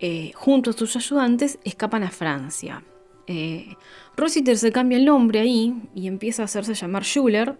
eh, 0.00 0.32
junto 0.34 0.70
a 0.70 0.72
sus 0.72 0.96
ayudantes 0.96 1.58
escapan 1.64 2.02
a 2.02 2.10
Francia. 2.10 2.82
Eh, 3.26 3.74
Rossiter 4.16 4.56
se 4.56 4.72
cambia 4.72 4.98
el 4.98 5.04
nombre 5.04 5.40
ahí 5.40 5.74
y 5.94 6.06
empieza 6.06 6.42
a 6.42 6.44
hacerse 6.44 6.74
llamar 6.74 7.04
Schuller 7.04 7.58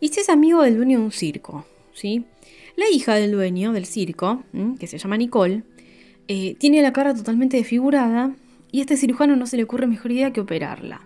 y 0.00 0.08
se 0.08 0.20
es 0.20 0.28
amigo 0.28 0.62
del 0.62 0.76
dueño 0.76 0.98
de 0.98 1.04
un 1.04 1.12
circo. 1.12 1.66
¿sí? 1.92 2.24
La 2.76 2.88
hija 2.90 3.14
del 3.14 3.32
dueño 3.32 3.72
del 3.72 3.86
circo, 3.86 4.44
que 4.78 4.86
se 4.86 4.98
llama 4.98 5.16
Nicole, 5.16 5.64
eh, 6.28 6.56
tiene 6.58 6.82
la 6.82 6.92
cara 6.92 7.14
totalmente 7.14 7.56
desfigurada 7.56 8.36
y 8.70 8.78
a 8.78 8.82
este 8.82 8.96
cirujano 8.96 9.34
no 9.34 9.46
se 9.46 9.56
le 9.56 9.64
ocurre 9.64 9.86
mejor 9.86 10.12
idea 10.12 10.32
que 10.32 10.40
operarla. 10.40 11.00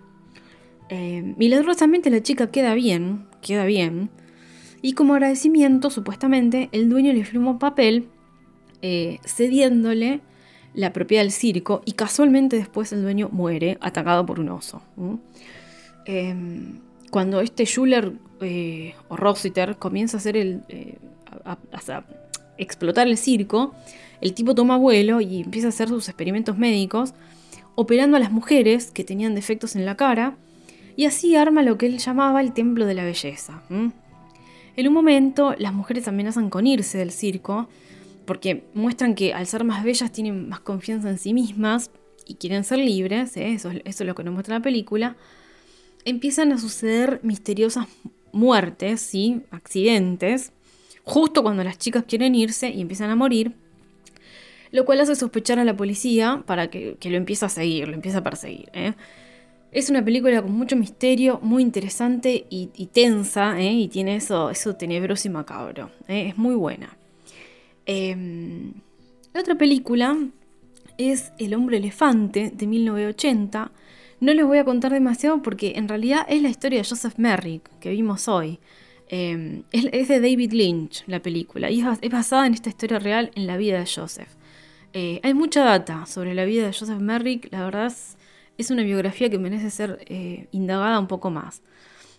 Eh, 0.89 1.35
milagrosamente 1.39 2.11
la 2.11 2.23
chica 2.23 2.51
queda 2.51 2.75
bien, 2.75 3.27
queda 3.41 3.65
bien, 3.65 4.11
y 4.83 4.95
como 4.95 5.15
agradecimiento, 5.15 5.91
supuestamente, 5.91 6.69
el 6.73 6.89
dueño 6.89 7.13
le 7.13 7.25
firmó 7.25 7.61
papel 7.61 8.09
eh, 8.83 9.21
cediéndole 9.25 10.21
la 10.75 10.93
propiedad 10.93 11.23
del 11.23 11.33
circo 11.33 11.83
y 11.85 11.93
casualmente 11.93 12.57
después 12.57 12.93
el 12.93 13.03
dueño 13.03 13.29
muere 13.31 13.79
atacado 13.81 14.25
por 14.25 14.41
un 14.41 14.49
oso. 14.49 14.83
Em, 16.07 16.81
cuando 17.11 17.41
este 17.41 17.65
Schuller 17.65 18.13
o 19.09 19.17
Rossiter 19.17 19.77
comienza 19.77 20.17
a 20.17 20.19
hacer 20.19 20.37
el, 20.37 20.63
a 21.45 21.57
explotar 22.59 23.07
el 23.07 23.17
circo, 23.17 23.75
el 24.21 24.35
tipo 24.35 24.55
toma 24.55 24.77
vuelo 24.77 25.21
y 25.21 25.43
empieza 25.43 25.69
a 25.69 25.71
hacer 25.71 25.89
sus 25.89 26.09
experimentos 26.09 26.57
médicos, 26.57 27.13
operando 27.75 28.17
a 28.17 28.21
las 28.21 28.31
mujeres 28.31 28.91
que 28.91 29.05
tenían 29.05 29.35
defectos 29.35 29.77
en 29.77 29.85
la 29.85 29.97
cara, 29.97 30.37
y 30.97 31.07
así 31.07 31.37
arma 31.37 31.63
lo 31.63 31.79
que 31.79 31.87
él 31.87 31.99
llamaba 31.99 32.41
el 32.41 32.53
templo 32.53 32.87
de 32.87 32.95
la 32.95 33.05
belleza. 33.05 33.63
En 33.71 34.89
un 34.89 34.95
momento, 34.95 35.55
las 35.59 35.73
mujeres 35.73 36.07
amenazan 36.09 36.51
con 36.51 36.67
irse 36.67 36.99
del 36.99 37.11
circo, 37.11 37.69
porque 38.25 38.65
muestran 38.75 39.15
que 39.15 39.35
al 39.35 39.47
ser 39.47 39.65
más 39.65 39.85
bellas 39.85 40.13
tienen 40.13 40.49
más 40.49 40.61
confianza 40.61 41.11
en 41.11 41.19
sí 41.19 41.35
mismas 41.35 41.91
y 42.27 42.35
quieren 42.35 42.65
ser 42.65 42.79
libres, 42.79 43.37
¿eh? 43.37 43.53
eso, 43.55 43.71
es 43.85 44.01
lo 44.01 44.15
que 44.15 44.25
nos 44.25 44.35
muestra 44.35 44.57
la 44.57 44.63
película, 44.63 45.17
empiezan 46.05 46.53
a 46.53 46.59
suceder 46.59 47.21
misteriosas 47.23 47.87
muertes, 48.33 49.01
¿sí? 49.01 49.43
accidentes, 49.51 50.53
justo 51.05 51.43
cuando 51.43 51.65
las 51.65 51.79
chicas 51.79 52.05
quieren 52.07 52.35
irse 52.35 52.71
y 52.71 52.81
empiezan 52.81 53.11
a 53.11 53.17
morir, 53.17 53.53
lo 54.71 54.85
cual 54.85 55.01
hace 55.01 55.15
sospechar 55.15 55.59
a 55.59 55.65
la 55.65 55.77
policía 55.77 56.43
para 56.47 56.71
que, 56.71 56.97
lo 57.03 57.17
empiece 57.17 57.45
a 57.45 57.49
seguir, 57.49 57.89
lo 57.89 57.95
empiece 57.95 58.17
a 58.17 58.23
perseguir. 58.23 58.71
¿eh? 58.73 58.95
Es 59.71 59.91
una 59.91 60.05
película 60.05 60.43
con 60.43 60.53
mucho 60.53 60.77
misterio, 60.77 61.41
muy 61.43 61.63
interesante 61.63 62.47
y, 62.49 62.67
tensa, 62.93 63.61
¿eh? 63.61 63.73
y 63.73 63.89
tiene 63.89 64.17
eso, 64.17 64.51
eso 64.51 64.77
tenebroso 64.77 65.29
y 65.29 65.31
macabro. 65.31 65.91
Es 66.09 66.37
muy 66.39 66.55
buena. 66.55 66.97
Em, 67.87 68.75
la 69.33 69.41
otra 69.41 69.57
película 69.57 70.17
es 70.99 71.33
El 71.39 71.55
hombre 71.55 71.79
elefante 71.79 72.53
de 72.55 72.67
1980. 72.67 73.73
No 74.21 74.35
les 74.35 74.47
voy 74.47 74.59
a 74.59 74.65
contar 74.65 74.93
demasiado 74.93 75.43
porque 75.43 75.73
en 75.77 75.89
realidad 75.89 76.27
es 76.29 76.43
la 76.43 76.49
historia 76.49 76.79
de 76.79 76.89
Joseph 76.89 77.15
Merrick 77.17 77.69
que 77.81 77.91
vimos 77.91 78.29
hoy. 78.29 78.59
Em, 79.09 79.65
es, 79.73 80.09
de 80.09 80.21
David 80.21 80.53
Lynch 80.53 81.05
la 81.07 81.21
película 81.21 81.71
y 81.71 81.81
es 81.81 82.11
basada 82.11 82.47
en 82.47 82.55
esta 82.55 82.71
historia 82.71 82.99
real 82.99 83.31
en 83.35 83.47
la 83.47 83.57
vida 83.57 83.79
de 83.79 83.87
Joseph. 83.87 84.31
Eh, 84.95 85.21
hay 85.23 85.35
mucha 85.35 85.65
data 85.65 86.07
sobre 86.07 86.35
la 86.35 86.45
vida 86.45 86.67
de 86.67 86.73
Joseph 86.73 86.99
Merrick, 86.99 87.53
la 87.53 87.65
verdad 87.65 87.93
es, 88.57 88.71
una 88.71 88.83
biografía 88.83 89.29
que 89.29 89.39
merece 89.39 89.71
ser 89.71 89.99
eh, 90.07 90.47
indagada 90.53 90.99
un 90.99 91.09
poco 91.09 91.31
más. 91.31 91.63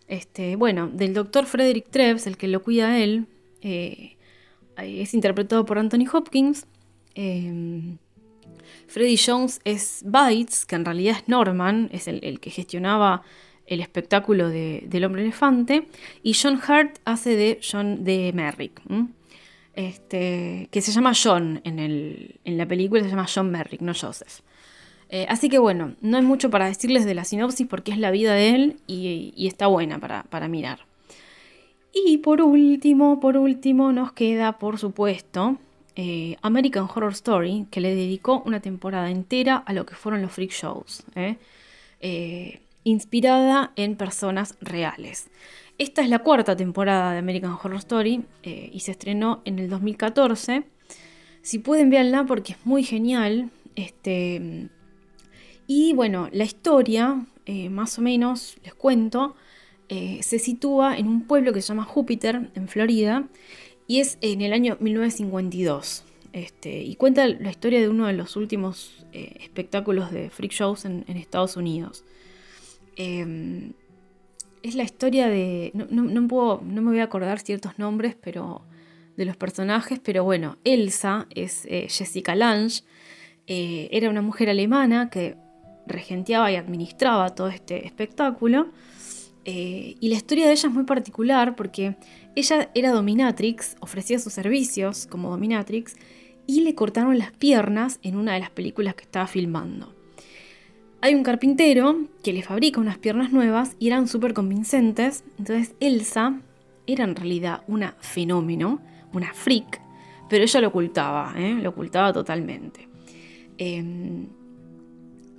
Este, 0.08 0.56
bueno, 0.56 0.88
del 0.88 1.14
doctor 1.14 1.46
Frederick 1.46 1.90
Treves, 1.90 2.28
el 2.28 2.38
que 2.38 2.48
lo 2.48 2.62
cuida 2.62 2.90
a 2.90 3.00
él, 3.00 3.28
eh, 3.62 4.18
es 4.78 5.14
interpretado 5.14 5.66
por 5.66 5.78
Anthony 5.78 6.06
Hopkins. 6.12 6.66
Freddy 7.16 9.18
Jones 9.18 9.62
es 9.64 10.04
Bites, 10.06 10.66
que 10.66 10.76
en 10.76 10.86
realidad 10.86 11.18
es 11.18 11.28
Norman, 11.28 11.90
es 11.92 12.08
el, 12.08 12.40
que 12.40 12.50
gestionaba 12.50 13.24
el 13.66 13.82
espectáculo 13.82 14.50
del 14.50 15.06
hombre 15.06 15.22
elefante. 15.22 15.88
Y 16.22 16.34
John 16.34 16.60
Hart 16.68 17.00
hace 17.06 17.36
de 17.36 17.60
John 17.62 18.04
de 18.04 18.32
Merrick 18.34 18.82
este, 19.74 20.70
que 20.72 20.82
se 20.82 20.92
llama 20.92 21.14
John 21.22 21.62
en, 21.64 22.58
la 22.58 22.68
película, 22.68 23.04
se 23.04 23.10
llama 23.10 23.28
John 23.34 23.52
Merrick, 23.52 23.82
no 23.82 23.94
Joseph. 23.94 24.42
Eh, 25.10 25.26
así 25.30 25.50
que 25.50 25.60
bueno, 25.60 25.96
no 26.02 26.18
hay 26.18 26.24
mucho 26.24 26.50
para 26.50 26.66
decirles 26.66 27.06
de 27.06 27.14
la 27.14 27.24
sinopsis 27.24 27.68
porque 27.68 27.92
es 27.92 27.98
la 27.98 28.12
vida 28.12 28.34
de 28.34 28.56
él 28.56 28.78
y, 28.88 29.34
está 29.48 29.68
buena 29.68 30.00
para, 30.00 30.48
mirar. 30.48 30.86
Y 31.94 32.18
por 32.18 32.42
último, 32.42 33.20
por 33.20 33.38
último, 33.38 33.92
nos 33.92 34.12
queda, 34.14 34.58
por 34.58 34.80
supuesto, 34.80 35.58
eh, 35.96 36.38
American 36.42 36.88
Horror 36.94 37.12
Story, 37.14 37.68
que 37.70 37.82
le 37.82 37.94
dedicó 37.94 38.42
una 38.46 38.60
temporada 38.60 39.12
entera 39.12 39.58
a 39.58 39.74
lo 39.74 39.86
que 39.86 39.96
fueron 39.96 40.22
los 40.22 40.32
freak 40.32 40.52
shows, 40.52 41.04
¿eh? 41.16 41.38
inspirada 42.84 43.72
en 43.76 43.96
personas 43.96 44.58
reales. 44.60 45.30
Esta 45.80 46.04
es 46.04 46.10
la 46.10 46.20
cuarta 46.20 46.56
temporada 46.56 47.14
de 47.14 47.20
American 47.20 47.52
Horror 47.52 47.78
Story 47.78 48.24
eh, 48.44 48.70
y 48.72 48.82
se 48.82 48.92
estrenó 48.92 49.42
en 49.46 49.58
el 49.58 49.70
2014. 49.70 50.64
Si 51.42 51.60
pueden, 51.60 51.90
véanla 51.90 52.26
porque 52.26 52.54
es 52.54 52.66
muy 52.66 52.84
genial. 52.84 53.50
Este, 53.76 54.70
y 55.66 55.94
bueno, 55.94 56.30
la 56.32 56.44
historia, 56.44 57.26
eh, 57.46 57.70
más 57.70 57.98
o 57.98 58.02
menos, 58.02 58.58
les 58.64 58.76
cuento, 58.76 59.36
eh, 59.94 60.20
se 60.24 60.40
sitúa 60.40 60.98
en 60.98 61.08
un 61.08 61.22
pueblo 61.24 61.54
que 61.54 61.62
se 61.62 61.70
llama 61.70 61.84
Júpiter, 61.84 62.50
en 62.56 62.68
Florida, 62.68 63.28
y 63.88 64.00
es 64.00 64.18
en 64.22 64.42
el 64.42 64.54
año 64.54 64.78
1952. 64.80 66.04
Este, 66.32 66.82
y 66.82 66.96
cuenta 66.96 67.28
la 67.28 67.52
historia 67.52 67.80
de 67.80 67.90
uno 67.90 68.08
de 68.08 68.14
los 68.14 68.36
últimos 68.36 69.06
espectáculos 69.12 70.12
de 70.12 70.32
freak 70.32 70.52
shows 70.52 70.86
en, 70.86 71.06
Estados 71.08 71.58
Unidos. 71.58 72.04
Em, 72.96 73.74
es 74.64 74.76
la 74.76 74.84
historia 74.84 75.28
de. 75.28 75.72
No, 75.74 76.28
puedo, 76.28 76.62
no 76.66 76.82
me 76.82 76.92
voy 76.92 77.00
a 77.02 77.04
acordar 77.04 77.40
ciertos 77.40 77.78
nombres, 77.78 78.16
pero. 78.20 78.64
de 79.16 79.26
los 79.26 79.38
personajes, 79.38 80.00
pero 80.00 80.24
bueno, 80.24 80.58
Elsa 80.64 81.28
es 81.30 81.66
eh, 81.66 81.88
Jessica 81.88 82.34
Lange. 82.34 82.82
Eh, 83.46 83.90
era 83.92 84.10
una 84.10 84.22
mujer 84.22 84.50
alemana 84.50 85.10
que 85.10 85.36
regenteaba 85.86 86.52
y 86.52 86.56
administraba 86.56 87.30
todo 87.36 87.50
este 87.50 87.86
espectáculo. 87.86 88.70
Eh, 89.46 89.96
y 90.00 90.10
la 90.10 90.16
historia 90.16 90.46
de 90.46 90.54
ella 90.54 90.68
es 90.70 90.74
muy 90.74 90.86
particular 90.86 91.56
porque 91.56 91.98
ella 92.36 92.70
era 92.74 92.92
dominatrix, 92.92 93.76
ofrecía 93.82 94.20
sus 94.20 94.34
servicios 94.34 95.06
como 95.08 95.30
dominatrix 95.30 95.96
y 96.48 96.62
le 96.62 96.76
cortaron 96.76 97.18
las 97.18 97.32
piernas 97.32 98.00
en 98.04 98.16
una 98.16 98.34
de 98.34 98.40
las 98.40 98.50
películas 98.50 98.96
que 98.96 99.04
estaba 99.04 99.28
filmando. 99.28 99.94
Hay 101.02 101.16
un 101.16 101.24
carpintero 101.24 102.08
que 102.24 102.32
le 102.32 102.44
fabrica 102.44 102.80
unas 102.80 102.98
piernas 102.98 103.34
nuevas 103.34 103.76
y 103.78 103.88
eran 103.88 104.08
súper 104.08 104.34
convincentes. 104.34 105.26
Entonces 105.38 105.76
Elsa 105.82 106.40
era 106.88 107.04
en 107.04 107.16
realidad 107.16 107.64
una 107.68 107.96
fenómeno, 108.00 108.80
una 109.12 109.34
freak, 109.34 109.82
pero 110.30 110.44
ella 110.44 110.62
lo 110.62 110.70
ocultaba, 110.70 111.34
¿eh? 111.38 111.56
lo 111.62 111.72
ocultaba 111.72 112.14
totalmente. 112.14 112.88
Em, 113.58 114.28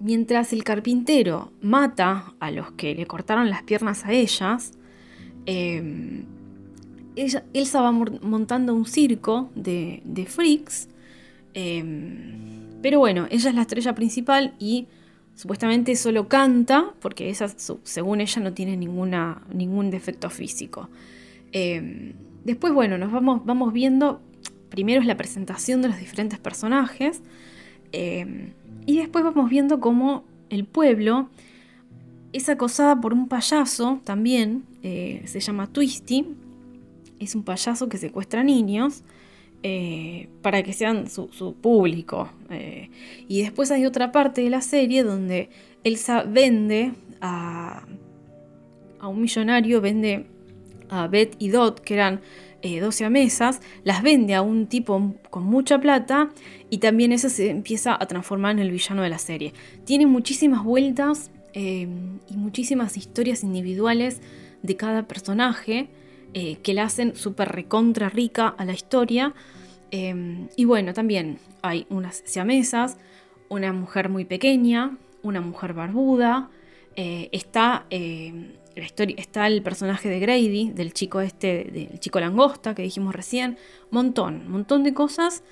mientras 0.00 0.52
el 0.52 0.64
carpintero 0.64 1.52
mata 1.60 2.34
a 2.40 2.50
los 2.50 2.72
que 2.72 2.94
le 2.94 3.06
cortaron 3.06 3.50
las 3.50 3.62
piernas 3.62 4.04
a 4.04 4.12
ellas, 4.12 4.72
em, 5.46 6.24
Elsa 7.16 7.80
va 7.80 7.92
montando 7.92 8.74
un 8.74 8.86
circo 8.86 9.50
de, 9.54 10.26
freaks. 10.28 10.88
Em, 11.54 12.80
Pero 12.82 12.98
bueno, 12.98 13.26
ella 13.30 13.48
es 13.48 13.54
la 13.54 13.62
estrella 13.62 13.94
principal 13.94 14.54
y 14.58 14.88
supuestamente 15.34 15.96
solo 15.96 16.28
canta, 16.28 16.92
porque 17.00 17.30
esa, 17.30 17.48
según 17.82 18.20
ella, 18.20 18.42
no 18.42 18.52
tiene 18.52 18.76
ninguna, 18.76 19.42
ningún 19.52 19.90
defecto 19.90 20.28
físico. 20.28 20.90
Em, 21.52 22.12
después, 22.44 22.74
bueno, 22.74 22.98
nos 22.98 23.10
vamos, 23.10 23.44
vamos 23.46 23.72
viendo, 23.72 24.20
primero 24.68 25.00
es 25.00 25.06
la 25.06 25.16
presentación 25.16 25.80
de 25.82 25.88
los 25.88 25.98
diferentes 25.98 26.38
personajes, 26.38 27.22
y 28.86 28.98
después 28.98 29.24
vamos 29.24 29.50
viendo 29.50 29.80
cómo 29.80 30.24
el 30.50 30.64
pueblo 30.64 31.28
es 32.32 32.48
acosada 32.48 33.00
por 33.00 33.12
un 33.12 33.28
payaso 33.28 34.00
también, 34.04 34.64
eh, 34.82 35.22
se 35.26 35.40
llama 35.40 35.68
Twisty, 35.68 36.26
es 37.20 37.34
un 37.34 37.44
payaso 37.44 37.88
que 37.88 37.96
secuestra 37.96 38.42
niños 38.42 39.02
eh, 39.62 40.28
para 40.42 40.62
que 40.62 40.72
sean 40.72 41.08
su, 41.08 41.54
público. 41.54 42.28
Eh, 42.50 42.90
y 43.28 43.42
después 43.42 43.70
hay 43.70 43.86
otra 43.86 44.12
parte 44.12 44.42
de 44.42 44.50
la 44.50 44.60
serie 44.60 45.04
donde 45.04 45.48
Elsa 45.84 46.24
vende 46.24 46.92
a, 47.20 47.86
a 48.98 49.08
un 49.08 49.20
millonario, 49.20 49.80
vende 49.80 50.26
a 50.90 51.06
Beth 51.06 51.36
y 51.38 51.48
Dot, 51.48 51.80
que 51.80 51.94
eran 51.94 52.20
12 52.64 53.10
mesas, 53.10 53.60
las 53.84 54.02
vende 54.02 54.34
a 54.34 54.42
un 54.42 54.66
tipo 54.66 55.14
con 55.30 55.44
mucha 55.44 55.80
plata 55.80 56.30
y 56.70 56.78
también 56.78 57.12
eso 57.12 57.28
se 57.28 57.50
empieza 57.50 57.96
a 57.98 58.06
transformar 58.06 58.52
en 58.52 58.60
el 58.60 58.70
villano 58.70 59.02
de 59.02 59.10
la 59.10 59.18
serie. 59.18 59.52
Tiene 59.84 60.06
muchísimas 60.06 60.64
vueltas 60.64 61.30
Em, 61.56 62.18
y 62.28 62.36
muchísimas 62.36 62.96
historias 62.96 63.44
individuales 63.44 64.20
de 64.62 64.76
cada 64.76 65.04
personaje 65.04 65.88
eh, 66.32 66.56
que 66.64 66.74
la 66.74 66.82
hacen 66.82 67.14
súper 67.14 67.52
recontra 67.52 68.08
rica 68.08 68.48
a 68.48 68.64
la 68.64 68.72
historia. 68.72 69.34
Em, 69.92 70.48
y 70.56 70.64
bueno, 70.64 70.94
también 70.94 71.38
hay 71.62 71.86
unas 71.90 72.24
siamesas, 72.26 72.98
una 73.48 73.72
mujer 73.72 74.08
muy 74.08 74.24
pequeña, 74.24 74.98
una 75.22 75.40
mujer 75.40 75.74
barbuda, 75.74 76.50
eh, 76.96 77.28
está, 77.32 77.86
em, 77.90 78.52
la 78.76 78.84
historia, 78.84 79.16
está 79.18 79.46
el 79.46 79.62
personaje 79.62 80.08
de 80.08 80.20
Grady, 80.20 80.70
del 80.70 80.92
chico 80.92 81.20
este, 81.20 81.64
del 81.64 82.00
chico 82.00 82.20
langosta 82.20 82.74
que 82.74 82.82
dijimos 82.82 83.14
recién, 83.14 83.56
montón, 83.90 84.48
montón 84.50 84.82
de 84.82 84.94
cosas 84.94 85.42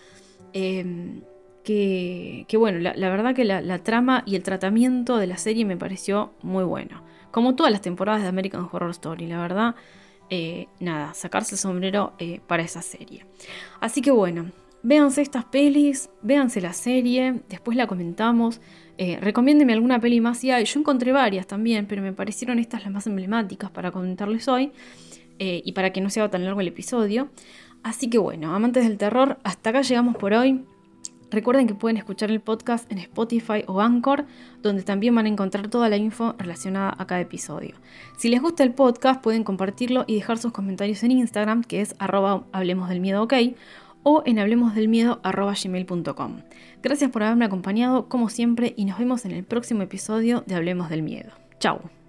que, 1.63 2.57
bueno, 2.59 2.79
la, 2.79 3.11
verdad 3.11 3.35
que 3.35 3.45
la, 3.45 3.79
trama 3.79 4.23
y 4.27 4.37
el 4.37 4.43
tratamiento 4.43 5.17
de 5.17 5.27
la 5.27 5.37
serie 5.37 5.65
me 5.65 5.77
pareció 5.77 6.33
muy 6.43 6.65
bueno. 6.65 7.03
Como 7.31 7.55
todas 7.55 7.73
las 7.73 7.81
temporadas 7.81 8.23
de 8.23 8.29
American 8.29 8.69
Horror 8.71 8.91
Story, 8.91 9.27
la 9.27 9.41
verdad, 9.41 9.75
eh, 10.29 10.67
nada, 10.81 11.15
sacarse 11.15 11.55
el 11.55 11.59
sombrero 11.59 12.13
eh, 12.19 12.41
para 12.47 12.63
esa 12.63 12.83
serie. 12.83 13.25
Así 13.81 14.03
que 14.03 14.11
bueno, 14.11 14.51
véanse 14.83 15.23
estas 15.23 15.45
pelis, 15.45 16.11
véanse 16.23 16.61
la 16.61 16.73
serie, 16.73 17.43
después 17.49 17.77
la 17.77 17.87
comentamos. 17.87 18.61
Eh, 19.05 19.19
recomiéndeme 19.21 19.73
alguna 19.73 19.99
peli 19.99 20.21
más 20.21 20.45
y. 20.45 20.63
Yo 20.65 20.79
encontré 20.79 21.11
varias 21.11 21.49
también, 21.49 21.87
pero 21.87 22.03
me 22.03 22.13
parecieron 22.13 22.61
estas 22.61 22.85
las 22.85 22.93
más 22.93 23.09
emblemáticas 23.09 23.69
para 23.69 23.91
comentarles 23.91 24.47
hoy 24.47 24.71
y 25.45 25.73
para 25.73 25.93
que 25.93 26.01
no 26.01 26.09
sea 26.09 26.31
tan 26.31 26.45
largo 26.45 26.61
el 26.61 26.69
episodio. 26.69 27.29
Así 27.83 28.09
que 28.09 28.19
bueno, 28.19 28.55
amantes 28.55 28.85
del 28.87 28.97
terror, 28.97 29.39
hasta 29.43 29.71
acá 29.71 29.83
llegamos 29.83 30.15
por 30.15 30.35
hoy. 30.35 30.65
Recuerden 31.33 31.67
que 31.67 31.75
pueden 31.75 31.97
escuchar 31.97 32.31
el 32.31 32.39
podcast 32.41 32.89
en 32.93 32.99
Spotify 32.99 33.65
o 33.67 33.81
Anchor, 33.81 34.27
donde 34.61 34.85
también 34.85 35.17
van 35.17 35.27
a 35.27 35.31
encontrar 35.31 35.67
toda 35.69 35.89
la 35.89 35.97
info 35.97 36.37
relacionada 36.39 36.95
a 36.97 37.07
cada 37.07 37.23
episodio. 37.23 37.75
Si 38.19 38.29
les 38.29 38.41
gusta 38.41 38.63
el 38.63 38.73
podcast, 38.73 39.21
pueden 39.21 39.43
compartirlo 39.43 40.05
y 40.07 40.15
dejar 40.15 40.39
sus 40.39 40.53
comentarios 40.53 41.03
en 41.03 41.11
Instagram, 41.11 41.65
que 41.65 41.81
es 41.81 41.97
arroba 41.99 42.45
hablemos 42.53 42.89
del 42.89 43.01
miedo 43.01 43.23
ok, 43.23 43.33
o 44.03 44.23
en 44.27 44.39
hablemosdelmiedo.gmail.com. 44.39 46.37
Gracias 46.83 47.11
por 47.11 47.23
haberme 47.23 47.45
acompañado, 47.45 48.09
como 48.09 48.29
siempre, 48.29 48.75
y 48.77 48.85
nos 48.85 48.99
vemos 48.99 49.25
en 49.25 49.31
el 49.31 49.45
próximo 49.45 49.83
episodio 49.83 50.43
de 50.47 50.57
Hablemos 50.57 50.91
del 50.91 51.03
Miedo. 51.03 51.31
Chao. 51.61 52.02